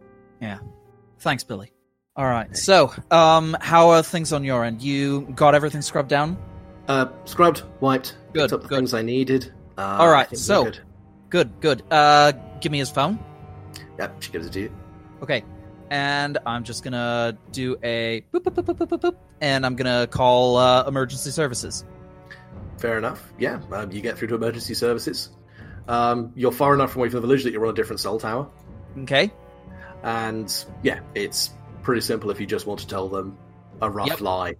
Thanks, 1.19 1.43
Billy. 1.43 1.71
All 2.15 2.25
right. 2.25 2.55
So, 2.55 2.93
um, 3.11 3.55
how 3.61 3.89
are 3.89 4.03
things 4.03 4.33
on 4.33 4.43
your 4.43 4.63
end? 4.65 4.81
You 4.81 5.21
got 5.35 5.55
everything 5.55 5.81
scrubbed 5.81 6.09
down? 6.09 6.37
Uh, 6.87 7.07
scrubbed, 7.25 7.63
wiped, 7.79 8.17
Good, 8.33 8.41
picked 8.49 8.53
up 8.53 8.61
the 8.63 8.67
good. 8.67 8.75
things 8.79 8.93
I 8.93 9.01
needed. 9.01 9.53
Uh, 9.77 9.97
All 9.99 10.09
right, 10.09 10.21
I 10.21 10.23
think 10.25 10.31
we're 10.33 10.37
so- 10.37 10.63
good. 10.65 10.79
Good, 11.29 11.51
good. 11.61 11.83
Uh, 11.89 12.33
give 12.61 12.71
me 12.71 12.77
his 12.77 12.89
phone. 12.91 13.17
Yep, 13.97 14.21
she 14.21 14.31
gives 14.31 14.45
it 14.45 14.53
to 14.53 14.59
you. 14.61 14.71
Okay. 15.23 15.43
And 15.89 16.37
I'm 16.45 16.63
just 16.63 16.83
gonna 16.83 17.37
do 17.51 17.77
a 17.83 18.23
boop, 18.33 18.41
boop, 18.41 18.53
boop, 18.55 18.65
boop, 18.65 18.77
boop, 18.77 18.87
boop, 18.89 18.99
boop, 19.01 19.15
and 19.41 19.65
I'm 19.65 19.75
gonna 19.75 20.05
call 20.07 20.57
uh, 20.57 20.83
emergency 20.87 21.29
services. 21.31 21.85
Fair 22.77 22.97
enough. 22.97 23.31
Yeah, 23.39 23.61
um, 23.71 23.91
you 23.91 24.01
get 24.01 24.17
through 24.17 24.27
to 24.29 24.35
emergency 24.35 24.73
services. 24.73 25.29
Um, 25.87 26.31
you're 26.35 26.51
far 26.51 26.73
enough 26.73 26.95
away 26.95 27.09
from 27.09 27.21
the 27.21 27.27
village 27.27 27.43
that 27.43 27.51
you're 27.53 27.65
on 27.65 27.71
a 27.71 27.75
different 27.75 27.99
cell 27.99 28.19
tower, 28.19 28.47
Okay. 28.99 29.31
And 30.03 30.65
yeah, 30.83 30.99
it's 31.15 31.51
pretty 31.81 32.01
simple 32.01 32.29
if 32.29 32.39
you 32.39 32.45
just 32.45 32.65
want 32.67 32.79
to 32.81 32.87
tell 32.87 33.07
them 33.09 33.37
a 33.81 33.89
rough 33.89 34.07
Yep. 34.07 34.21
lie. 34.21 34.55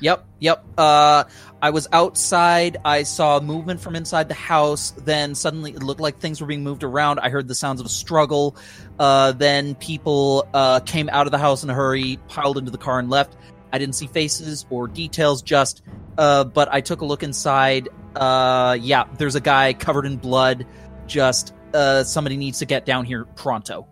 Yep. 0.00 0.24
Yep. 0.38 0.64
Uh, 0.78 1.24
I 1.60 1.70
was 1.70 1.86
outside. 1.92 2.78
I 2.86 3.02
saw 3.02 3.38
movement 3.40 3.80
from 3.80 3.94
inside 3.94 4.28
the 4.28 4.34
house. 4.34 4.92
Then 4.92 5.34
suddenly 5.34 5.72
it 5.72 5.82
looked 5.82 6.00
like 6.00 6.18
things 6.18 6.40
were 6.40 6.46
being 6.46 6.64
moved 6.64 6.84
around. 6.84 7.20
I 7.20 7.28
heard 7.28 7.48
the 7.48 7.54
sounds 7.54 7.80
of 7.80 7.86
a 7.86 7.90
struggle. 7.90 8.56
Uh, 8.98 9.32
then 9.32 9.74
people 9.74 10.48
uh, 10.54 10.80
came 10.80 11.10
out 11.10 11.26
of 11.26 11.32
the 11.32 11.38
house 11.38 11.62
in 11.62 11.68
a 11.68 11.74
hurry, 11.74 12.18
piled 12.28 12.56
into 12.56 12.70
the 12.70 12.78
car, 12.78 12.98
and 12.98 13.10
left. 13.10 13.36
I 13.72 13.78
didn't 13.78 13.94
see 13.94 14.06
faces 14.06 14.64
or 14.70 14.88
details. 14.88 15.42
Just, 15.42 15.82
uh, 16.16 16.44
but 16.44 16.72
I 16.72 16.80
took 16.80 17.02
a 17.02 17.04
look 17.04 17.22
inside. 17.22 17.90
Uh, 18.16 18.78
yeah, 18.80 19.04
there's 19.18 19.34
a 19.34 19.40
guy 19.40 19.74
covered 19.74 20.06
in 20.06 20.16
blood. 20.16 20.66
Just, 21.06 21.52
uh, 21.74 22.04
somebody 22.04 22.38
needs 22.38 22.60
to 22.60 22.64
get 22.64 22.86
down 22.86 23.04
here 23.04 23.26
pronto. 23.36 23.86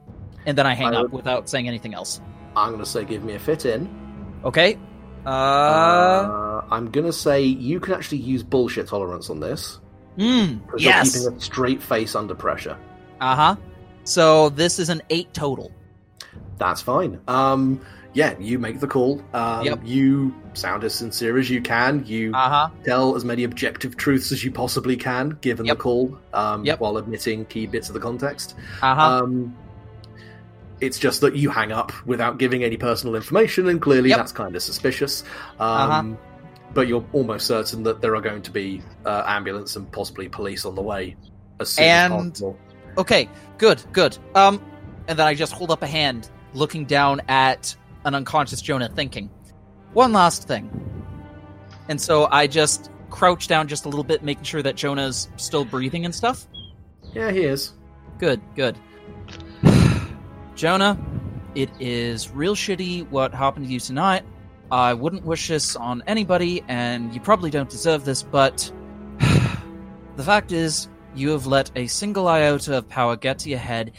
And 0.46 0.56
then 0.56 0.66
I 0.66 0.74
hang 0.74 0.88
I 0.94 0.96
up 0.98 1.02
would- 1.04 1.12
without 1.12 1.48
saying 1.48 1.68
anything 1.68 1.94
else. 1.94 2.20
I'm 2.56 2.70
going 2.72 2.82
to 2.84 2.88
say 2.90 3.04
give 3.04 3.22
me 3.24 3.34
a 3.34 3.38
fit 3.38 3.66
in. 3.66 3.88
Okay. 4.44 4.78
Uh, 5.26 5.28
Uh, 5.30 6.64
I'm 6.70 6.90
going 6.90 7.06
to 7.06 7.12
say 7.12 7.42
you 7.42 7.80
can 7.80 7.94
actually 7.94 8.18
use 8.18 8.42
bullshit 8.42 8.88
tolerance 8.88 9.30
on 9.30 9.40
this. 9.40 9.80
mm, 10.16 10.60
yes. 10.78 11.14
You're 11.14 11.24
keeping 11.30 11.38
a 11.38 11.40
straight 11.40 11.82
face 11.82 12.14
under 12.14 12.34
pressure. 12.34 12.76
Uh 13.20 13.36
huh. 13.36 13.56
So 14.04 14.48
this 14.50 14.78
is 14.78 14.88
an 14.88 15.02
eight 15.10 15.32
total. 15.34 15.70
That's 16.56 16.80
fine. 16.82 17.20
Um, 17.28 17.80
yeah, 18.14 18.34
you 18.40 18.58
make 18.58 18.80
the 18.80 18.86
call. 18.88 19.22
Um, 19.34 19.64
Yep. 19.66 19.80
You 19.84 20.34
sound 20.54 20.82
as 20.82 20.94
sincere 20.94 21.38
as 21.38 21.48
you 21.50 21.60
can. 21.60 22.04
You 22.06 22.32
Uh 22.34 22.48
huh. 22.48 22.68
tell 22.84 23.14
as 23.16 23.24
many 23.24 23.44
objective 23.44 23.96
truths 23.96 24.32
as 24.32 24.42
you 24.42 24.50
possibly 24.50 24.96
can, 24.96 25.36
given 25.40 25.66
Yep. 25.66 25.76
the 25.76 25.82
call, 25.82 26.18
um, 26.32 26.64
Yep. 26.64 26.80
while 26.80 26.96
admitting 26.96 27.44
key 27.44 27.66
bits 27.66 27.88
of 27.88 27.94
the 27.94 28.00
context. 28.00 28.56
Uh 28.82 28.94
huh. 28.94 29.02
Um, 29.24 29.54
it's 30.80 30.98
just 30.98 31.20
that 31.22 31.34
you 31.36 31.50
hang 31.50 31.72
up 31.72 31.92
without 32.06 32.38
giving 32.38 32.62
any 32.64 32.76
personal 32.76 33.14
information, 33.16 33.68
and 33.68 33.80
clearly 33.80 34.10
Yep. 34.10 34.18
that's 34.18 34.32
kind 34.32 34.54
of 34.56 34.62
suspicious. 34.62 35.24
Um, 35.58 35.90
Uh-huh. 35.90 36.04
But 36.74 36.86
you're 36.86 37.04
almost 37.14 37.46
certain 37.46 37.82
that 37.84 38.02
there 38.02 38.14
are 38.14 38.20
going 38.20 38.42
to 38.42 38.50
be 38.50 38.82
uh, 39.06 39.22
ambulance 39.26 39.74
and 39.76 39.90
possibly 39.90 40.28
police 40.28 40.66
on 40.66 40.74
the 40.74 40.82
way 40.82 41.16
as 41.60 41.70
soon 41.70 41.84
And- 41.86 42.12
as 42.12 42.18
possible. 42.32 42.58
okay. 42.98 43.28
Good. 43.56 43.82
Good. 43.92 44.18
Um, 44.34 44.60
and 45.08 45.18
then 45.18 45.26
I 45.26 45.34
just 45.34 45.52
hold 45.54 45.70
up 45.70 45.82
a 45.82 45.86
hand, 45.86 46.28
looking 46.52 46.84
down 46.84 47.22
at 47.28 47.74
an 48.04 48.14
unconscious 48.14 48.60
Jonah, 48.60 48.90
thinking, 48.94 49.30
one 49.94 50.12
last 50.12 50.46
thing. 50.46 50.68
And 51.88 51.98
so 51.98 52.28
I 52.30 52.46
just 52.46 52.90
crouch 53.08 53.48
down 53.48 53.66
just 53.66 53.86
a 53.86 53.88
little 53.88 54.04
bit, 54.04 54.22
making 54.22 54.44
sure 54.44 54.62
that 54.62 54.76
Jonah's 54.76 55.28
still 55.36 55.64
breathing 55.64 56.04
and 56.04 56.14
stuff. 56.14 56.46
Yeah, 57.14 57.30
he 57.30 57.40
is. 57.44 57.72
Good. 58.18 58.42
Good. 58.54 58.76
Jonah, 60.58 60.98
it 61.54 61.70
is 61.78 62.32
real 62.32 62.56
shitty 62.56 63.08
what 63.10 63.32
happened 63.32 63.66
to 63.66 63.72
you 63.72 63.78
tonight. 63.78 64.24
I 64.72 64.92
wouldn't 64.92 65.24
wish 65.24 65.46
this 65.46 65.76
on 65.76 66.02
anybody, 66.08 66.64
and 66.66 67.14
you 67.14 67.20
probably 67.20 67.48
don't 67.48 67.70
deserve 67.70 68.04
this, 68.04 68.24
but 68.24 68.72
The 70.16 70.24
fact 70.24 70.50
is, 70.50 70.88
you 71.14 71.30
have 71.30 71.46
let 71.46 71.70
a 71.76 71.86
single 71.86 72.26
iota 72.26 72.78
of 72.78 72.88
power 72.88 73.14
get 73.14 73.38
to 73.38 73.50
your 73.50 73.60
head, 73.60 73.92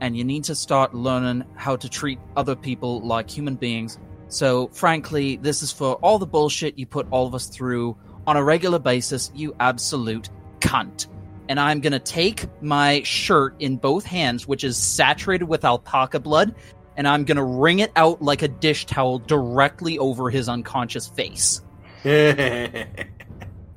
and 0.00 0.16
you 0.16 0.24
need 0.24 0.42
to 0.44 0.54
start 0.54 0.94
learning 0.94 1.44
how 1.54 1.76
to 1.76 1.86
treat 1.86 2.18
other 2.34 2.56
people 2.56 3.02
like 3.02 3.28
human 3.28 3.56
beings. 3.56 3.98
So, 4.28 4.68
frankly, 4.68 5.36
this 5.36 5.62
is 5.62 5.70
for 5.70 5.96
all 5.96 6.18
the 6.18 6.26
bullshit 6.26 6.78
you 6.78 6.86
put 6.86 7.06
all 7.10 7.26
of 7.26 7.34
us 7.34 7.48
through 7.48 7.94
on 8.26 8.38
a 8.38 8.42
regular 8.42 8.78
basis, 8.78 9.30
you 9.34 9.54
absolute 9.60 10.30
cunt. 10.60 11.08
And 11.48 11.60
I'm 11.60 11.80
gonna 11.80 11.98
take 12.00 12.46
my 12.62 13.02
shirt 13.04 13.54
in 13.60 13.76
both 13.76 14.04
hands, 14.04 14.48
which 14.48 14.64
is 14.64 14.76
saturated 14.76 15.44
with 15.44 15.64
alpaca 15.64 16.18
blood, 16.20 16.54
and 16.96 17.06
I'm 17.06 17.24
gonna 17.24 17.44
wring 17.44 17.78
it 17.78 17.92
out 17.96 18.20
like 18.20 18.42
a 18.42 18.48
dish 18.48 18.86
towel 18.86 19.18
directly 19.20 19.98
over 19.98 20.28
his 20.30 20.48
unconscious 20.48 21.06
face, 21.06 21.60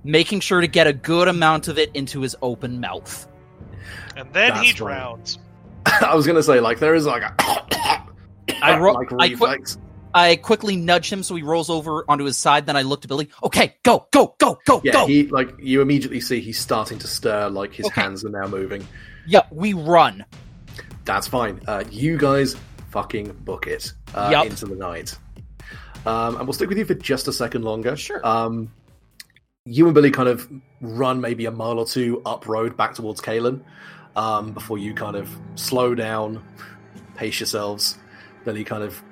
making 0.03 0.39
sure 0.39 0.61
to 0.61 0.67
get 0.67 0.87
a 0.87 0.93
good 0.93 1.27
amount 1.27 1.67
of 1.67 1.77
it 1.77 1.91
into 1.95 2.21
his 2.21 2.35
open 2.41 2.79
mouth. 2.79 3.27
And 4.15 4.31
then 4.33 4.45
he 4.45 4.49
That's 4.49 4.57
funny. 4.59 4.73
drowns. 4.73 5.39
I 6.01 6.15
was 6.15 6.25
gonna 6.27 6.43
say 6.43 6.59
like 6.59 6.79
there 6.79 6.95
is 6.95 7.05
like 7.05 7.21
a 7.23 7.35
I 8.63 8.77
ro- 8.79 8.93
like 8.93 9.11
I 9.19 9.27
qu- 9.29 9.33
reflex. 9.33 9.77
I 10.13 10.35
quickly 10.37 10.75
nudge 10.75 11.11
him 11.11 11.21
so 11.23 11.35
he 11.35 11.43
rolls 11.43 11.69
over 11.69 12.03
onto 12.09 12.23
his 12.23 12.37
side. 12.37 12.65
Then 12.65 12.75
I 12.75 12.81
look 12.81 13.01
to 13.01 13.07
Billy. 13.07 13.29
Okay, 13.43 13.75
go, 13.83 14.07
go, 14.11 14.35
go, 14.39 14.59
go, 14.65 14.81
yeah, 14.83 14.91
go. 14.93 15.05
he 15.07 15.27
like 15.27 15.53
you 15.59 15.81
immediately 15.81 16.19
see 16.19 16.39
he's 16.39 16.59
starting 16.59 16.97
to 16.99 17.07
stir, 17.07 17.49
like 17.49 17.73
his 17.73 17.85
Okay. 17.87 18.01
hands 18.01 18.25
are 18.25 18.29
now 18.29 18.47
moving. 18.47 18.85
yeah, 19.27 19.41
we 19.51 19.73
run. 19.73 20.25
That's 21.05 21.27
fine. 21.27 21.61
Uh, 21.67 21.83
you 21.91 22.17
guys 22.17 22.55
fucking 22.89 23.31
book 23.45 23.67
it 23.67 23.91
uh, 24.15 24.29
Yup. 24.31 24.45
into 24.47 24.65
the 24.65 24.75
night. 24.75 25.15
Um, 26.05 26.37
and 26.37 26.47
we'll 26.47 26.53
stick 26.53 26.69
with 26.69 26.77
you 26.77 26.85
for 26.85 26.93
just 26.95 27.27
a 27.27 27.33
second 27.33 27.63
longer. 27.63 27.95
Sure. 27.95 28.25
Um, 28.25 28.71
you 29.65 29.85
and 29.85 29.93
Billy 29.93 30.11
kind 30.11 30.29
of 30.29 30.49
run 30.81 31.19
maybe 31.21 31.45
a 31.45 31.51
mile 31.51 31.77
or 31.77 31.85
two 31.85 32.21
up 32.25 32.47
road 32.47 32.75
back 32.77 32.95
towards 32.95 33.21
Kalen 33.21 33.61
um, 34.15 34.53
before 34.53 34.77
you 34.77 34.93
kind 34.93 35.15
of 35.15 35.29
slow 35.55 35.93
down, 35.93 36.43
pace 37.15 37.39
yourselves. 37.39 37.97
Billy 38.45 38.63
kind 38.63 38.81
of 38.83 39.03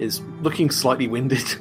is 0.00 0.20
looking 0.42 0.70
slightly 0.70 1.06
winded. 1.08 1.44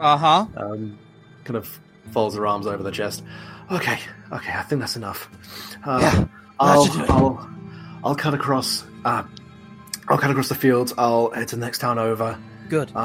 Uh 0.00 0.16
huh. 0.16 0.46
um, 0.56 0.98
kind 1.44 1.56
of 1.56 1.78
folds 2.10 2.34
her 2.34 2.44
arms 2.44 2.66
over 2.66 2.82
the 2.82 2.90
chest. 2.90 3.22
Okay, 3.70 4.00
okay, 4.32 4.52
I 4.52 4.62
think 4.62 4.80
that's 4.80 4.96
enough. 4.96 5.28
Uh, 5.84 6.00
Yeah, 6.02 6.24
I'll, 6.58 6.86
should 6.86 6.94
do 6.94 7.04
it. 7.04 7.10
I'll, 7.10 7.50
I'll 8.02 8.14
cut 8.16 8.34
across. 8.34 8.84
Uh, 9.04 9.22
I'll 10.08 10.18
cut 10.18 10.32
across 10.32 10.48
the 10.48 10.56
fields. 10.56 10.92
I'll 10.98 11.30
head 11.30 11.46
to 11.48 11.56
the 11.56 11.60
next 11.64 11.78
town 11.78 12.00
over. 12.00 12.36
Good. 12.68 12.90
Uh, 12.96 12.98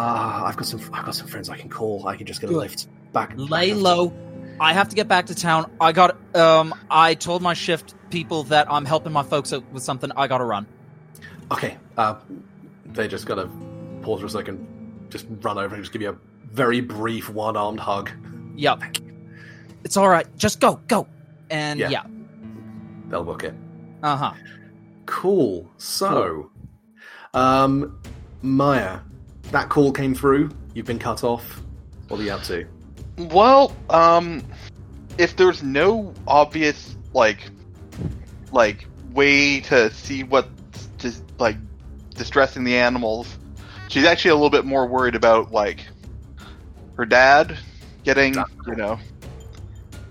I've 0.46 0.58
got 0.58 0.66
some. 0.66 0.80
I've 0.92 1.06
got 1.06 1.14
some 1.14 1.28
friends 1.28 1.50
I 1.50 1.58
can 1.58 1.70
call. 1.70 2.08
I 2.08 2.16
can 2.16 2.26
just 2.26 2.42
get 2.42 2.50
a 2.50 2.58
lift 2.58 2.88
back. 3.14 3.34
Lay 3.36 3.74
back 3.74 3.80
low. 3.80 4.14
I 4.60 4.74
have 4.74 4.90
to 4.90 4.96
get 4.96 5.08
back 5.08 5.28
to 5.28 5.36
town. 5.36 5.70
I 5.80 5.92
got. 5.92 6.18
Um. 6.36 6.74
I 6.90 7.14
told 7.14 7.44
my 7.44 7.54
shift 7.54 7.94
people 8.10 8.42
that 8.46 8.72
I'm 8.72 8.86
helping 8.86 9.14
my 9.14 9.22
folks 9.24 9.54
out 9.54 9.64
with 9.72 9.84
something. 9.84 10.12
I 10.18 10.26
gotta 10.26 10.46
run. 10.46 10.66
Okay. 11.52 11.78
Uh, 11.96 12.16
they 12.88 13.08
just 13.08 13.28
gotta 13.28 13.48
pause 14.02 14.22
for 14.22 14.26
a 14.26 14.30
second. 14.32 14.68
Just 15.10 15.26
run 15.42 15.58
over 15.58 15.76
and 15.76 15.84
just 15.84 15.94
give 15.94 16.02
you 16.02 16.10
a 16.10 16.18
very 16.54 16.82
brief 16.82 17.30
one-armed 17.30 17.80
hug. 17.80 18.12
Yep. 18.56 18.82
It's 19.84 19.98
all 19.98 20.10
right. 20.10 20.26
Just 20.38 20.60
go, 20.60 20.80
go. 20.88 21.08
And 21.50 21.80
Yeah. 21.80 21.90
yeah. 21.90 22.04
They'll 23.10 23.24
book 23.24 23.44
it. 23.44 23.54
Uh 24.04 24.18
huh. 24.18 24.34
Cool. 25.06 25.70
So, 25.78 26.52
um, 27.34 28.00
Maya, 28.42 29.00
that 29.52 29.70
call 29.70 29.92
came 29.92 30.14
through. 30.14 30.50
You've 30.74 30.86
been 30.86 31.00
cut 31.00 31.24
off. 31.24 31.62
What 32.10 32.20
are 32.20 32.24
you 32.24 32.32
up 32.32 32.44
to? 32.44 32.66
Well, 33.18 33.76
um, 33.90 34.44
if 35.18 35.36
there's 35.38 35.64
no 35.64 36.14
obvious 36.28 36.96
like, 37.14 37.40
like 38.52 38.86
way 39.14 39.62
to 39.62 39.92
see 39.92 40.24
what's 40.24 40.50
just 40.98 41.24
like 41.40 41.58
distressing 42.16 42.64
the 42.64 42.76
animals, 42.76 43.38
she's 43.88 44.06
actually 44.06 44.32
a 44.32 44.36
little 44.36 44.50
bit 44.50 44.66
more 44.66 44.88
worried 44.88 45.16
about 45.16 45.52
like 45.52 45.86
her 46.96 47.06
dad 47.06 47.58
getting, 48.04 48.36
you 48.66 48.76
know, 48.76 49.00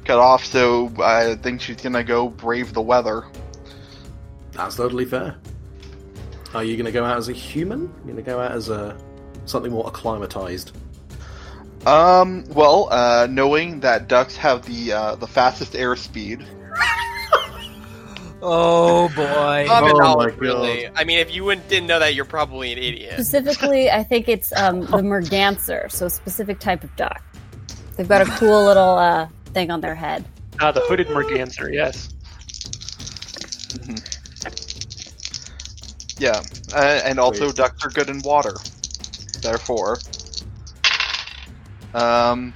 cut 0.05 0.19
off. 0.19 0.45
So 0.45 0.93
I 0.99 1.37
think 1.37 1.61
she's 1.61 1.77
gonna 1.77 2.05
go 2.05 2.29
brave 2.29 2.73
the 2.73 2.83
weather. 2.83 3.25
That's 4.53 4.77
totally 4.77 5.05
fair. 5.05 5.37
Are 6.55 6.65
you 6.65 6.83
to 6.83 6.93
go 6.93 7.05
out 7.05 7.19
as 7.19 7.29
a 7.29 7.33
human? 7.33 7.93
You're 7.99 8.15
going 8.15 8.17
to 8.17 8.23
go 8.23 8.41
out 8.41 8.53
as 8.53 8.71
a 8.71 8.97
something 9.45 9.71
more 9.71 9.87
acclimatized. 9.87 10.73
Um, 11.85 12.45
well, 12.49 12.89
uh, 12.91 13.27
knowing 13.31 13.81
that 13.81 14.09
ducks 14.09 14.37
have 14.37 14.65
the 14.65 14.93
uh, 14.93 15.17
the 15.17 15.27
fastest 15.27 15.75
airspeed, 15.75 16.47
Oh 18.43 19.09
boy. 19.09 19.65
Common 19.67 19.93
Oh 19.93 19.99
my 19.99 20.05
knowledge, 20.05 20.35
God. 20.35 20.41
really. 20.41 20.89
I 20.95 21.05
mean, 21.05 21.19
if 21.19 21.35
you 21.35 21.55
didn't 21.55 21.87
know 21.87 21.99
that, 21.99 22.15
you're 22.15 22.25
probably 22.25 22.73
an 22.73 22.79
idiot. 22.79 23.15
Specifically, 23.15 23.91
I 23.91 24.03
think 24.03 24.29
it's 24.29 24.53
um, 24.55 24.81
the 24.81 25.03
merganser, 25.03 25.91
so 25.91 26.07
a 26.07 26.11
specific 26.11 26.61
type 26.61 26.85
of 26.85 26.95
duck. 26.97 27.23
They've 27.97 28.09
got 28.09 28.21
a 28.21 28.27
cool 28.33 28.65
little 28.65 28.99
uh, 28.99 29.29
thing 29.55 29.71
on 29.71 29.81
their 29.81 29.95
head. 29.95 30.25
Ah, 30.61 30.71
the 30.71 30.81
hooded 30.81 31.09
merganser, 31.09 31.73
yes. 31.73 32.11
yeah, 36.19 36.43
uh, 36.75 37.01
and 37.05 37.19
also 37.19 37.47
Wait. 37.47 37.57
ducks 37.57 37.85
are 37.85 37.91
good 37.91 38.11
in 38.11 38.21
water. 38.21 38.55
Therefore, 39.41 39.99
um, 41.95 42.53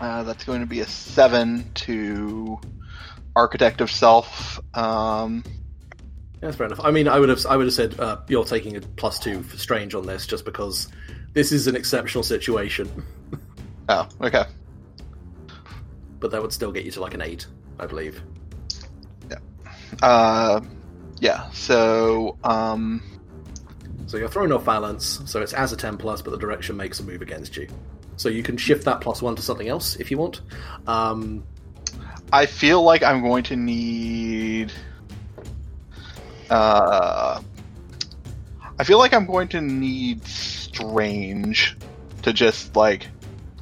uh, 0.00 0.22
that's 0.22 0.44
going 0.44 0.60
to 0.60 0.66
be 0.66 0.80
a 0.80 0.86
seven 0.86 1.70
to 1.74 2.58
architect 3.36 3.80
of 3.80 3.90
self. 3.90 4.60
Um, 4.74 5.42
Yeah, 5.46 6.40
that's 6.40 6.56
fair 6.56 6.66
enough. 6.66 6.80
I 6.82 6.90
mean, 6.90 7.08
I 7.08 7.18
would 7.18 7.28
have, 7.28 7.44
I 7.46 7.56
would 7.56 7.66
have 7.66 7.74
said 7.74 7.98
uh, 8.00 8.18
you're 8.28 8.44
taking 8.44 8.76
a 8.76 8.80
plus 8.80 9.18
two 9.18 9.42
for 9.42 9.56
strange 9.56 9.94
on 9.94 10.06
this, 10.06 10.26
just 10.26 10.44
because 10.44 10.88
this 11.32 11.52
is 11.52 11.66
an 11.66 11.76
exceptional 11.76 12.22
situation. 12.24 12.90
oh, 13.88 14.08
okay. 14.20 14.44
But 16.20 16.30
that 16.30 16.40
would 16.42 16.52
still 16.52 16.72
get 16.72 16.84
you 16.84 16.90
to 16.92 17.00
like 17.00 17.14
an 17.14 17.22
eight, 17.22 17.46
I 17.78 17.86
believe. 17.86 18.22
Yeah. 19.30 19.38
Uh, 20.02 20.60
yeah. 21.20 21.50
So, 21.50 22.36
um, 22.44 23.02
So 24.06 24.16
you're 24.16 24.28
thrown 24.28 24.52
off 24.52 24.64
balance, 24.64 25.20
so 25.26 25.40
it's 25.42 25.52
as 25.52 25.72
a 25.72 25.76
10 25.76 25.96
plus, 25.96 26.22
but 26.22 26.30
the 26.30 26.38
direction 26.38 26.76
makes 26.76 27.00
a 27.00 27.02
move 27.02 27.22
against 27.22 27.56
you. 27.56 27.68
So 28.16 28.28
you 28.28 28.42
can 28.42 28.56
shift 28.56 28.84
that 28.84 29.00
plus 29.00 29.20
one 29.22 29.34
to 29.36 29.42
something 29.42 29.68
else 29.68 29.96
if 29.96 30.10
you 30.10 30.18
want. 30.18 30.40
Um, 30.86 31.42
I 32.32 32.46
feel 32.46 32.82
like 32.82 33.02
I'm 33.02 33.22
going 33.22 33.44
to 33.44 33.56
need. 33.56 34.72
Uh, 36.50 37.40
I 38.78 38.84
feel 38.84 38.98
like 38.98 39.14
I'm 39.14 39.26
going 39.26 39.48
to 39.48 39.60
need 39.60 40.26
strange 40.26 41.76
to 42.22 42.32
just 42.32 42.74
like 42.76 43.08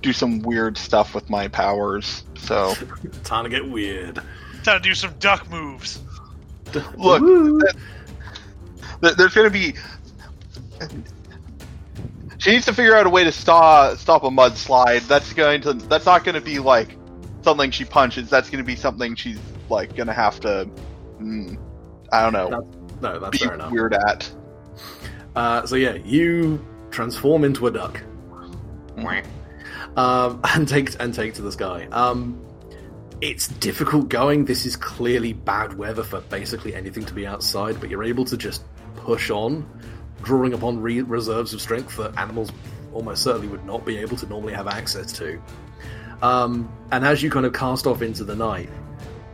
do 0.00 0.12
some 0.12 0.40
weird 0.40 0.76
stuff 0.78 1.14
with 1.14 1.28
my 1.30 1.48
powers. 1.48 2.24
So 2.36 2.74
time 3.24 3.44
to 3.44 3.50
get 3.50 3.68
weird. 3.68 4.16
Time 4.64 4.80
to 4.80 4.88
do 4.88 4.94
some 4.94 5.14
duck 5.18 5.50
moves. 5.50 6.00
look, 6.96 7.20
Woo! 7.20 7.60
th- 9.02 9.14
there's 9.16 9.34
going 9.34 9.46
to 9.46 9.50
be. 9.50 9.74
She 12.38 12.50
needs 12.50 12.66
to 12.66 12.72
figure 12.72 12.96
out 12.96 13.06
a 13.06 13.10
way 13.10 13.24
to 13.24 13.32
stop 13.32 13.98
stop 13.98 14.24
a 14.24 14.30
mudslide. 14.30 15.06
That's 15.06 15.32
going 15.32 15.60
to. 15.62 15.74
That's 15.74 16.06
not 16.06 16.24
going 16.24 16.34
to 16.34 16.40
be 16.40 16.58
like 16.58 16.96
something 17.42 17.70
she 17.70 17.84
punches. 17.84 18.30
That's 18.30 18.50
going 18.50 18.62
to 18.62 18.66
be 18.66 18.76
something 18.76 19.14
she's 19.14 19.38
like 19.68 19.94
going 19.96 20.06
to 20.06 20.12
have 20.12 20.40
to. 20.40 20.68
Mm, 21.20 21.58
I 22.12 22.22
don't 22.22 22.32
know. 22.32 22.50
That's- 22.50 22.82
no, 23.02 23.18
that's 23.18 23.32
be 23.38 23.44
fair 23.44 23.54
enough. 23.54 23.72
weird 23.72 23.94
at. 23.94 24.30
Uh, 25.34 25.66
so 25.66 25.74
yeah, 25.74 25.94
you 25.94 26.64
transform 26.90 27.42
into 27.44 27.66
a 27.66 27.70
duck. 27.70 28.00
Um, 29.96 30.40
and 30.54 30.68
take 30.68 30.90
and 31.00 31.12
take 31.12 31.34
to 31.34 31.42
the 31.42 31.52
sky. 31.52 31.88
Um, 31.90 32.40
it's 33.20 33.48
difficult 33.48 34.08
going. 34.08 34.44
This 34.44 34.66
is 34.66 34.76
clearly 34.76 35.32
bad 35.32 35.76
weather 35.76 36.02
for 36.02 36.20
basically 36.22 36.74
anything 36.74 37.04
to 37.06 37.14
be 37.14 37.26
outside, 37.26 37.80
but 37.80 37.90
you're 37.90 38.04
able 38.04 38.24
to 38.26 38.36
just 38.36 38.64
push 38.96 39.30
on, 39.30 39.68
drawing 40.22 40.54
upon 40.54 40.80
re- 40.80 41.02
reserves 41.02 41.52
of 41.54 41.60
strength 41.60 41.96
that 41.96 42.16
animals 42.18 42.50
almost 42.92 43.22
certainly 43.22 43.48
would 43.48 43.64
not 43.64 43.84
be 43.84 43.96
able 43.98 44.16
to 44.16 44.26
normally 44.26 44.52
have 44.52 44.66
access 44.66 45.12
to. 45.12 45.40
Um, 46.22 46.72
and 46.92 47.04
as 47.04 47.22
you 47.22 47.30
kind 47.30 47.44
of 47.44 47.52
cast 47.52 47.86
off 47.86 48.00
into 48.00 48.24
the 48.24 48.36
night, 48.36 48.70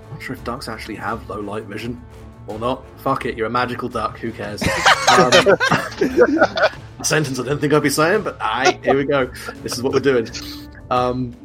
I'm 0.06 0.14
not 0.14 0.22
sure 0.22 0.34
if 0.34 0.42
ducks 0.42 0.68
actually 0.68 0.96
have 0.96 1.28
low 1.28 1.40
light 1.40 1.64
vision 1.64 2.02
or 2.46 2.58
not. 2.58 2.84
Fuck 3.00 3.26
it, 3.26 3.36
you're 3.36 3.46
a 3.46 3.50
magical 3.50 3.88
duck. 3.88 4.18
Who 4.18 4.32
cares? 4.32 4.62
Um, 4.62 5.32
sentence 7.04 7.38
I 7.38 7.44
didn't 7.44 7.60
think 7.60 7.72
I'd 7.72 7.82
be 7.82 7.90
saying, 7.90 8.22
but 8.22 8.38
aye, 8.40 8.80
here 8.82 8.96
we 8.96 9.04
go. 9.04 9.26
This 9.62 9.74
is 9.74 9.82
what 9.82 9.92
we're 9.92 10.00
doing. 10.00 10.28
Um, 10.90 11.36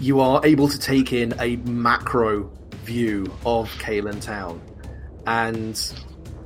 you 0.00 0.20
are 0.20 0.44
able 0.44 0.68
to 0.68 0.78
take 0.78 1.12
in 1.12 1.34
a 1.38 1.56
macro 1.56 2.50
view 2.84 3.30
of 3.44 3.70
Kalen 3.74 4.22
Town, 4.22 4.60
and 5.26 5.78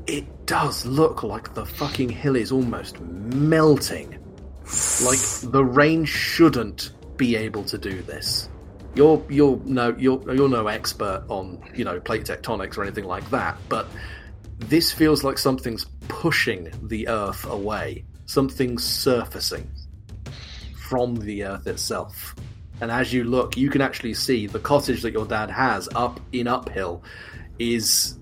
it 0.09 0.47
does 0.47 0.85
look 0.85 1.23
like 1.23 1.55
the 1.55 1.65
fucking 1.65 2.09
hill 2.09 2.35
is 2.35 2.51
almost 2.51 3.01
melting. 3.01 4.19
Like 5.05 5.21
the 5.53 5.65
rain 5.65 6.05
shouldn't 6.05 6.91
be 7.17 7.37
able 7.37 7.65
to 7.65 7.79
do 7.79 8.03
this. 8.03 8.49
you're 8.95 9.23
you're 9.29 9.61
no 9.65 9.95
you're 9.99 10.21
you're 10.33 10.49
no 10.49 10.69
expert 10.69 11.25
on 11.29 11.63
you 11.75 11.85
know 11.85 12.01
plate 12.01 12.25
tectonics 12.25 12.77
or 12.77 12.83
anything 12.83 13.05
like 13.05 13.29
that, 13.31 13.57
but 13.69 13.87
this 14.59 14.93
feels 14.93 15.25
like 15.25 15.39
something's 15.39 15.87
pushing 16.09 16.71
the 16.83 17.09
Earth 17.09 17.45
away. 17.47 18.05
Something's 18.27 18.85
surfacing 18.85 19.69
from 20.89 21.17
the 21.17 21.45
Earth 21.45 21.67
itself. 21.67 22.35
And 22.81 22.91
as 22.91 23.13
you 23.13 23.25
look, 23.25 23.57
you 23.57 23.71
can 23.71 23.81
actually 23.81 24.15
see 24.15 24.47
the 24.47 24.59
cottage 24.59 25.03
that 25.03 25.13
your 25.13 25.27
dad 25.27 25.51
has 25.51 25.89
up 25.95 26.21
in 26.33 26.47
uphill 26.47 27.03
is 27.59 28.19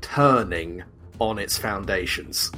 turning 0.00 0.82
on 1.18 1.38
its 1.38 1.56
foundations. 1.56 2.50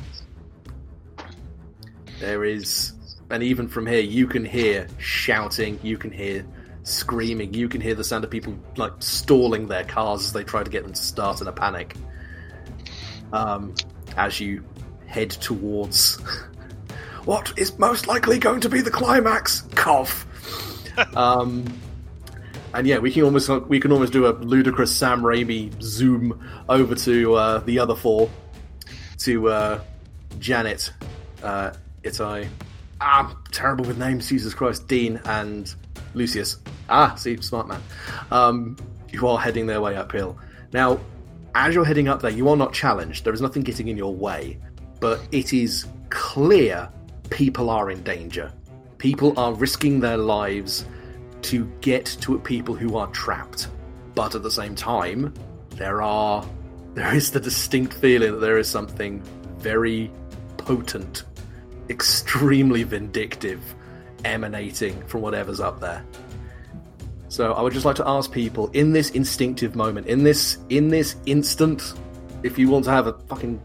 There 2.20 2.44
is, 2.44 2.92
and 3.30 3.42
even 3.42 3.68
from 3.68 3.86
here, 3.86 4.00
you 4.00 4.26
can 4.26 4.44
hear 4.44 4.86
shouting, 4.98 5.78
you 5.82 5.98
can 5.98 6.10
hear 6.10 6.44
screaming, 6.82 7.54
you 7.54 7.68
can 7.68 7.80
hear 7.80 7.94
the 7.94 8.04
sound 8.04 8.24
of 8.24 8.30
people 8.30 8.58
like 8.76 8.92
stalling 8.98 9.66
their 9.66 9.84
cars 9.84 10.26
as 10.26 10.32
they 10.32 10.44
try 10.44 10.62
to 10.62 10.70
get 10.70 10.82
them 10.82 10.92
to 10.92 11.02
start 11.02 11.40
in 11.40 11.48
a 11.48 11.52
panic. 11.52 11.94
Um, 13.32 13.74
as 14.16 14.38
you 14.38 14.62
head 15.06 15.30
towards 15.30 16.16
what 17.24 17.52
is 17.56 17.78
most 17.78 18.06
likely 18.06 18.38
going 18.38 18.60
to 18.60 18.68
be 18.68 18.80
the 18.80 18.90
climax, 18.90 19.62
cough. 19.74 20.26
um, 21.16 21.64
and 22.74 22.86
yeah, 22.86 22.98
we 22.98 23.10
can 23.10 23.22
almost 23.22 23.48
we 23.68 23.78
can 23.78 23.92
almost 23.92 24.12
do 24.12 24.26
a 24.26 24.32
ludicrous 24.32 24.94
Sam 24.94 25.22
Raimi 25.22 25.80
zoom 25.80 26.44
over 26.68 26.94
to 26.96 27.34
uh, 27.34 27.58
the 27.60 27.78
other 27.78 27.94
four, 27.94 28.28
to 29.18 29.48
uh, 29.48 29.80
Janet, 30.38 30.92
uh, 31.42 31.72
Itai, 32.02 32.48
I'm 33.00 33.36
terrible 33.50 33.84
with 33.84 33.98
names, 33.98 34.28
Jesus 34.28 34.54
Christ, 34.54 34.88
Dean 34.88 35.20
and 35.24 35.72
Lucius. 36.14 36.58
Ah, 36.88 37.14
see, 37.14 37.40
smart 37.40 37.68
man. 37.68 37.82
Um, 38.30 38.76
you 39.12 39.26
are 39.28 39.38
heading 39.38 39.66
their 39.66 39.80
way 39.80 39.96
uphill. 39.96 40.38
Now, 40.72 41.00
as 41.54 41.74
you're 41.74 41.84
heading 41.84 42.08
up 42.08 42.20
there, 42.20 42.30
you 42.30 42.48
are 42.48 42.56
not 42.56 42.72
challenged. 42.72 43.24
There 43.24 43.32
is 43.32 43.40
nothing 43.40 43.62
getting 43.62 43.88
in 43.88 43.96
your 43.96 44.14
way, 44.14 44.58
but 45.00 45.20
it 45.32 45.52
is 45.52 45.86
clear 46.10 46.88
people 47.30 47.70
are 47.70 47.90
in 47.90 48.02
danger. 48.02 48.52
People 48.98 49.38
are 49.38 49.52
risking 49.52 50.00
their 50.00 50.16
lives 50.16 50.86
to 51.42 51.64
get 51.80 52.06
to 52.22 52.38
people 52.38 52.74
who 52.74 52.96
are 52.96 53.06
trapped. 53.08 53.68
But 54.14 54.34
at 54.34 54.42
the 54.42 54.50
same 54.50 54.74
time, 54.74 55.34
there 55.70 56.02
are 56.02 56.44
there 56.94 57.12
is 57.14 57.32
the 57.32 57.40
distinct 57.40 57.94
feeling 57.94 58.32
that 58.32 58.38
there 58.38 58.56
is 58.56 58.68
something 58.68 59.20
very 59.58 60.10
potent, 60.56 61.24
extremely 61.88 62.82
vindictive 62.82 63.60
emanating 64.24 65.00
from 65.06 65.20
whatever's 65.20 65.60
up 65.60 65.80
there. 65.80 66.04
So 67.28 67.52
I 67.52 67.62
would 67.62 67.72
just 67.72 67.84
like 67.84 67.96
to 67.96 68.08
ask 68.08 68.30
people 68.30 68.68
in 68.68 68.92
this 68.92 69.10
instinctive 69.10 69.74
moment, 69.74 70.06
in 70.06 70.22
this 70.22 70.58
in 70.68 70.88
this 70.88 71.16
instant, 71.26 71.94
if 72.42 72.58
you 72.58 72.68
want 72.68 72.84
to 72.84 72.90
have 72.90 73.06
a 73.06 73.14
fucking 73.26 73.60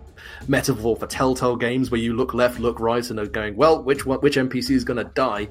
metaphor 0.48 0.96
for 0.96 1.06
Telltale 1.06 1.56
games 1.56 1.92
where 1.92 2.00
you 2.00 2.14
look 2.14 2.34
left, 2.34 2.60
look 2.60 2.80
right, 2.80 3.08
and 3.10 3.20
are 3.20 3.28
going, 3.28 3.56
well, 3.56 3.84
which 3.84 4.06
one, 4.06 4.20
which 4.20 4.38
NPC 4.38 4.72
is 4.72 4.84
going 4.84 4.98
to 4.98 5.12
die? 5.14 5.48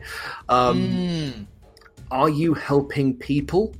Um, 0.48 0.88
Mm. 0.88 1.46
Are 2.10 2.30
you 2.30 2.54
helping 2.54 3.14
people, 3.14 3.74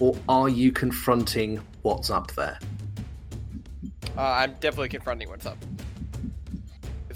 or 0.00 0.16
are 0.28 0.48
you 0.48 0.72
confronting 0.72 1.60
what's 1.82 2.10
up 2.10 2.32
there? 2.32 2.58
Uh, 4.16 4.20
I'm 4.20 4.54
definitely 4.54 4.88
confronting 4.88 5.28
what's 5.28 5.46
up. 5.46 5.56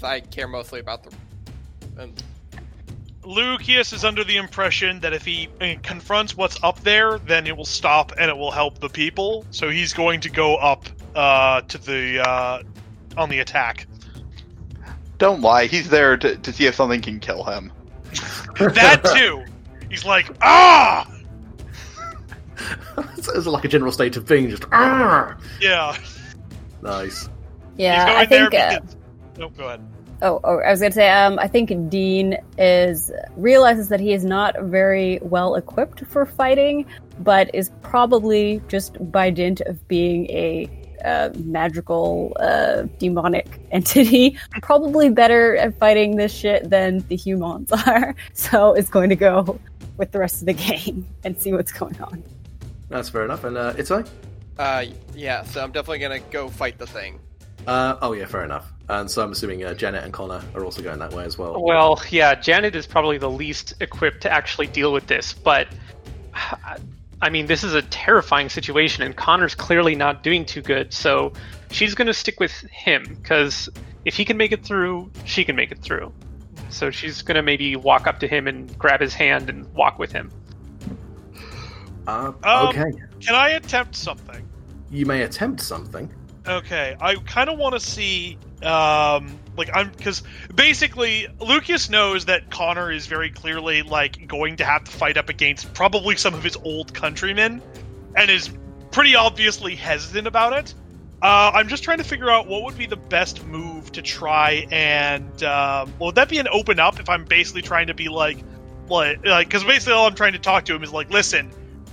Because 0.03 0.23
I 0.23 0.27
care 0.27 0.47
mostly 0.47 0.79
about 0.79 1.03
the. 1.03 1.11
Um, 1.97 2.13
Lucius 3.23 3.93
is 3.93 4.03
under 4.03 4.25
the 4.25 4.35
impression 4.35 4.99
that 4.99 5.13
if 5.13 5.23
he 5.23 5.47
uh, 5.61 5.75
confronts 5.81 6.35
what's 6.35 6.61
up 6.61 6.81
there, 6.81 7.19
then 7.19 7.47
it 7.47 7.55
will 7.55 7.63
stop 7.63 8.11
and 8.19 8.29
it 8.29 8.35
will 8.35 8.51
help 8.51 8.79
the 8.79 8.89
people. 8.89 9.45
So 9.51 9.69
he's 9.69 9.93
going 9.93 10.19
to 10.21 10.29
go 10.29 10.57
up 10.57 10.85
uh, 11.15 11.61
to 11.61 11.77
the 11.77 12.19
uh, 12.19 12.63
on 13.15 13.29
the 13.29 13.39
attack. 13.39 13.87
Don't 15.19 15.41
lie. 15.41 15.67
He's 15.67 15.89
there 15.89 16.17
to, 16.17 16.35
to 16.35 16.51
see 16.51 16.65
if 16.65 16.75
something 16.75 17.01
can 17.01 17.19
kill 17.19 17.43
him. 17.43 17.71
That 18.59 19.03
too. 19.15 19.43
He's 19.89 20.05
like, 20.05 20.29
ah, 20.41 21.09
it's, 23.17 23.27
it's 23.29 23.47
like 23.47 23.63
a 23.63 23.67
general 23.67 23.91
state 23.91 24.15
of 24.17 24.27
being, 24.27 24.49
just 24.49 24.65
ah. 24.71 25.37
yeah. 25.61 25.97
nice. 26.81 27.29
Yeah, 27.77 28.05
I 28.17 28.25
think. 28.25 28.51
there 28.51 28.75
Uh, 28.75 28.79
because. 28.79 28.95
No, 29.37 29.49
go 29.49 29.65
ahead. 29.65 29.92
Oh, 30.23 30.39
oh, 30.43 30.57
I 30.59 30.71
was 30.71 30.79
gonna 30.79 30.93
say. 30.93 31.09
Um, 31.09 31.37
I 31.37 31.47
think 31.47 31.89
Dean 31.89 32.37
is 32.57 33.11
realizes 33.37 33.89
that 33.89 33.99
he 33.99 34.13
is 34.13 34.25
not 34.25 34.55
very 34.63 35.19
well 35.21 35.55
equipped 35.55 36.05
for 36.07 36.25
fighting, 36.25 36.85
but 37.19 37.53
is 37.53 37.69
probably 37.81 38.61
just 38.67 38.97
by 39.11 39.29
dint 39.29 39.61
of 39.61 39.87
being 39.87 40.29
a 40.29 40.69
uh, 41.05 41.29
magical, 41.43 42.35
uh, 42.39 42.83
demonic 42.97 43.59
entity, 43.71 44.37
probably 44.61 45.09
better 45.09 45.57
at 45.57 45.77
fighting 45.77 46.15
this 46.15 46.33
shit 46.33 46.69
than 46.69 46.99
the 47.09 47.15
humans 47.15 47.71
are. 47.87 48.15
So 48.33 48.73
is 48.73 48.89
going 48.89 49.09
to 49.09 49.15
go 49.15 49.59
with 49.97 50.11
the 50.11 50.19
rest 50.19 50.41
of 50.41 50.47
the 50.47 50.53
game 50.53 51.05
and 51.23 51.39
see 51.39 51.53
what's 51.53 51.71
going 51.71 51.99
on. 52.01 52.23
That's 52.89 53.09
fair 53.09 53.25
enough. 53.25 53.43
And 53.43 53.57
uh, 53.57 53.73
Itai? 53.73 54.07
uh, 54.57 54.85
yeah, 55.15 55.43
so 55.43 55.63
I'm 55.63 55.71
definitely 55.71 55.99
gonna 55.99 56.19
go 56.19 56.47
fight 56.47 56.77
the 56.77 56.87
thing. 56.87 57.19
Uh, 57.65 57.97
oh 58.01 58.13
yeah, 58.13 58.25
fair 58.25 58.43
enough. 58.43 58.71
And 58.89 59.09
so 59.09 59.23
I'm 59.23 59.31
assuming 59.31 59.63
uh, 59.63 59.73
Janet 59.73 60.03
and 60.03 60.11
Connor 60.11 60.41
are 60.55 60.65
also 60.65 60.81
going 60.81 60.99
that 60.99 61.13
way 61.13 61.23
as 61.23 61.37
well. 61.37 61.61
Well, 61.63 62.01
yeah, 62.09 62.35
Janet 62.35 62.75
is 62.75 62.85
probably 62.85 63.17
the 63.17 63.29
least 63.29 63.75
equipped 63.79 64.21
to 64.21 64.31
actually 64.31 64.67
deal 64.67 64.91
with 64.91 65.07
this, 65.07 65.33
but 65.33 65.67
I 67.21 67.29
mean, 67.29 67.45
this 67.45 67.63
is 67.63 67.73
a 67.73 67.81
terrifying 67.81 68.49
situation, 68.49 69.03
and 69.03 69.15
Connor's 69.15 69.55
clearly 69.55 69.95
not 69.95 70.23
doing 70.23 70.43
too 70.45 70.61
good, 70.61 70.93
so 70.93 71.31
she's 71.71 71.95
going 71.95 72.07
to 72.07 72.13
stick 72.13 72.39
with 72.41 72.51
him 72.69 73.17
because 73.21 73.69
if 74.03 74.15
he 74.15 74.25
can 74.25 74.35
make 74.35 74.51
it 74.51 74.65
through, 74.65 75.09
she 75.23 75.45
can 75.45 75.55
make 75.55 75.71
it 75.71 75.79
through. 75.79 76.11
So 76.69 76.91
she's 76.91 77.21
going 77.21 77.35
to 77.35 77.41
maybe 77.43 77.77
walk 77.77 78.07
up 78.07 78.19
to 78.19 78.27
him 78.27 78.47
and 78.47 78.77
grab 78.77 78.99
his 78.99 79.13
hand 79.13 79.49
and 79.49 79.71
walk 79.73 79.97
with 79.99 80.11
him. 80.11 80.29
Uh, 82.05 82.33
Um, 82.43 82.67
okay, 82.67 82.91
Can 83.21 83.35
I 83.35 83.49
attempt 83.51 83.95
something? 83.95 84.45
you 84.91 85.05
may 85.05 85.21
attempt 85.21 85.61
something. 85.61 86.11
Okay, 86.45 86.95
I 86.99 87.15
kind 87.15 87.49
of 87.49 87.57
want 87.57 87.73
to 87.73 87.79
see, 87.79 88.37
um, 88.63 89.39
like 89.55 89.69
I'm 89.73 89.91
because 89.91 90.23
basically 90.53 91.27
Lucas 91.39 91.89
knows 91.89 92.25
that 92.25 92.51
Connor 92.51 92.91
is 92.91 93.07
very 93.07 93.29
clearly 93.29 93.81
like 93.81 94.27
going 94.27 94.57
to 94.57 94.65
have 94.65 94.83
to 94.83 94.91
fight 94.91 95.15
up 95.17 95.29
against 95.29 95.73
probably 95.73 96.17
some 96.17 96.33
of 96.33 96.43
his 96.43 96.57
old 96.57 96.93
countrymen, 96.93 97.61
and 98.15 98.29
is 98.29 98.49
pretty 98.91 99.15
obviously 99.15 99.75
hesitant 99.75 100.27
about 100.27 100.53
it. 100.53 100.73
Uh, 101.21 101.51
I'm 101.53 101.69
just 101.69 101.83
trying 101.83 101.99
to 101.99 102.03
figure 102.03 102.29
out 102.29 102.47
what 102.47 102.63
would 102.63 102.77
be 102.77 102.87
the 102.87 102.97
best 102.97 103.45
move 103.45 103.93
to 103.93 104.01
try 104.01 104.67
and 104.69 105.43
um, 105.43 105.93
well, 105.97 106.07
would 106.07 106.15
that 106.15 106.27
be 106.27 106.39
an 106.39 106.49
open 106.49 106.77
up 106.77 106.99
if 106.99 107.07
I'm 107.07 107.23
basically 107.23 107.61
trying 107.61 107.87
to 107.87 107.93
be 107.93 108.09
like, 108.09 108.39
like, 108.89 109.25
like, 109.25 109.47
because 109.47 109.63
basically 109.63 109.93
all 109.93 110.05
I'm 110.05 110.15
trying 110.15 110.33
to 110.33 110.39
talk 110.39 110.65
to 110.65 110.75
him 110.75 110.83
is 110.83 110.91
like, 110.91 111.09
listen, 111.09 111.49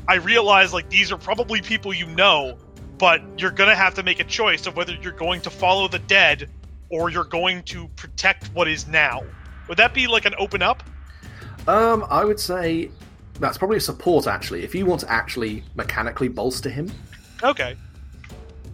I 0.08 0.16
realize 0.16 0.72
like 0.72 0.90
these 0.90 1.12
are 1.12 1.16
probably 1.16 1.62
people 1.62 1.94
you 1.94 2.06
know, 2.06 2.58
but 3.00 3.22
you're 3.38 3.50
gonna 3.50 3.74
have 3.74 3.94
to 3.94 4.02
make 4.02 4.20
a 4.20 4.24
choice 4.24 4.66
of 4.66 4.76
whether 4.76 4.92
you're 4.92 5.10
going 5.10 5.40
to 5.40 5.50
follow 5.50 5.88
the 5.88 5.98
dead 5.98 6.50
or 6.90 7.08
you're 7.08 7.24
going 7.24 7.62
to 7.62 7.88
protect 7.96 8.44
what 8.52 8.68
is 8.68 8.86
now. 8.86 9.22
Would 9.68 9.78
that 9.78 9.94
be 9.94 10.06
like 10.06 10.26
an 10.26 10.34
open 10.38 10.60
up? 10.60 10.82
Um, 11.66 12.04
I 12.10 12.24
would 12.24 12.38
say 12.38 12.90
that's 13.40 13.56
probably 13.56 13.78
a 13.78 13.80
support 13.80 14.26
actually. 14.26 14.62
If 14.64 14.74
you 14.74 14.84
want 14.84 15.00
to 15.00 15.10
actually 15.10 15.64
mechanically 15.74 16.28
bolster 16.28 16.68
him, 16.68 16.92
Okay. 17.42 17.74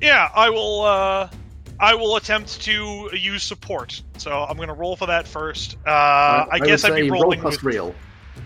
Yeah, 0.01 0.29
I 0.35 0.51
will. 0.51 0.83
uh 0.83 1.31
I 1.79 1.95
will 1.95 2.17
attempt 2.17 2.63
to 2.63 3.11
use 3.13 3.43
support. 3.43 4.03
So 4.17 4.33
I'm 4.33 4.57
gonna 4.57 4.75
roll 4.75 4.97
for 4.97 5.07
that 5.07 5.29
first. 5.29 5.77
Uh, 5.87 5.91
I, 5.91 6.49
would 6.59 6.67
guess 6.67 6.85
I'd 6.85 6.97
be 6.97 7.11
roll 7.11 7.23
rolling 7.23 7.41
plus 7.41 7.57
with. 7.57 7.65
real. 7.65 7.95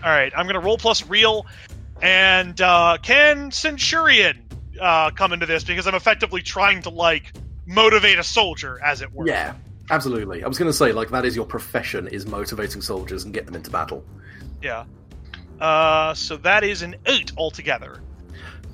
All 0.03 0.09
right, 0.09 0.33
I'm 0.35 0.45
gonna 0.47 0.59
roll 0.59 0.77
plus 0.77 1.07
real, 1.07 1.45
and 2.01 2.59
uh, 2.59 2.97
can 3.01 3.49
Centurion 3.51 4.43
uh, 4.81 5.11
come 5.11 5.31
into 5.31 5.45
this 5.45 5.63
because 5.63 5.87
I'm 5.87 5.95
effectively 5.95 6.41
trying 6.41 6.81
to 6.81 6.89
like 6.89 7.31
motivate 7.65 8.19
a 8.19 8.23
soldier, 8.23 8.83
as 8.83 9.01
it 9.01 9.13
were. 9.13 9.27
Yeah, 9.27 9.53
absolutely. 9.89 10.43
I 10.43 10.47
was 10.47 10.57
going 10.57 10.69
to 10.69 10.77
say 10.77 10.91
like 10.91 11.11
that 11.11 11.23
is 11.23 11.35
your 11.35 11.45
profession 11.45 12.07
is 12.07 12.25
motivating 12.27 12.81
soldiers 12.81 13.23
and 13.23 13.33
get 13.33 13.45
them 13.45 13.55
into 13.55 13.71
battle. 13.71 14.03
Yeah. 14.61 14.85
Uh, 15.59 16.13
so 16.15 16.37
that 16.37 16.63
is 16.63 16.81
an 16.81 16.95
eight 17.05 17.31
altogether. 17.37 18.01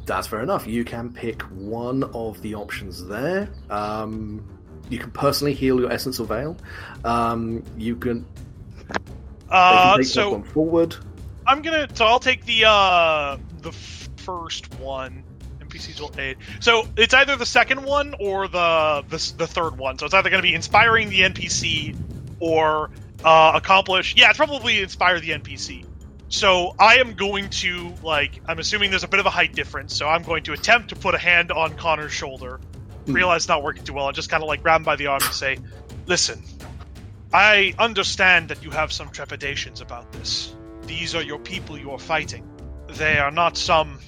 That's 0.06 0.26
fair 0.26 0.42
enough. 0.42 0.66
You 0.66 0.86
can 0.86 1.12
pick 1.12 1.42
one 1.42 2.04
of 2.04 2.42
the 2.42 2.56
options 2.56 3.06
there. 3.06 3.50
Um, 3.70 4.48
you 4.90 4.98
can 4.98 5.12
personally 5.12 5.54
heal 5.54 5.82
your 5.82 5.92
essence 5.92 6.20
of 6.20 6.30
veil. 6.30 6.56
Um, 7.04 7.62
you 7.78 7.98
can, 7.98 8.26
can 8.88 9.04
Uh, 9.50 9.98
take 9.98 10.06
so 10.06 10.32
one 10.32 10.44
forward. 10.44 10.96
I'm 11.46 11.62
gonna. 11.62 11.90
So 11.94 12.06
I'll 12.06 12.22
take 12.22 12.46
the 12.46 12.64
uh 12.66 13.38
the 13.62 13.74
first 13.74 14.74
one. 14.80 15.24
NPCs 15.78 16.00
will 16.00 16.12
aid. 16.20 16.38
So 16.60 16.88
it's 16.98 17.14
either 17.14 17.36
the 17.36 17.46
second 17.46 17.84
one 17.84 18.16
or 18.20 18.48
the 18.48 19.04
the, 19.08 19.34
the 19.38 19.48
third 19.48 19.78
one. 19.78 19.98
So 19.98 20.06
it's 20.06 20.14
either 20.14 20.30
gonna 20.30 20.42
be 20.42 20.54
inspiring 20.54 21.10
the 21.10 21.22
NPC 21.22 21.96
or 22.40 22.90
uh 23.24 23.54
accomplish. 23.56 24.16
Yeah, 24.18 24.30
it's 24.30 24.38
probably 24.38 24.82
inspire 24.82 25.20
the 25.20 25.32
NPC. 25.32 25.86
So 26.30 26.76
I 26.78 26.98
am 26.98 27.14
going 27.14 27.50
to 27.50 27.94
like 28.04 28.42
I'm 28.46 28.60
assuming 28.60 28.90
there's 28.90 29.04
a 29.04 29.08
bit 29.08 29.20
of 29.20 29.26
a 29.26 29.32
height 29.32 29.54
difference, 29.54 29.96
so 29.96 30.08
I'm 30.08 30.24
going 30.24 30.44
to 30.44 30.54
attempt 30.54 30.90
to 30.90 30.96
put 30.96 31.16
a 31.16 31.18
hand 31.18 31.52
on 31.52 31.76
Connor's 31.76 32.12
shoulder. 32.12 32.60
Hmm. 33.06 33.14
Realize 33.14 33.44
it's 33.44 33.48
not 33.48 33.64
working 33.64 33.84
too 33.84 33.94
well, 33.94 34.08
and 34.08 34.16
just 34.16 34.30
kind 34.30 34.44
of 34.44 34.48
like 34.48 34.62
grab 34.62 34.82
him 34.82 34.84
by 34.84 34.98
the 34.98 35.08
arm 35.08 35.22
and 35.24 35.34
say, 35.34 35.58
"Listen, 36.06 36.44
I 37.34 37.74
understand 37.80 38.50
that 38.50 38.64
you 38.64 38.72
have 38.72 38.92
some 38.92 39.10
trepidations 39.10 39.80
about 39.80 40.12
this. 40.12 40.54
These 40.86 41.16
are 41.16 41.22
your 41.22 41.40
people 41.40 41.78
you 41.78 41.92
are 41.92 42.00
fighting. 42.00 42.50
They 42.90 43.18
are 43.18 43.32
not 43.32 43.58
some 43.58 44.00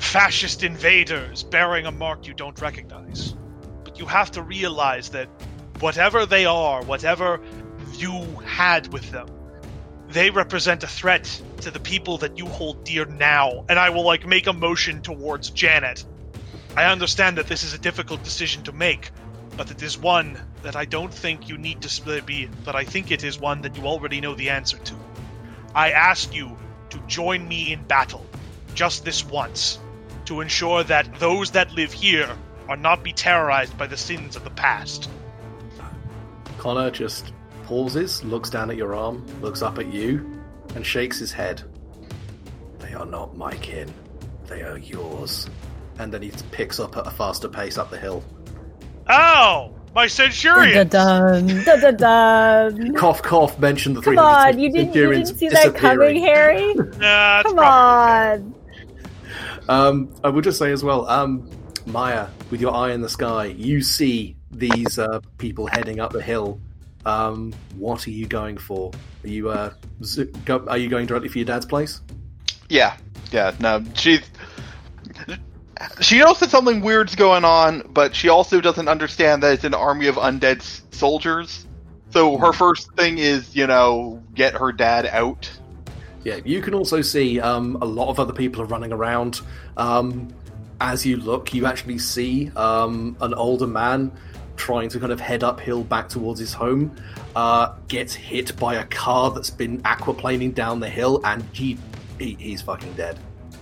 fascist 0.00 0.62
invaders 0.62 1.42
bearing 1.42 1.86
a 1.86 1.92
mark 1.92 2.26
you 2.26 2.34
don't 2.34 2.60
recognize. 2.60 3.34
But 3.84 3.98
you 3.98 4.06
have 4.06 4.30
to 4.32 4.42
realize 4.42 5.10
that 5.10 5.28
whatever 5.80 6.26
they 6.26 6.46
are, 6.46 6.82
whatever 6.82 7.40
you 7.94 8.24
had 8.44 8.92
with 8.92 9.10
them, 9.10 9.28
they 10.08 10.30
represent 10.30 10.82
a 10.82 10.86
threat 10.86 11.42
to 11.62 11.70
the 11.70 11.80
people 11.80 12.18
that 12.18 12.38
you 12.38 12.46
hold 12.46 12.84
dear 12.84 13.04
now. 13.06 13.64
And 13.68 13.78
I 13.78 13.90
will 13.90 14.04
like 14.04 14.26
make 14.26 14.46
a 14.46 14.52
motion 14.52 15.02
towards 15.02 15.50
Janet. 15.50 16.04
I 16.76 16.84
understand 16.84 17.38
that 17.38 17.46
this 17.46 17.62
is 17.64 17.72
a 17.72 17.78
difficult 17.78 18.22
decision 18.22 18.62
to 18.64 18.72
make, 18.72 19.10
but 19.56 19.70
it 19.70 19.82
is 19.82 19.96
one 19.96 20.38
that 20.62 20.76
I 20.76 20.84
don't 20.84 21.12
think 21.12 21.48
you 21.48 21.56
need 21.56 21.80
to 21.82 22.22
be, 22.22 22.48
but 22.64 22.76
I 22.76 22.84
think 22.84 23.10
it 23.10 23.24
is 23.24 23.40
one 23.40 23.62
that 23.62 23.76
you 23.76 23.84
already 23.84 24.20
know 24.20 24.34
the 24.34 24.50
answer 24.50 24.76
to. 24.76 24.94
I 25.74 25.92
ask 25.92 26.34
you 26.34 26.56
to 26.90 26.98
join 27.06 27.48
me 27.48 27.72
in 27.72 27.82
battle, 27.84 28.24
just 28.74 29.04
this 29.04 29.24
once, 29.24 29.78
to 30.26 30.40
ensure 30.40 30.84
that 30.84 31.18
those 31.18 31.50
that 31.52 31.72
live 31.72 31.92
here 31.92 32.36
are 32.68 32.76
not 32.76 33.02
be 33.02 33.12
terrorized 33.12 33.76
by 33.78 33.86
the 33.86 33.96
sins 33.96 34.36
of 34.36 34.44
the 34.44 34.50
past. 34.50 35.08
Connor 36.58 36.90
just 36.90 37.32
pauses, 37.64 38.24
looks 38.24 38.50
down 38.50 38.70
at 38.70 38.76
your 38.76 38.94
arm, 38.94 39.24
looks 39.40 39.62
up 39.62 39.78
at 39.78 39.92
you, 39.92 40.40
and 40.74 40.84
shakes 40.84 41.18
his 41.18 41.32
head. 41.32 41.62
They 42.78 42.94
are 42.94 43.06
not 43.06 43.36
my 43.36 43.54
kin. 43.54 43.92
They 44.46 44.62
are 44.62 44.78
yours. 44.78 45.48
And 45.98 46.12
then 46.12 46.22
he 46.22 46.32
picks 46.50 46.78
up 46.78 46.96
at 46.96 47.06
a 47.06 47.10
faster 47.10 47.48
pace 47.48 47.78
up 47.78 47.90
the 47.90 47.98
hill. 47.98 48.22
Oh, 49.08 49.72
my 49.94 50.08
centurion! 50.08 50.88
Dun, 50.88 51.46
dun, 51.46 51.80
dun, 51.80 51.96
dun. 51.96 52.94
Cough, 52.96 53.22
cough, 53.22 53.58
mention 53.58 53.94
the 53.94 54.02
Come 54.02 54.14
300 54.14 54.28
on, 54.28 54.58
you 54.58 54.70
didn't, 54.70 54.94
you 54.94 55.12
didn't 55.12 55.36
see 55.38 55.48
that 55.48 55.74
coming. 55.74 56.20
Harry? 56.20 56.74
Nah, 56.74 57.42
Come 57.42 57.54
probably 57.54 57.64
okay. 57.64 58.44
on. 58.44 58.54
Um, 59.68 60.14
I 60.22 60.28
will 60.28 60.42
just 60.42 60.58
say 60.58 60.72
as 60.72 60.84
well, 60.84 61.08
um, 61.08 61.50
Maya, 61.86 62.28
with 62.50 62.60
your 62.60 62.74
eye 62.74 62.92
in 62.92 63.00
the 63.00 63.08
sky, 63.08 63.46
you 63.46 63.80
see 63.80 64.36
these 64.50 64.98
uh, 64.98 65.20
people 65.38 65.66
heading 65.66 66.00
up 66.00 66.12
the 66.12 66.22
hill. 66.22 66.60
Um, 67.04 67.52
what 67.76 68.06
are 68.06 68.10
you 68.10 68.26
going 68.26 68.58
for? 68.58 68.90
Are 69.24 69.28
you 69.28 69.50
uh, 69.50 69.72
z- 70.02 70.24
go- 70.44 70.66
are 70.68 70.78
you 70.78 70.88
going 70.88 71.06
directly 71.06 71.28
for 71.28 71.38
your 71.38 71.44
dad's 71.44 71.66
place? 71.66 72.00
Yeah, 72.68 72.96
yeah. 73.30 73.54
No, 73.60 73.84
she 73.94 74.20
she 76.00 76.18
knows 76.18 76.40
that 76.40 76.50
something 76.50 76.80
weird's 76.80 77.14
going 77.14 77.44
on, 77.44 77.82
but 77.90 78.14
she 78.14 78.28
also 78.28 78.60
doesn't 78.60 78.88
understand 78.88 79.42
that 79.42 79.52
it's 79.54 79.64
an 79.64 79.74
army 79.74 80.06
of 80.08 80.16
undead 80.16 80.58
s- 80.58 80.82
soldiers. 80.90 81.66
So 82.10 82.38
her 82.38 82.52
first 82.52 82.92
thing 82.92 83.18
is, 83.18 83.54
you 83.54 83.66
know, 83.66 84.22
get 84.34 84.54
her 84.54 84.72
dad 84.72 85.06
out. 85.06 85.50
Yeah, 86.26 86.40
you 86.44 86.60
can 86.60 86.74
also 86.74 87.02
see 87.02 87.38
um, 87.38 87.78
a 87.80 87.84
lot 87.84 88.08
of 88.08 88.18
other 88.18 88.32
people 88.32 88.60
are 88.60 88.66
running 88.66 88.92
around. 88.92 89.42
Um, 89.76 90.34
as 90.80 91.06
you 91.06 91.18
look, 91.18 91.54
you 91.54 91.66
actually 91.66 91.98
see 91.98 92.50
um, 92.56 93.16
an 93.20 93.32
older 93.32 93.68
man 93.68 94.10
trying 94.56 94.88
to 94.88 94.98
kind 94.98 95.12
of 95.12 95.20
head 95.20 95.44
uphill 95.44 95.84
back 95.84 96.08
towards 96.08 96.40
his 96.40 96.52
home. 96.52 96.96
Uh, 97.36 97.76
gets 97.86 98.12
hit 98.12 98.56
by 98.58 98.74
a 98.74 98.84
car 98.86 99.30
that's 99.30 99.50
been 99.50 99.80
aquaplaning 99.82 100.52
down 100.52 100.80
the 100.80 100.88
hill, 100.88 101.20
and 101.22 101.44
he, 101.52 101.78
he 102.18 102.34
he's 102.40 102.60
fucking 102.60 102.94
dead. 102.94 103.16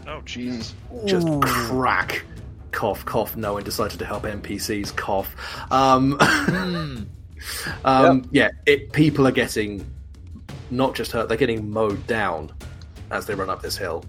Oh, 0.07 0.23
jeez. 0.25 0.73
Just 1.05 1.29
crack. 1.43 2.25
Cough, 2.71 3.05
cough. 3.05 3.37
No 3.37 3.53
one 3.53 3.65
decided 3.65 3.99
to 3.99 4.07
help 4.07 4.23
NPCs. 4.23 4.97
Cough. 4.97 5.37
Um, 5.71 6.17
um, 7.85 8.27
Yeah, 8.31 8.49
it, 8.65 8.91
people 8.95 9.29
are 9.29 9.33
getting 9.33 9.85
not 10.71 10.95
just 10.95 11.13
hurt; 11.13 11.29
they're 11.29 11.37
getting 11.39 11.71
mowed 11.71 12.07
down 12.07 12.53
as 13.11 13.27
they 13.27 13.35
run 13.35 13.51
up 13.51 13.63
this 13.63 13.77
hill. 13.77 14.05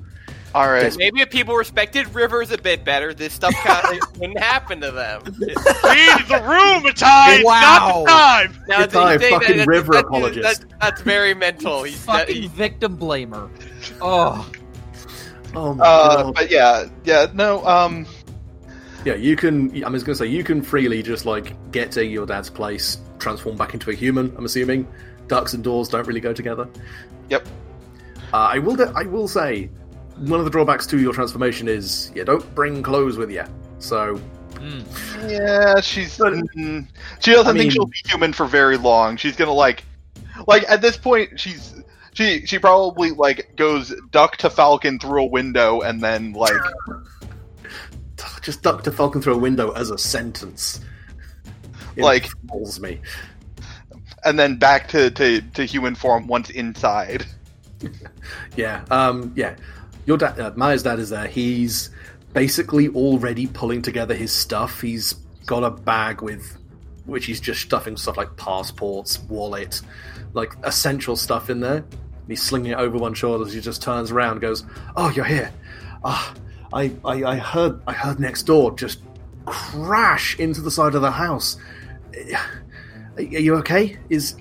All 0.54 0.70
right. 0.70 0.96
Maybe 0.98 1.20
if 1.20 1.30
people 1.30 1.54
respected 1.56 2.16
rivers 2.16 2.50
a 2.52 2.58
bit 2.58 2.86
better, 2.86 3.14
this 3.14 3.34
stuff 3.34 3.54
kind 3.56 4.02
of 4.02 4.18
wouldn't 4.20 4.40
happen 4.40 4.80
to 4.80 4.90
them. 4.92 5.22
Read 5.26 6.18
the 6.30 6.42
room, 6.48 6.82
Matai! 6.84 7.36
It's 7.36 7.44
Wow. 7.46 7.60
not 7.60 8.06
the 8.06 8.10
time! 8.10 8.64
Now, 8.70 8.82
It's 8.84 8.96
I, 8.96 9.18
fucking 9.18 9.58
that- 9.58 9.68
river 9.68 9.92
that's- 9.94 10.08
apologist. 10.08 10.62
That's, 10.62 10.74
that's 10.80 11.02
very 11.02 11.34
mental. 11.34 11.84
He's 11.84 12.02
Fucking 12.06 12.36
he- 12.44 12.48
victim 12.48 12.98
blamer. 12.98 13.50
Oh, 14.02 14.50
Oh 15.54 15.74
my 15.74 15.86
Uh, 15.86 16.24
god! 16.24 16.36
but 16.36 16.50
yeah, 16.52 16.86
yeah. 17.04 17.28
No. 17.34 17.66
Um. 17.66 18.06
Yeah, 19.04 19.16
you 19.16 19.36
can. 19.36 19.72
I'm 19.84 19.94
just 19.94 20.06
gonna 20.06 20.16
say 20.16 20.26
you 20.28 20.44
can 20.44 20.62
freely 20.62 21.04
just 21.04 21.26
like 21.26 21.54
get 21.72 21.92
to 21.94 22.06
your 22.06 22.26
dad's 22.26 22.50
place, 22.50 22.98
transform 23.20 23.56
back 23.58 23.74
into 23.74 23.90
a 23.90 23.94
human. 23.94 24.34
I'm 24.38 24.46
assuming 24.46 24.88
ducks 25.28 25.54
and 25.54 25.64
doors 25.64 25.90
don't 25.90 26.06
really 26.08 26.20
go 26.22 26.34
together. 26.34 26.68
Yep. 27.30 27.48
Uh, 28.34 28.38
I 28.38 28.60
will. 28.60 28.80
I 28.98 29.04
will 29.04 29.28
say 29.28 29.70
one 30.18 30.40
of 30.40 30.46
the 30.46 30.52
drawbacks 30.52 30.86
to 30.88 31.00
your 31.00 31.14
transformation 31.14 31.68
is 31.68 32.12
you 32.16 32.24
don't 32.24 32.54
bring 32.56 32.82
clothes 32.84 33.18
with 33.18 33.32
you. 33.32 33.44
So 33.80 34.20
Yeah, 35.28 35.80
she's. 35.82 36.18
mm, 36.18 36.88
she 37.20 37.32
doesn't 37.32 37.56
I 37.56 37.60
think 37.60 37.72
she'll 37.72 37.86
be 37.86 38.02
human 38.06 38.34
for 38.34 38.46
very 38.46 38.78
long. 38.78 39.18
She's 39.18 39.36
gonna 39.36 39.54
like, 39.54 39.84
like 40.48 40.64
at 40.70 40.82
this 40.82 40.98
point, 40.98 41.40
she's 41.40 41.74
she 42.14 42.46
she 42.46 42.60
probably 42.60 43.12
like 43.12 43.56
goes 43.56 43.94
duck 44.12 44.38
to 44.38 44.50
falcon 44.50 45.00
through 45.00 45.24
a 45.24 45.28
window 45.28 45.82
and 45.82 46.02
then 46.02 46.34
like 46.34 46.54
just 48.42 48.62
duck 48.62 48.84
to 48.84 48.92
Falcon 48.92 49.22
through 49.22 49.34
a 49.34 49.38
window 49.38 49.72
as 49.72 49.90
a 49.90 49.98
sentence. 49.98 50.80
It 51.96 52.04
Like- 52.04 52.30
fools 52.50 52.80
me. 52.80 53.02
And 54.26 54.38
then 54.38 54.58
back 54.58 54.88
to, 54.90 55.12
to, 55.12 55.42
to 55.42 55.66
human 55.66 55.96
form 55.96 56.28
once 56.28 56.50
inside. 56.50 57.26
Yeah, 58.56 58.84
um, 58.90 59.34
yeah. 59.36 59.56
Your 60.06 60.18
dad, 60.18 60.40
uh, 60.40 60.52
Maya's 60.56 60.82
dad 60.82 60.98
is 60.98 61.10
there. 61.10 61.28
He's 61.28 61.90
basically 62.34 62.88
already 62.90 63.46
pulling 63.48 63.82
together 63.82 64.16
his 64.16 64.32
stuff. 64.32 64.82
He's 64.82 65.14
got 65.46 65.64
a 65.64 65.70
bag 65.70 66.22
with 66.22 66.58
which 67.06 67.26
he's 67.26 67.40
just 67.40 67.62
stuffing 67.62 67.98
stuff 67.98 68.18
like 68.18 68.36
passports, 68.38 69.20
wallet, 69.24 69.82
like 70.34 70.54
essential 70.64 71.16
stuff 71.16 71.50
in 71.50 71.60
there. 71.60 71.86
He's 72.28 72.42
slinging 72.42 72.72
it 72.72 72.78
over 72.78 72.98
one 72.98 73.14
shoulder 73.14 73.46
as 73.46 73.54
he 73.54 73.62
just 73.62 73.82
turns 73.82 74.12
around, 74.12 74.40
goes, 74.40 74.64
"Oh, 74.96 75.12
you're 75.12 75.26
here. 75.26 75.52
Ah, 76.04 76.34
I, 76.74 76.92
I, 77.04 77.24
I 77.24 77.36
heard, 77.38 77.80
I 77.86 77.94
heard 77.94 78.20
next 78.20 78.44
door 78.44 78.72
just 78.76 79.02
crash 79.46 80.40
into 80.40 80.62
the 80.62 80.72
side 80.72 80.96
of 80.96 81.02
the 81.02 81.12
house. 81.12 81.58
Are 83.18 83.22
you 83.22 83.56
okay? 83.58 83.98
Is 84.10 84.36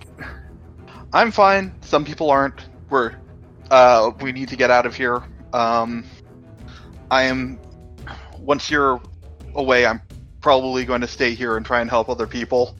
I'm 1.12 1.30
fine. 1.30 1.74
Some 1.82 2.04
people 2.04 2.30
aren't. 2.30 2.66
We're 2.90 3.14
uh 3.70 4.10
we 4.20 4.32
need 4.32 4.48
to 4.48 4.56
get 4.56 4.70
out 4.70 4.86
of 4.86 4.94
here. 4.94 5.22
Um 5.52 6.04
I 7.10 7.24
am 7.24 7.58
once 8.38 8.70
you're 8.70 9.00
away 9.54 9.86
I'm 9.86 10.00
probably 10.40 10.84
going 10.84 11.00
to 11.00 11.08
stay 11.08 11.34
here 11.34 11.56
and 11.56 11.64
try 11.64 11.80
and 11.80 11.88
help 11.88 12.08
other 12.10 12.26
people. 12.26 12.76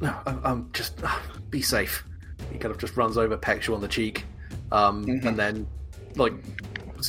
No, 0.00 0.14
um, 0.26 0.40
um, 0.44 0.70
just 0.72 1.02
uh, 1.02 1.10
be 1.50 1.60
safe. 1.60 2.04
He 2.52 2.58
kind 2.58 2.72
of 2.72 2.78
just 2.78 2.96
runs 2.96 3.18
over, 3.18 3.36
pecks 3.36 3.66
you 3.66 3.74
on 3.74 3.80
the 3.80 3.88
cheek, 3.88 4.24
um, 4.70 5.04
Mhm. 5.04 5.24
and 5.24 5.36
then, 5.36 5.66
like, 6.14 6.32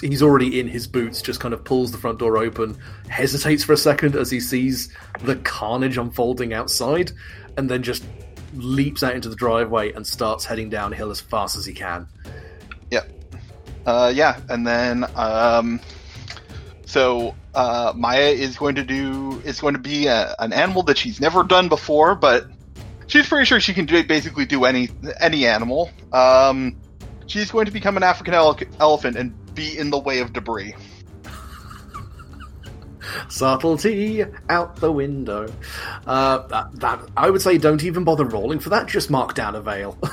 he's 0.02 0.24
already 0.24 0.60
in 0.60 0.68
his 0.68 0.88
boots. 0.88 1.22
Just 1.22 1.40
kind 1.40 1.54
of 1.54 1.64
pulls 1.64 1.92
the 1.92 2.00
front 2.00 2.18
door 2.18 2.40
open, 2.40 2.76
hesitates 3.08 3.64
for 3.64 3.74
a 3.74 3.78
second 3.78 4.16
as 4.16 4.32
he 4.32 4.40
sees 4.40 4.92
the 5.22 5.36
carnage 5.36 5.98
unfolding 6.00 6.52
outside, 6.52 7.12
and 7.60 7.70
then 7.70 7.84
just 7.84 8.04
leaps 8.56 9.04
out 9.04 9.14
into 9.14 9.30
the 9.30 9.36
driveway 9.36 9.92
and 9.94 10.08
starts 10.08 10.44
heading 10.46 10.70
downhill 10.70 11.12
as 11.12 11.22
fast 11.22 11.56
as 11.56 11.66
he 11.66 11.74
can. 11.74 12.08
Uh 13.86 14.12
yeah, 14.14 14.40
and 14.50 14.68
then 14.68 15.06
um 15.16 15.80
so 16.86 17.36
uh 17.56 17.94
Maya 17.96 18.30
is 18.30 18.58
going 18.58 18.76
to 18.76 18.84
do 18.84 19.42
is 19.46 19.60
going 19.60 19.74
to 19.74 19.80
be 19.80 20.08
a, 20.08 20.36
an 20.40 20.54
animal 20.54 20.84
that 20.84 20.98
she's 20.98 21.20
never 21.20 21.44
done 21.44 21.70
before, 21.70 22.16
but 22.16 22.48
she's 23.08 23.28
pretty 23.28 23.46
sure 23.46 23.60
she 23.60 23.74
can 23.74 23.86
do 23.86 24.04
basically 24.04 24.46
do 24.46 24.66
any 24.66 24.90
any 25.20 25.48
animal. 25.48 25.90
Um 26.12 26.76
she's 27.26 27.52
going 27.52 27.66
to 27.66 27.72
become 27.72 27.98
an 27.98 28.04
African 28.04 28.34
ele- 28.34 28.60
elephant 28.80 29.18
and 29.18 29.34
be 29.56 29.78
in 29.78 29.90
the 29.90 30.00
way 30.00 30.20
of 30.20 30.34
debris. 30.34 30.76
Subtlety 33.30 34.26
out 34.50 34.76
the 34.78 34.92
window. 34.92 35.52
Uh, 36.06 36.48
that, 36.48 36.72
that 36.80 37.00
I 37.16 37.30
would 37.30 37.42
say, 37.42 37.58
don't 37.58 37.84
even 37.84 38.04
bother 38.04 38.26
rolling 38.26 38.60
for 38.60 38.70
that. 38.70 38.88
Just 38.88 39.10
mark 39.10 39.34
down 39.34 39.56
a 39.56 39.62
veil. 39.62 39.98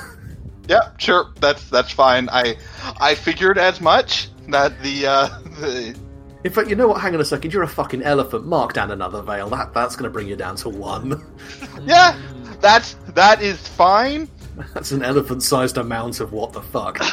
Yeah, 0.67 0.91
sure. 0.97 1.31
That's 1.39 1.69
that's 1.69 1.91
fine. 1.91 2.29
I 2.29 2.57
I 2.99 3.15
figured 3.15 3.57
as 3.57 3.79
much 3.79 4.29
that 4.49 4.81
the 4.83 5.07
uh 5.07 5.27
the 5.61 5.97
In 6.43 6.51
fact, 6.51 6.69
you 6.69 6.75
know 6.75 6.87
what? 6.87 7.01
Hang 7.01 7.15
on 7.15 7.21
a 7.21 7.25
second. 7.25 7.53
You're 7.53 7.63
a 7.63 7.67
fucking 7.67 8.03
elephant. 8.03 8.45
Mark 8.45 8.73
down 8.73 8.91
another 8.91 9.21
veil. 9.21 9.49
That 9.49 9.73
that's 9.73 9.95
going 9.95 10.09
to 10.09 10.13
bring 10.13 10.27
you 10.27 10.35
down 10.35 10.55
to 10.57 10.69
one. 10.69 11.23
yeah, 11.85 12.19
that's 12.59 12.95
that 13.13 13.41
is 13.41 13.65
fine. 13.67 14.29
That's 14.73 14.91
an 14.91 15.03
elephant-sized 15.03 15.77
amount 15.77 16.19
of 16.19 16.31
what 16.33 16.51
the 16.53 16.61
fuck. 16.61 16.99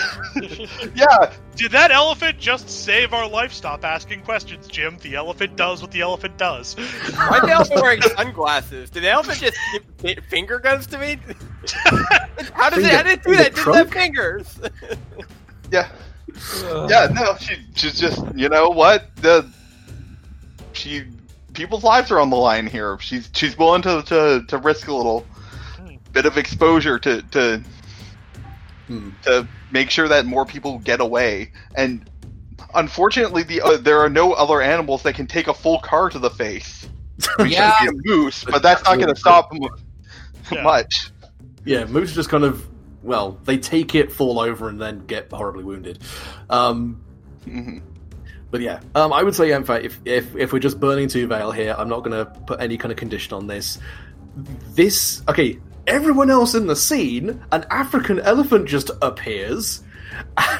Yeah, 0.94 1.32
Did 1.56 1.72
that 1.72 1.90
elephant 1.90 2.38
just 2.38 2.68
save 2.70 3.12
our 3.12 3.28
life? 3.28 3.52
Stop 3.52 3.84
asking 3.84 4.22
questions, 4.22 4.66
Jim. 4.66 4.96
The 5.00 5.14
elephant 5.16 5.56
does 5.56 5.82
what 5.82 5.90
the 5.90 6.00
elephant 6.00 6.36
does. 6.38 6.74
Why 6.74 7.36
is 7.36 7.42
the 7.42 7.50
elephant 7.52 7.82
wearing 7.82 8.02
sunglasses? 8.02 8.90
Did 8.90 9.02
the 9.04 9.10
elephant 9.10 9.38
just 9.38 9.56
give 10.02 10.24
finger 10.26 10.58
guns 10.58 10.86
to 10.88 10.98
me? 10.98 11.18
How 12.54 12.70
does 12.70 12.84
it? 12.84 12.92
How 12.92 13.02
did 13.02 13.12
it 13.18 13.22
do 13.24 13.34
Finger- 13.34 13.42
that? 13.42 13.46
It 13.52 13.54
Doesn't 13.56 13.74
have 13.74 13.90
trunk? 13.90 13.92
fingers. 13.92 14.60
yeah, 15.70 15.88
yeah. 16.88 17.08
No, 17.12 17.36
she, 17.36 17.56
she's 17.74 17.98
just 17.98 18.22
you 18.34 18.48
know 18.48 18.68
what 18.70 19.14
the 19.16 19.48
she 20.72 21.04
people's 21.54 21.84
lives 21.84 22.10
are 22.10 22.20
on 22.20 22.30
the 22.30 22.36
line 22.36 22.66
here. 22.66 22.98
She's 23.00 23.30
she's 23.32 23.56
willing 23.58 23.82
to 23.82 24.02
to, 24.06 24.44
to 24.48 24.58
risk 24.58 24.88
a 24.88 24.94
little 24.94 25.26
bit 26.14 26.24
of 26.26 26.38
exposure 26.38 26.98
to 27.00 27.20
to 27.22 27.62
Hmm. 28.86 29.10
to 29.22 29.48
make 29.70 29.88
sure 29.90 30.08
that 30.08 30.26
more 30.26 30.44
people 30.44 30.78
get 30.78 31.00
away. 31.00 31.52
And 31.74 32.08
unfortunately, 32.74 33.42
the 33.42 33.62
uh, 33.62 33.76
there 33.78 33.98
are 34.00 34.10
no 34.10 34.32
other 34.34 34.60
animals 34.60 35.02
that 35.04 35.14
can 35.14 35.26
take 35.26 35.48
a 35.48 35.54
full 35.54 35.78
car 35.80 36.10
to 36.10 36.18
the 36.18 36.30
face. 36.30 36.86
Yeah. 37.46 37.74
Maybe 37.80 37.96
a 37.96 38.00
moose, 38.04 38.44
but 38.44 38.62
that's 38.62 38.84
not 38.84 38.96
going 38.96 39.08
to 39.08 39.16
stop 39.18 39.50
them 39.50 39.62
Yeah. 40.50 40.62
much. 40.62 41.10
Yeah, 41.64 41.84
Moose 41.86 42.12
just 42.12 42.28
kind 42.28 42.44
of 42.44 42.66
well, 43.02 43.38
they 43.44 43.56
take 43.58 43.94
it, 43.94 44.10
fall 44.12 44.38
over, 44.40 44.68
and 44.68 44.80
then 44.80 45.06
get 45.06 45.30
horribly 45.30 45.62
wounded. 45.64 46.00
Um, 46.50 47.00
Mhm. 47.46 47.80
but 48.50 48.60
yeah, 48.62 48.80
um, 48.94 49.12
I 49.12 49.22
would 49.22 49.34
say, 49.34 49.52
in 49.52 49.64
fact, 49.64 49.84
if, 49.86 49.98
if 50.04 50.34
if 50.36 50.52
we're 50.52 50.58
just 50.58 50.78
burning 50.80 51.08
two 51.08 51.26
veil 51.26 51.52
here, 51.52 51.74
I'm 51.78 51.88
not 51.88 52.00
going 52.04 52.12
to 52.22 52.26
put 52.46 52.60
any 52.60 52.76
kind 52.76 52.92
of 52.92 52.98
condition 52.98 53.32
on 53.34 53.46
this. 53.46 53.78
This 54.74 55.22
okay. 55.28 55.58
Everyone 55.86 56.30
else 56.30 56.54
in 56.54 56.66
the 56.66 56.76
scene, 56.76 57.44
an 57.52 57.66
African 57.70 58.20
elephant 58.20 58.66
just 58.66 58.90
appears 59.02 59.82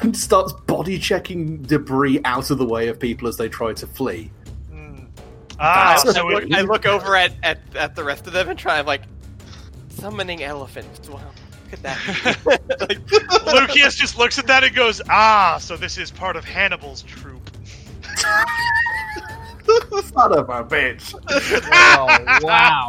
and 0.01 0.15
starts 0.17 0.53
body 0.53 0.99
checking 0.99 1.61
debris 1.63 2.21
out 2.25 2.51
of 2.51 2.57
the 2.57 2.65
way 2.65 2.87
of 2.87 2.99
people 2.99 3.27
as 3.27 3.37
they 3.37 3.49
try 3.49 3.73
to 3.73 3.87
flee. 3.87 4.31
Ah, 5.59 6.01
so 6.03 6.09
I 6.09 6.33
look, 6.33 6.53
I 6.53 6.61
look 6.61 6.85
over 6.85 7.15
at, 7.15 7.33
at, 7.43 7.59
at 7.75 7.95
the 7.95 8.03
rest 8.03 8.27
of 8.27 8.33
them 8.33 8.49
and 8.49 8.59
try. 8.59 8.79
I'm 8.79 8.85
like, 8.85 9.03
summoning 9.89 10.43
elephants. 10.43 11.09
Wow, 11.09 11.21
look 11.63 11.73
at 11.73 11.83
that. 11.83 12.37
like, 13.45 13.69
Lucius 13.69 13.95
just 13.95 14.17
looks 14.17 14.37
at 14.37 14.47
that 14.47 14.63
and 14.65 14.75
goes, 14.75 15.01
"Ah, 15.09 15.57
so 15.61 15.77
this 15.77 15.97
is 15.97 16.11
part 16.11 16.35
of 16.35 16.43
Hannibal's 16.43 17.03
troop." 17.03 17.49
Son 19.65 20.33
of 20.33 20.49
a 20.49 20.63
bitch! 20.63 21.15
Oh, 21.71 22.39
wow. 22.45 22.87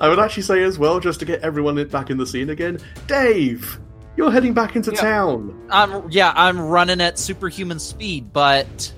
I 0.00 0.08
would 0.08 0.18
actually 0.18 0.42
say 0.42 0.62
as 0.62 0.78
well, 0.78 1.00
just 1.00 1.20
to 1.20 1.26
get 1.26 1.40
everyone 1.40 1.82
back 1.88 2.10
in 2.10 2.18
the 2.18 2.26
scene 2.26 2.50
again, 2.50 2.78
Dave, 3.06 3.78
you're 4.16 4.30
heading 4.30 4.52
back 4.52 4.76
into 4.76 4.92
Yeah. 4.92 5.00
town. 5.00 5.58
I'm 5.70 6.10
yeah, 6.10 6.32
I'm 6.36 6.60
running 6.60 7.00
at 7.00 7.18
superhuman 7.18 7.78
speed, 7.78 8.32
but 8.32 8.92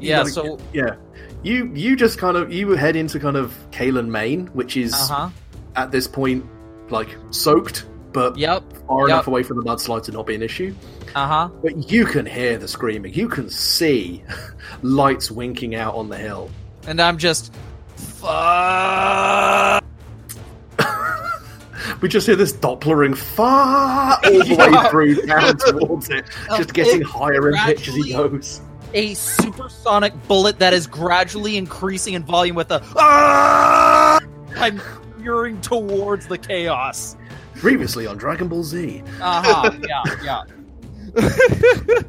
yeah, 0.00 0.18
gotta 0.18 0.30
so 0.30 0.58
yeah, 0.72 0.94
you 1.42 1.70
you 1.74 1.96
just 1.96 2.18
kind 2.18 2.36
of 2.36 2.52
you 2.52 2.70
head 2.70 2.96
into 2.96 3.18
kind 3.18 3.36
of 3.36 3.54
Kalen, 3.70 4.08
Maine, 4.08 4.46
which 4.52 4.76
is 4.76 4.92
uh 4.94 5.06
huh. 5.14 5.28
at 5.76 5.90
this 5.90 6.06
point 6.06 6.44
like 6.90 7.16
soaked, 7.30 7.86
but 8.12 8.36
Yep. 8.36 8.62
far 8.86 9.08
yep. 9.08 9.14
enough 9.14 9.26
away 9.26 9.42
from 9.42 9.56
the 9.56 9.62
mudslide 9.64 10.02
to 10.04 10.12
not 10.12 10.26
be 10.26 10.34
an 10.34 10.42
issue. 10.42 10.74
Uh 11.14 11.26
huh. 11.26 11.48
But 11.62 11.90
you 11.90 12.04
can 12.04 12.26
hear 12.26 12.58
the 12.58 12.68
screaming. 12.68 13.14
You 13.14 13.28
can 13.28 13.48
see 13.48 14.22
lights 14.82 15.30
winking 15.30 15.74
out 15.74 15.94
on 15.94 16.08
the 16.08 16.16
hill. 16.16 16.50
And 16.86 17.00
I'm 17.00 17.18
just 17.18 17.52
fuck. 17.96 19.83
We 22.04 22.10
just 22.10 22.26
hear 22.26 22.36
this 22.36 22.52
Dopplering 22.52 23.16
far 23.16 24.18
all 24.22 24.30
the 24.40 24.44
Yeah. 24.46 24.82
way 24.82 24.90
through 24.90 25.14
down 25.24 25.56
towards 25.56 26.10
it, 26.10 26.26
just 26.54 26.74
getting 26.74 27.00
it 27.00 27.06
higher 27.06 27.48
in 27.48 27.54
pitch 27.64 27.88
as 27.88 27.94
he 27.94 28.12
goes. 28.12 28.60
a 28.92 29.14
supersonic 29.14 30.12
bullet 30.28 30.58
that 30.58 30.74
is 30.74 30.86
gradually 30.86 31.56
increasing 31.56 32.12
in 32.12 32.22
volume 32.22 32.56
with 32.56 32.70
a 32.72 32.82
ah! 32.96 34.20
I'm 34.56 34.82
veering 35.16 35.58
towards 35.62 36.26
the 36.26 36.36
chaos. 36.36 37.16
Previously 37.54 38.06
on 38.06 38.18
Dragon 38.18 38.48
Ball 38.48 38.64
Z. 38.64 39.02
Uh-huh. 39.22 39.70
yeah, 39.88 40.44
yeah. 41.16 42.02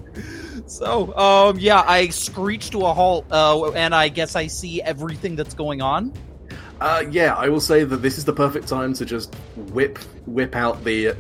so, 0.68 1.16
um, 1.16 1.58
yeah, 1.58 1.86
I 1.88 2.10
screech 2.10 2.70
to 2.72 2.80
a 2.82 2.93
halt, 2.93 3.28
uh, 3.32 3.72
and 3.72 3.96
I 3.96 4.10
guess 4.10 4.36
I 4.36 4.48
see 4.48 4.82
everything 4.82 5.38
that's 5.38 5.54
going 5.54 5.82
on. 5.82 6.12
Uh, 6.86 7.03
yeah, 7.09 7.33
I 7.33 7.49
will 7.49 7.59
say 7.59 7.83
that 7.83 7.97
this 8.03 8.19
is 8.19 8.25
the 8.25 8.33
perfect 8.33 8.67
time 8.67 8.93
to 8.93 9.05
just 9.05 9.33
whip 9.55 9.97
whip 10.27 10.55
out 10.55 10.83
the. 10.83 11.15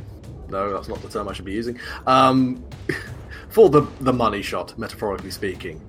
No, 0.47 0.71
that's 0.71 0.87
not 0.87 1.01
the 1.01 1.09
term 1.09 1.27
I 1.27 1.33
should 1.33 1.43
be 1.45 1.53
using. 1.53 1.79
Um, 2.05 2.63
for 3.49 3.69
the 3.71 3.81
the 4.01 4.13
money 4.13 4.43
shot, 4.43 4.77
metaphorically 4.77 5.31
speaking, 5.31 5.81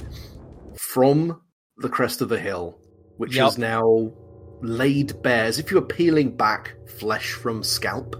from 0.78 1.42
the 1.76 1.90
crest 1.90 2.22
of 2.22 2.30
the 2.30 2.38
hill, 2.38 2.78
which 3.18 3.36
Yep. 3.36 3.48
is 3.48 3.58
now 3.58 4.10
laid 4.62 5.22
bare, 5.22 5.44
as 5.44 5.58
if 5.58 5.70
you 5.70 5.76
were 5.78 5.86
peeling 5.86 6.34
back 6.34 6.74
flesh 6.98 7.32
from 7.32 7.62
scalp 7.62 8.12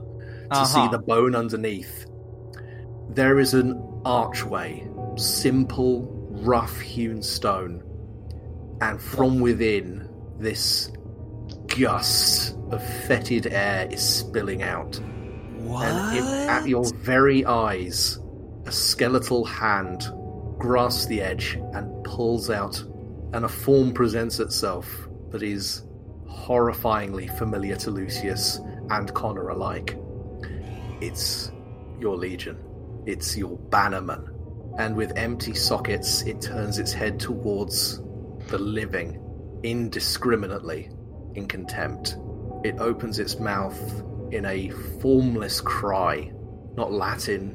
to 0.53 0.67
see 0.67 0.79
Uh-huh. 0.81 0.89
the 0.91 0.99
bone 0.99 1.35
underneath. 1.35 2.05
There 3.09 3.39
is 3.39 3.55
an 3.55 3.83
archway, 4.05 4.87
simple, 5.17 6.07
rough 6.45 6.79
hewn 6.81 7.23
stone, 7.23 7.83
and 8.83 9.01
from 9.01 9.41
within, 9.41 10.07
this 10.39 10.91
gust 11.69 12.57
of 12.71 12.83
fetid 13.07 13.47
air 13.47 13.89
is 13.91 14.03
spilling 14.03 14.63
out. 14.63 15.01
What? 15.59 15.87
And 15.87 16.19
in- 16.19 16.49
at 16.49 16.69
your 16.69 16.85
very 16.95 17.45
eyes, 17.45 18.19
a 18.67 18.73
skeletal 18.73 19.45
hand 19.45 20.11
grasps 20.59 21.07
the 21.07 21.21
edge 21.21 21.59
and 21.73 22.05
pulls 22.05 22.51
out, 22.51 22.83
and 23.33 23.45
a 23.45 23.49
form 23.49 23.93
presents 23.93 24.41
itself 24.41 25.09
that 25.31 25.43
is 25.43 25.83
horrifyingly 26.29 27.37
familiar 27.39 27.77
to 27.77 27.91
Lucius 27.91 28.61
and 28.91 29.13
Connor 29.15 29.49
alike. 29.49 29.99
It's 31.01 31.53
your 32.01 32.17
legion, 32.17 32.59
it's 33.05 33.37
your 33.37 33.57
bannerman, 33.57 34.29
and 34.79 34.97
with 34.97 35.17
empty 35.17 35.55
sockets, 35.55 36.23
it 36.23 36.41
turns 36.41 36.79
its 36.79 36.93
head 36.93 37.19
towards 37.19 38.01
the 38.49 38.59
living 38.59 39.21
indiscriminately 39.63 40.91
in 41.37 41.47
contempt. 41.47 42.17
It 42.65 42.77
opens 42.79 43.19
its 43.19 43.39
mouth 43.39 43.79
in 44.33 44.45
a 44.45 44.71
formless 45.01 45.61
cry, 45.61 46.33
not 46.77 46.93
Latin, 46.93 47.55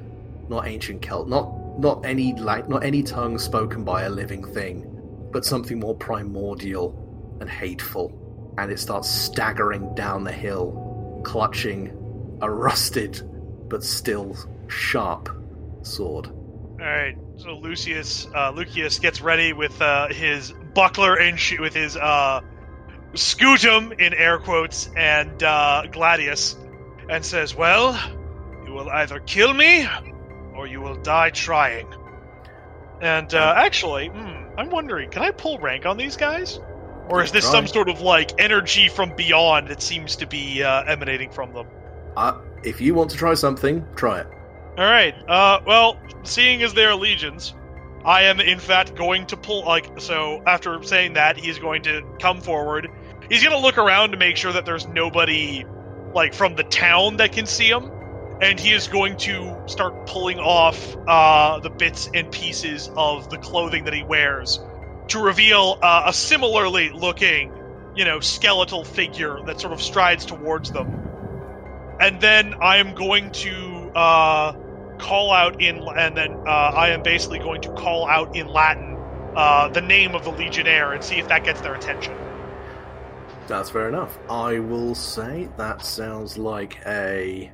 not 0.49 0.67
ancient 0.67 1.01
Celt, 1.01 1.27
not 1.27 1.79
not 1.79 2.05
any 2.05 2.33
like 2.33 2.69
not 2.69 2.83
any 2.83 3.03
tongue 3.03 3.37
spoken 3.37 3.83
by 3.83 4.03
a 4.03 4.09
living 4.09 4.43
thing, 4.43 4.85
but 5.31 5.45
something 5.45 5.79
more 5.79 5.95
primordial 5.95 7.37
and 7.39 7.49
hateful. 7.49 8.17
And 8.57 8.71
it 8.71 8.79
starts 8.79 9.09
staggering 9.09 9.95
down 9.95 10.23
the 10.23 10.31
hill, 10.31 11.21
clutching 11.23 11.97
a 12.41 12.49
rusted 12.49 13.21
but 13.69 13.83
still 13.83 14.35
sharp 14.67 15.29
sword. 15.81 16.27
All 16.27 16.87
right, 16.87 17.15
so 17.37 17.57
Lucius, 17.57 18.27
uh, 18.35 18.51
Lucius 18.51 18.99
gets 18.99 19.21
ready 19.21 19.53
with 19.53 19.79
uh, 19.81 20.07
his 20.09 20.53
buckler 20.73 21.15
and 21.15 21.39
sh- 21.39 21.59
with 21.59 21.73
his 21.73 21.95
uh, 21.95 22.41
scutum 23.13 23.99
in 23.99 24.13
air 24.13 24.39
quotes 24.39 24.89
and 24.95 25.41
uh, 25.43 25.83
gladius, 25.91 26.55
and 27.09 27.25
says, 27.25 27.55
"Well, 27.55 27.99
you 28.65 28.73
will 28.73 28.89
either 28.89 29.19
kill 29.19 29.53
me, 29.53 29.87
or 30.55 30.67
you 30.67 30.81
will 30.81 30.95
die 30.95 31.29
trying." 31.29 31.87
And 33.01 33.33
uh, 33.33 33.53
actually, 33.57 34.09
hmm, 34.09 34.59
I'm 34.59 34.69
wondering, 34.69 35.09
can 35.09 35.23
I 35.23 35.31
pull 35.31 35.57
rank 35.57 35.85
on 35.85 35.97
these 35.97 36.17
guys, 36.17 36.59
or 37.09 37.23
is 37.23 37.31
this 37.31 37.49
some 37.49 37.67
sort 37.67 37.89
of 37.89 38.01
like 38.01 38.39
energy 38.39 38.87
from 38.87 39.15
beyond 39.15 39.69
that 39.69 39.81
seems 39.81 40.17
to 40.17 40.27
be 40.27 40.63
uh, 40.63 40.83
emanating 40.83 41.31
from 41.31 41.51
them? 41.53 41.67
Uh, 42.15 42.39
if 42.63 42.79
you 42.79 42.93
want 42.93 43.09
to 43.09 43.17
try 43.17 43.33
something, 43.33 43.85
try 43.95 44.19
it. 44.19 44.27
All 44.77 44.85
right. 44.85 45.15
Uh, 45.27 45.59
well, 45.65 45.99
seeing 46.23 46.61
as 46.63 46.73
they're 46.73 46.95
legions, 46.95 47.53
I 48.05 48.23
am 48.23 48.39
in 48.39 48.59
fact 48.59 48.95
going 48.95 49.25
to 49.27 49.37
pull. 49.37 49.65
Like, 49.65 49.99
so 49.99 50.41
after 50.45 50.81
saying 50.83 51.13
that, 51.13 51.37
he's 51.37 51.59
going 51.59 51.83
to 51.83 52.03
come 52.19 52.39
forward. 52.41 52.89
He's 53.31 53.43
to 53.43 53.59
look 53.59 53.77
around 53.77 54.11
to 54.11 54.17
make 54.17 54.37
sure 54.37 54.53
that 54.53 54.65
there's 54.65 54.87
nobody, 54.87 55.63
like 56.13 56.33
from 56.33 56.55
the 56.55 56.63
town, 56.65 57.17
that 57.17 57.31
can 57.31 57.47
see 57.47 57.69
him, 57.69 57.89
and 58.41 58.59
he 58.59 58.73
is 58.73 58.87
going 58.89 59.15
to 59.17 59.65
start 59.69 59.93
pulling 60.07 60.39
off 60.39 60.95
uh, 61.07 61.59
the 61.61 61.71
bits 61.71 62.09
and 62.13 62.29
pieces 62.31 62.89
of 62.97 63.29
the 63.29 63.37
clothing 63.37 63.85
that 63.85 63.93
he 63.93 64.03
wears 64.03 64.59
to 65.09 65.19
reveal 65.19 65.77
uh, 65.81 66.03
a 66.07 66.13
similarly 66.13 66.91
looking, 66.93 67.51
you 67.95 68.05
know, 68.05 68.19
skeletal 68.19 68.83
figure 68.83 69.37
that 69.47 69.61
sort 69.61 69.73
of 69.73 69.81
strides 69.81 70.25
towards 70.25 70.71
them 70.71 70.87
and 72.01 72.19
then 72.21 72.53
I 72.61 72.77
am 72.77 72.93
going 72.93 73.31
to 73.31 73.91
uh, 73.95 74.53
call 74.99 75.31
out 75.31 75.61
in, 75.61 75.81
and 75.97 76.17
then 76.17 76.35
uh, 76.47 76.49
I 76.49 76.89
am 76.89 77.01
basically 77.03 77.39
going 77.39 77.61
to 77.61 77.69
call 77.69 78.07
out 78.07 78.29
in 78.35 78.47
Latin 78.47 78.97
uh, 79.35 79.69
the 79.69 79.81
name 79.81 80.15
of 80.15 80.23
the 80.23 80.31
Legionnaire 80.31 80.93
and 80.93 81.03
see 81.03 81.19
if 81.19 81.27
that 81.27 81.43
gets 81.43 81.61
their 81.61 81.75
attention. 81.75 82.30
That's 83.51 83.69
fair 83.69 83.89
enough. 83.89 84.17
I 84.29 84.59
will 84.59 84.95
say 84.95 85.49
that 85.57 85.83
sounds 85.85 86.37
like 86.37 86.79
a 86.85 87.51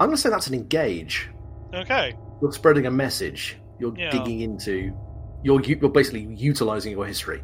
I'm 0.00 0.08
going 0.08 0.12
to 0.12 0.16
say 0.16 0.30
that's 0.30 0.46
an 0.46 0.54
engage. 0.54 1.28
Okay. 1.74 2.14
You're 2.40 2.52
spreading 2.52 2.86
a 2.86 2.90
message. 2.90 3.58
You're 3.78 3.92
Yeah. 3.94 4.08
digging 4.10 4.40
into. 4.40 4.96
You're 5.42 5.60
you're 5.60 5.90
basically 5.90 6.22
utilizing 6.34 6.92
your 6.92 7.04
history. 7.04 7.42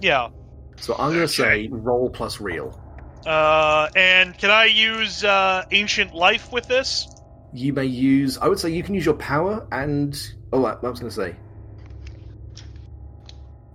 Yeah. 0.00 0.28
So 0.76 0.94
I'm 0.94 1.10
going 1.10 1.20
to 1.20 1.28
say 1.28 1.68
roll 1.70 2.08
plus 2.08 2.40
real. 2.40 2.80
Uh, 3.26 3.90
and 3.94 4.38
can 4.38 4.50
I 4.50 4.64
use 4.64 5.22
uh, 5.22 5.66
ancient 5.70 6.14
life 6.14 6.50
with 6.50 6.66
this? 6.66 7.08
You 7.52 7.74
may 7.74 7.84
use. 7.84 8.38
I 8.38 8.48
would 8.48 8.58
say 8.58 8.70
you 8.70 8.82
can 8.82 8.94
use 8.94 9.04
your 9.04 9.16
power 9.16 9.66
and. 9.70 10.18
Oh, 10.50 10.64
I, 10.64 10.72
I 10.82 10.88
was 10.88 10.98
going 10.98 11.10
to 11.10 11.14
say. 11.14 11.36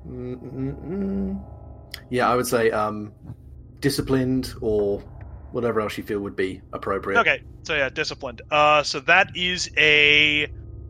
Mm-mm-mm. 0.07 1.39
Yeah, 2.09 2.29
I 2.29 2.35
would 2.35 2.47
say 2.47 2.71
um, 2.71 3.11
disciplined 3.79 4.53
or 4.61 4.99
whatever 5.51 5.81
else 5.81 5.97
you 5.97 6.03
feel 6.03 6.19
would 6.19 6.35
be 6.35 6.61
appropriate. 6.73 7.19
Okay. 7.19 7.41
So 7.63 7.75
yeah, 7.75 7.89
disciplined. 7.89 8.41
Uh, 8.51 8.83
so 8.83 8.99
that 9.01 9.35
is 9.35 9.69
a 9.77 10.47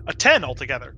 a 0.08 0.14
ten 0.14 0.44
altogether. 0.44 0.96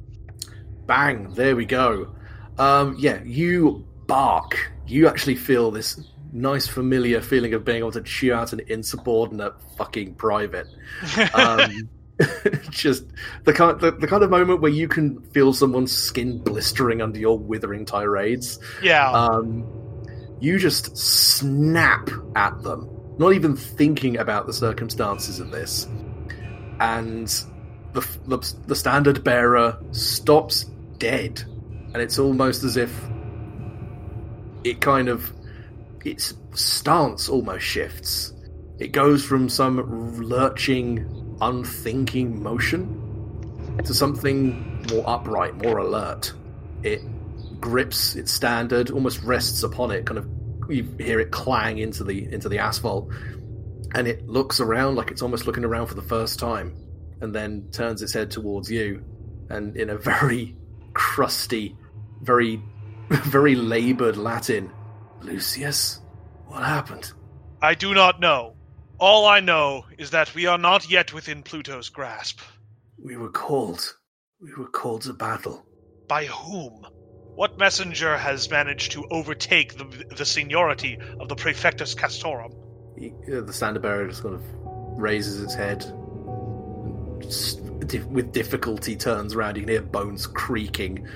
Bang! 0.86 1.34
There 1.34 1.56
we 1.56 1.66
go. 1.66 2.16
Um, 2.58 2.96
yeah, 2.98 3.22
you 3.24 3.86
bark. 4.08 4.72
You 4.88 5.08
actually 5.08 5.36
feel 5.36 5.70
this 5.70 6.00
nice, 6.32 6.68
familiar 6.68 7.22
feeling 7.22 7.54
of 7.54 7.66
being 7.66 7.80
able 7.80 7.92
to 7.92 8.02
chew 8.02 8.34
out 8.34 8.54
an 8.54 8.62
insubordinate 8.68 9.54
fucking 9.78 10.16
private. 10.16 10.68
Um, 11.34 11.90
just 12.72 13.06
the 13.44 13.54
kind, 13.54 13.80
the, 13.80 13.92
the 13.92 14.08
kind 14.08 14.24
of 14.24 14.32
moment 14.32 14.60
where 14.60 14.72
you 14.72 14.88
can 14.88 15.22
feel 15.32 15.54
someone's 15.54 15.92
skin 15.92 16.40
blistering 16.40 17.02
under 17.02 17.20
your 17.20 17.38
withering 17.38 17.86
tirades. 17.86 18.60
yeah. 18.82 19.12
Um, 19.12 19.87
you 20.40 20.60
just 20.60 20.96
snap 20.98 22.10
at 22.36 22.62
them, 22.64 22.90
not 23.18 23.34
even 23.34 23.56
thinking 23.56 24.18
about 24.18 24.46
the 24.46 24.54
circumstances 24.54 25.40
of 25.40 25.52
this, 25.52 25.88
and 26.80 27.28
the 27.94 28.08
the, 28.28 28.56
the 28.68 28.76
standard 28.76 29.24
bearer 29.24 29.78
stops 29.92 30.66
dead, 30.98 31.44
and 31.94 31.98
it's 31.98 32.20
almost 32.20 32.64
as 32.64 32.78
if 32.78 32.92
it 34.64 34.82
kind 34.82 35.10
of 35.10 35.32
its 36.06 36.34
stance 36.54 37.30
almost 37.30 37.66
shifts. 37.66 38.34
It 38.80 38.92
goes 38.92 39.26
from 39.26 39.50
some 39.50 40.22
lurching, 40.22 41.36
unthinking 41.42 42.42
motion 42.42 43.04
to 43.84 43.94
something 43.94 44.86
more 44.92 45.04
upright, 45.08 45.56
more 45.56 45.78
alert. 45.78 46.34
It 46.84 47.02
grips 47.60 48.16
its 48.16 48.32
standard, 48.32 48.92
almost 48.92 49.22
rests 49.24 49.64
upon 49.64 49.92
it, 49.92 50.06
kind 50.06 50.18
of 50.18 50.28
you 50.70 50.84
hear 51.00 51.20
it 51.20 51.32
clang 51.32 51.78
into 51.78 52.04
the 52.04 52.32
into 52.32 52.50
the 52.50 52.60
asphalt, 52.60 53.10
and 53.96 54.08
it 54.08 54.28
looks 54.28 54.60
around 54.60 54.96
like 54.96 55.12
it's 55.12 55.22
almost 55.22 55.46
looking 55.46 55.64
around 55.64 55.88
for 55.88 55.96
the 55.96 56.02
first 56.02 56.40
time, 56.40 56.76
and 57.22 57.34
then 57.34 57.70
turns 57.72 58.02
its 58.02 58.14
head 58.14 58.32
towards 58.32 58.70
you, 58.70 59.04
and 59.50 59.76
in 59.78 59.90
a 59.90 59.98
very 59.98 60.56
crusty, 60.94 61.76
very 62.22 62.62
very 63.10 63.56
laboured 63.56 64.18
Latin, 64.18 64.72
Lucius, 65.22 66.02
what 66.48 66.64
happened? 66.64 67.12
I 67.62 67.74
do 67.74 67.94
not 67.94 68.20
know. 68.20 68.56
All 69.00 69.28
I 69.28 69.40
know 69.40 69.86
is 69.98 70.10
that 70.12 70.34
we 70.34 70.48
are 70.48 70.58
not 70.58 70.90
yet 70.90 71.14
within 71.14 71.44
Pluto's 71.44 71.90
grasp. 71.90 72.42
We 73.04 73.16
were 73.16 73.30
called. 73.30 73.96
We 74.42 74.54
were 74.56 74.68
called 74.68 75.04
to 75.04 75.14
battle. 75.14 75.66
By 76.08 76.26
whom? 76.26 76.86
What 77.38 77.60
messenger 77.60 78.18
has 78.18 78.50
managed 78.50 78.94
to 78.94 79.06
overtake 79.12 79.78
the, 79.78 80.16
the 80.16 80.26
seniority 80.26 80.98
of 81.20 81.30
the 81.30 81.36
Praefectus 81.36 81.96
Castrorum? 81.96 82.52
Uh, 82.98 83.42
the 83.46 83.54
standard 83.54 83.84
bearer 83.84 84.08
just 84.08 84.24
kind 84.24 84.34
of 84.34 84.42
raises 85.00 85.44
its 85.44 85.54
head, 85.54 85.86
with 88.10 88.32
difficulty 88.32 88.96
turns 88.96 89.36
around. 89.36 89.56
You 89.56 89.62
can 89.62 89.70
hear 89.70 89.84
bones 89.84 90.26
creaking 90.26 91.08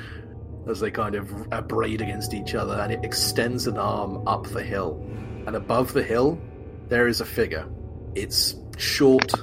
as 0.68 0.80
they 0.80 0.92
kind 0.92 1.16
of 1.16 1.28
abrade 1.52 2.02
against 2.02 2.36
each 2.36 2.54
other, 2.54 2.76
and 2.76 2.94
it 2.94 3.04
extends 3.04 3.66
an 3.66 3.80
arm 3.80 4.28
up 4.28 4.46
the 4.46 4.62
hill. 4.62 5.04
And 5.48 5.56
above 5.56 5.92
the 5.92 6.04
hill, 6.04 6.40
there 6.88 7.08
is 7.08 7.22
a 7.22 7.26
figure. 7.26 7.68
It's 8.14 8.54
short, 8.78 9.34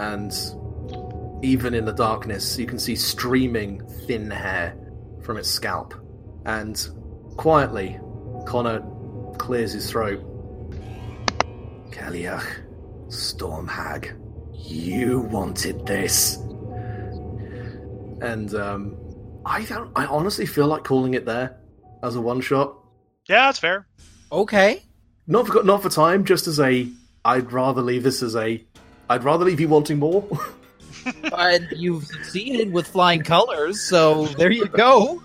and 0.00 0.32
even 1.44 1.72
in 1.72 1.84
the 1.84 1.94
darkness, 1.94 2.58
you 2.58 2.66
can 2.66 2.80
see 2.80 2.96
streaming 2.96 3.86
thin 4.08 4.28
hair 4.28 4.76
from 5.22 5.36
its 5.36 5.48
scalp. 5.48 5.94
And 6.46 6.88
quietly, 7.36 7.98
Connor 8.46 8.80
clears 9.36 9.72
his 9.72 9.90
throat. 9.90 10.22
Cailleach, 11.90 12.46
Stormhag, 13.08 14.16
you 14.52 15.20
wanted 15.20 15.84
this. 15.86 16.36
And 18.20 18.54
um, 18.54 18.96
I 19.44 19.64
don't. 19.64 19.90
I 19.96 20.06
honestly 20.06 20.46
feel 20.46 20.68
like 20.68 20.84
calling 20.84 21.14
it 21.14 21.26
there 21.26 21.58
as 22.02 22.14
a 22.14 22.20
one 22.20 22.40
shot. 22.40 22.76
Yeah, 23.28 23.46
that's 23.46 23.58
fair. 23.58 23.88
Okay. 24.30 24.82
Not 25.26 25.48
for 25.48 25.64
not 25.64 25.82
for 25.82 25.88
time, 25.88 26.24
just 26.24 26.46
as 26.46 26.60
a. 26.60 26.88
I'd 27.24 27.52
rather 27.52 27.82
leave 27.82 28.04
this 28.04 28.22
as 28.22 28.36
a. 28.36 28.64
I'd 29.10 29.24
rather 29.24 29.44
leave 29.44 29.60
you 29.60 29.68
wanting 29.68 29.98
more. 29.98 30.28
and 31.36 31.68
you've 31.72 32.06
succeeded 32.06 32.72
with 32.72 32.86
flying 32.86 33.22
colors, 33.22 33.80
so 33.80 34.26
there 34.26 34.50
you 34.50 34.66
go. 34.66 35.22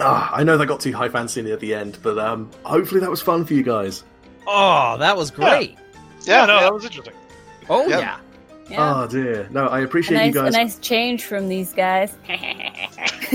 Ah, 0.00 0.30
I 0.34 0.42
know 0.42 0.56
that 0.56 0.66
got 0.66 0.80
too 0.80 0.92
high 0.92 1.08
fancy 1.08 1.50
at 1.52 1.60
the 1.60 1.74
end, 1.74 1.98
but 2.02 2.18
um, 2.18 2.50
hopefully 2.64 3.00
that 3.00 3.10
was 3.10 3.20
fun 3.22 3.44
for 3.44 3.54
you 3.54 3.62
guys. 3.62 4.04
Oh, 4.46 4.96
that 4.98 5.16
was 5.16 5.30
great. 5.30 5.76
Yeah, 6.24 6.46
no, 6.46 6.60
that 6.60 6.72
was 6.72 6.84
interesting. 6.84 7.14
Oh 7.68 7.86
Yep. 7.88 8.00
yeah. 8.00 8.18
Yeah. 8.70 8.94
Oh 9.02 9.06
dear, 9.06 9.48
no, 9.50 9.66
I 9.66 9.80
a 9.80 9.84
appreciate 9.84 10.16
nice, 10.18 10.34
you 10.34 10.40
a 10.40 10.44
guys. 10.44 10.52
nice 10.52 10.78
change 10.78 11.24
from 11.24 11.48
these 11.48 11.72
guys. 11.72 12.16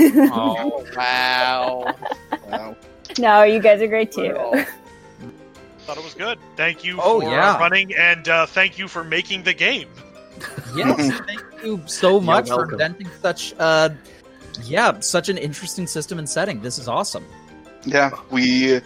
Oh, 0.00 0.84
Wow. 0.96 1.94
Wow. 2.48 2.76
no, 3.18 3.42
you 3.42 3.60
guys 3.60 3.82
are 3.82 3.88
great 3.88 4.12
too. 4.12 4.32
Thought 5.80 5.96
it 5.98 6.04
was 6.04 6.14
good. 6.14 6.38
Thank 6.56 6.84
you 6.84 7.00
Oh, 7.02 7.20
for 7.20 7.30
yeah. 7.30 7.54
uh, 7.56 7.58
running, 7.58 7.94
and 7.96 8.28
uh, 8.28 8.46
thank 8.46 8.78
you 8.78 8.86
for 8.86 9.02
making 9.02 9.42
the 9.42 9.54
game. 9.54 9.88
yes. 10.76 11.18
Thank 11.26 11.42
you 11.64 11.82
so 11.86 12.20
much 12.20 12.48
for 12.48 12.58
welcome. 12.58 12.74
inventing 12.74 13.08
such 13.20 13.54
uh 13.58 13.88
yeah, 14.64 14.98
such 15.00 15.28
an 15.28 15.38
interesting 15.38 15.86
system 15.86 16.18
and 16.18 16.28
setting. 16.28 16.60
This 16.60 16.78
is 16.78 16.88
awesome. 16.88 17.24
Yeah, 17.84 18.10
we 18.30 18.80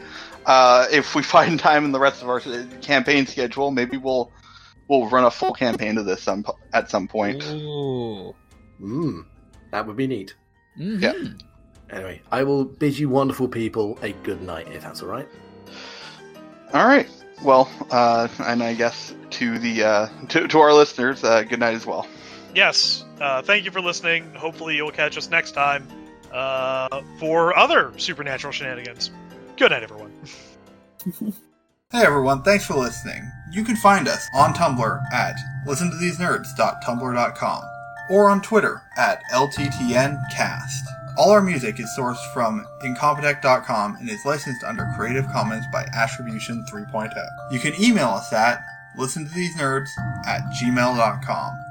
uh, 0.46 0.86
if 0.90 1.14
we 1.14 1.22
find 1.36 1.58
time 1.58 1.84
in 1.84 1.92
the 1.92 2.00
rest 2.00 2.22
of 2.22 2.28
our 2.28 2.40
campaign 2.80 3.26
schedule, 3.26 3.70
maybe 3.70 3.96
we'll 3.96 4.30
we'll 4.88 5.08
run 5.08 5.24
a 5.24 5.30
full 5.30 5.52
campaign 5.52 5.98
of 5.98 6.06
this 6.06 6.22
some 6.22 6.44
at 6.72 6.90
some 6.90 7.08
point. 7.08 7.42
Ooh. 7.44 8.34
Mm, 8.80 9.24
that 9.70 9.86
would 9.86 9.96
be 9.96 10.06
neat. 10.06 10.34
Mhm. 10.78 11.00
Yeah. 11.00 11.94
Anyway, 11.96 12.22
I 12.30 12.42
will 12.42 12.64
bid 12.64 12.98
you 12.98 13.08
wonderful 13.08 13.48
people 13.48 13.98
a 14.02 14.12
good 14.12 14.42
night, 14.42 14.66
if 14.72 14.82
that's 14.82 15.02
all 15.02 15.08
right. 15.08 15.28
All 16.72 16.86
right. 16.86 17.06
Well, 17.44 17.70
uh, 17.90 18.28
and 18.40 18.62
I 18.62 18.72
guess 18.74 19.14
to 19.30 19.58
the 19.58 19.82
uh, 19.84 20.08
to, 20.28 20.48
to 20.48 20.58
our 20.58 20.72
listeners, 20.72 21.22
uh, 21.22 21.42
good 21.42 21.60
night 21.60 21.74
as 21.74 21.84
well. 21.84 22.06
Yes, 22.54 23.04
uh, 23.22 23.42
thank 23.42 23.64
you 23.64 23.70
for 23.70 23.80
listening. 23.80 24.34
Hopefully, 24.34 24.76
you'll 24.76 24.90
catch 24.90 25.16
us 25.16 25.30
next 25.30 25.52
time 25.52 25.86
uh, 26.32 27.02
for 27.18 27.56
other 27.56 27.92
supernatural 27.96 28.52
shenanigans. 28.52 29.10
Good 29.56 29.70
night, 29.70 29.82
everyone. 29.82 30.12
Hey 31.92 32.04
everyone, 32.06 32.42
thanks 32.42 32.64
for 32.64 32.72
listening. 32.72 33.30
You 33.52 33.64
can 33.64 33.76
find 33.76 34.08
us 34.08 34.26
on 34.34 34.54
Tumblr 34.54 35.12
at 35.12 35.36
listentothesenerds.tumblr.com 35.66 37.62
or 38.08 38.30
on 38.30 38.40
Twitter 38.40 38.80
at 38.96 39.22
LTTNcast. 39.30 40.80
All 41.18 41.32
our 41.32 41.42
music 41.42 41.78
is 41.78 41.94
sourced 41.98 42.32
from 42.32 42.64
incompetech.com 42.82 43.96
and 43.96 44.08
is 44.08 44.24
licensed 44.24 44.64
under 44.64 44.90
Creative 44.96 45.28
Commons 45.32 45.66
by 45.70 45.84
Attribution 45.94 46.64
3.0. 46.64 47.12
You 47.50 47.60
can 47.60 47.74
email 47.78 48.08
us 48.08 48.32
at 48.32 48.64
listentothesenerds 48.96 49.90
at 50.24 50.40
gmail.com. 50.62 51.61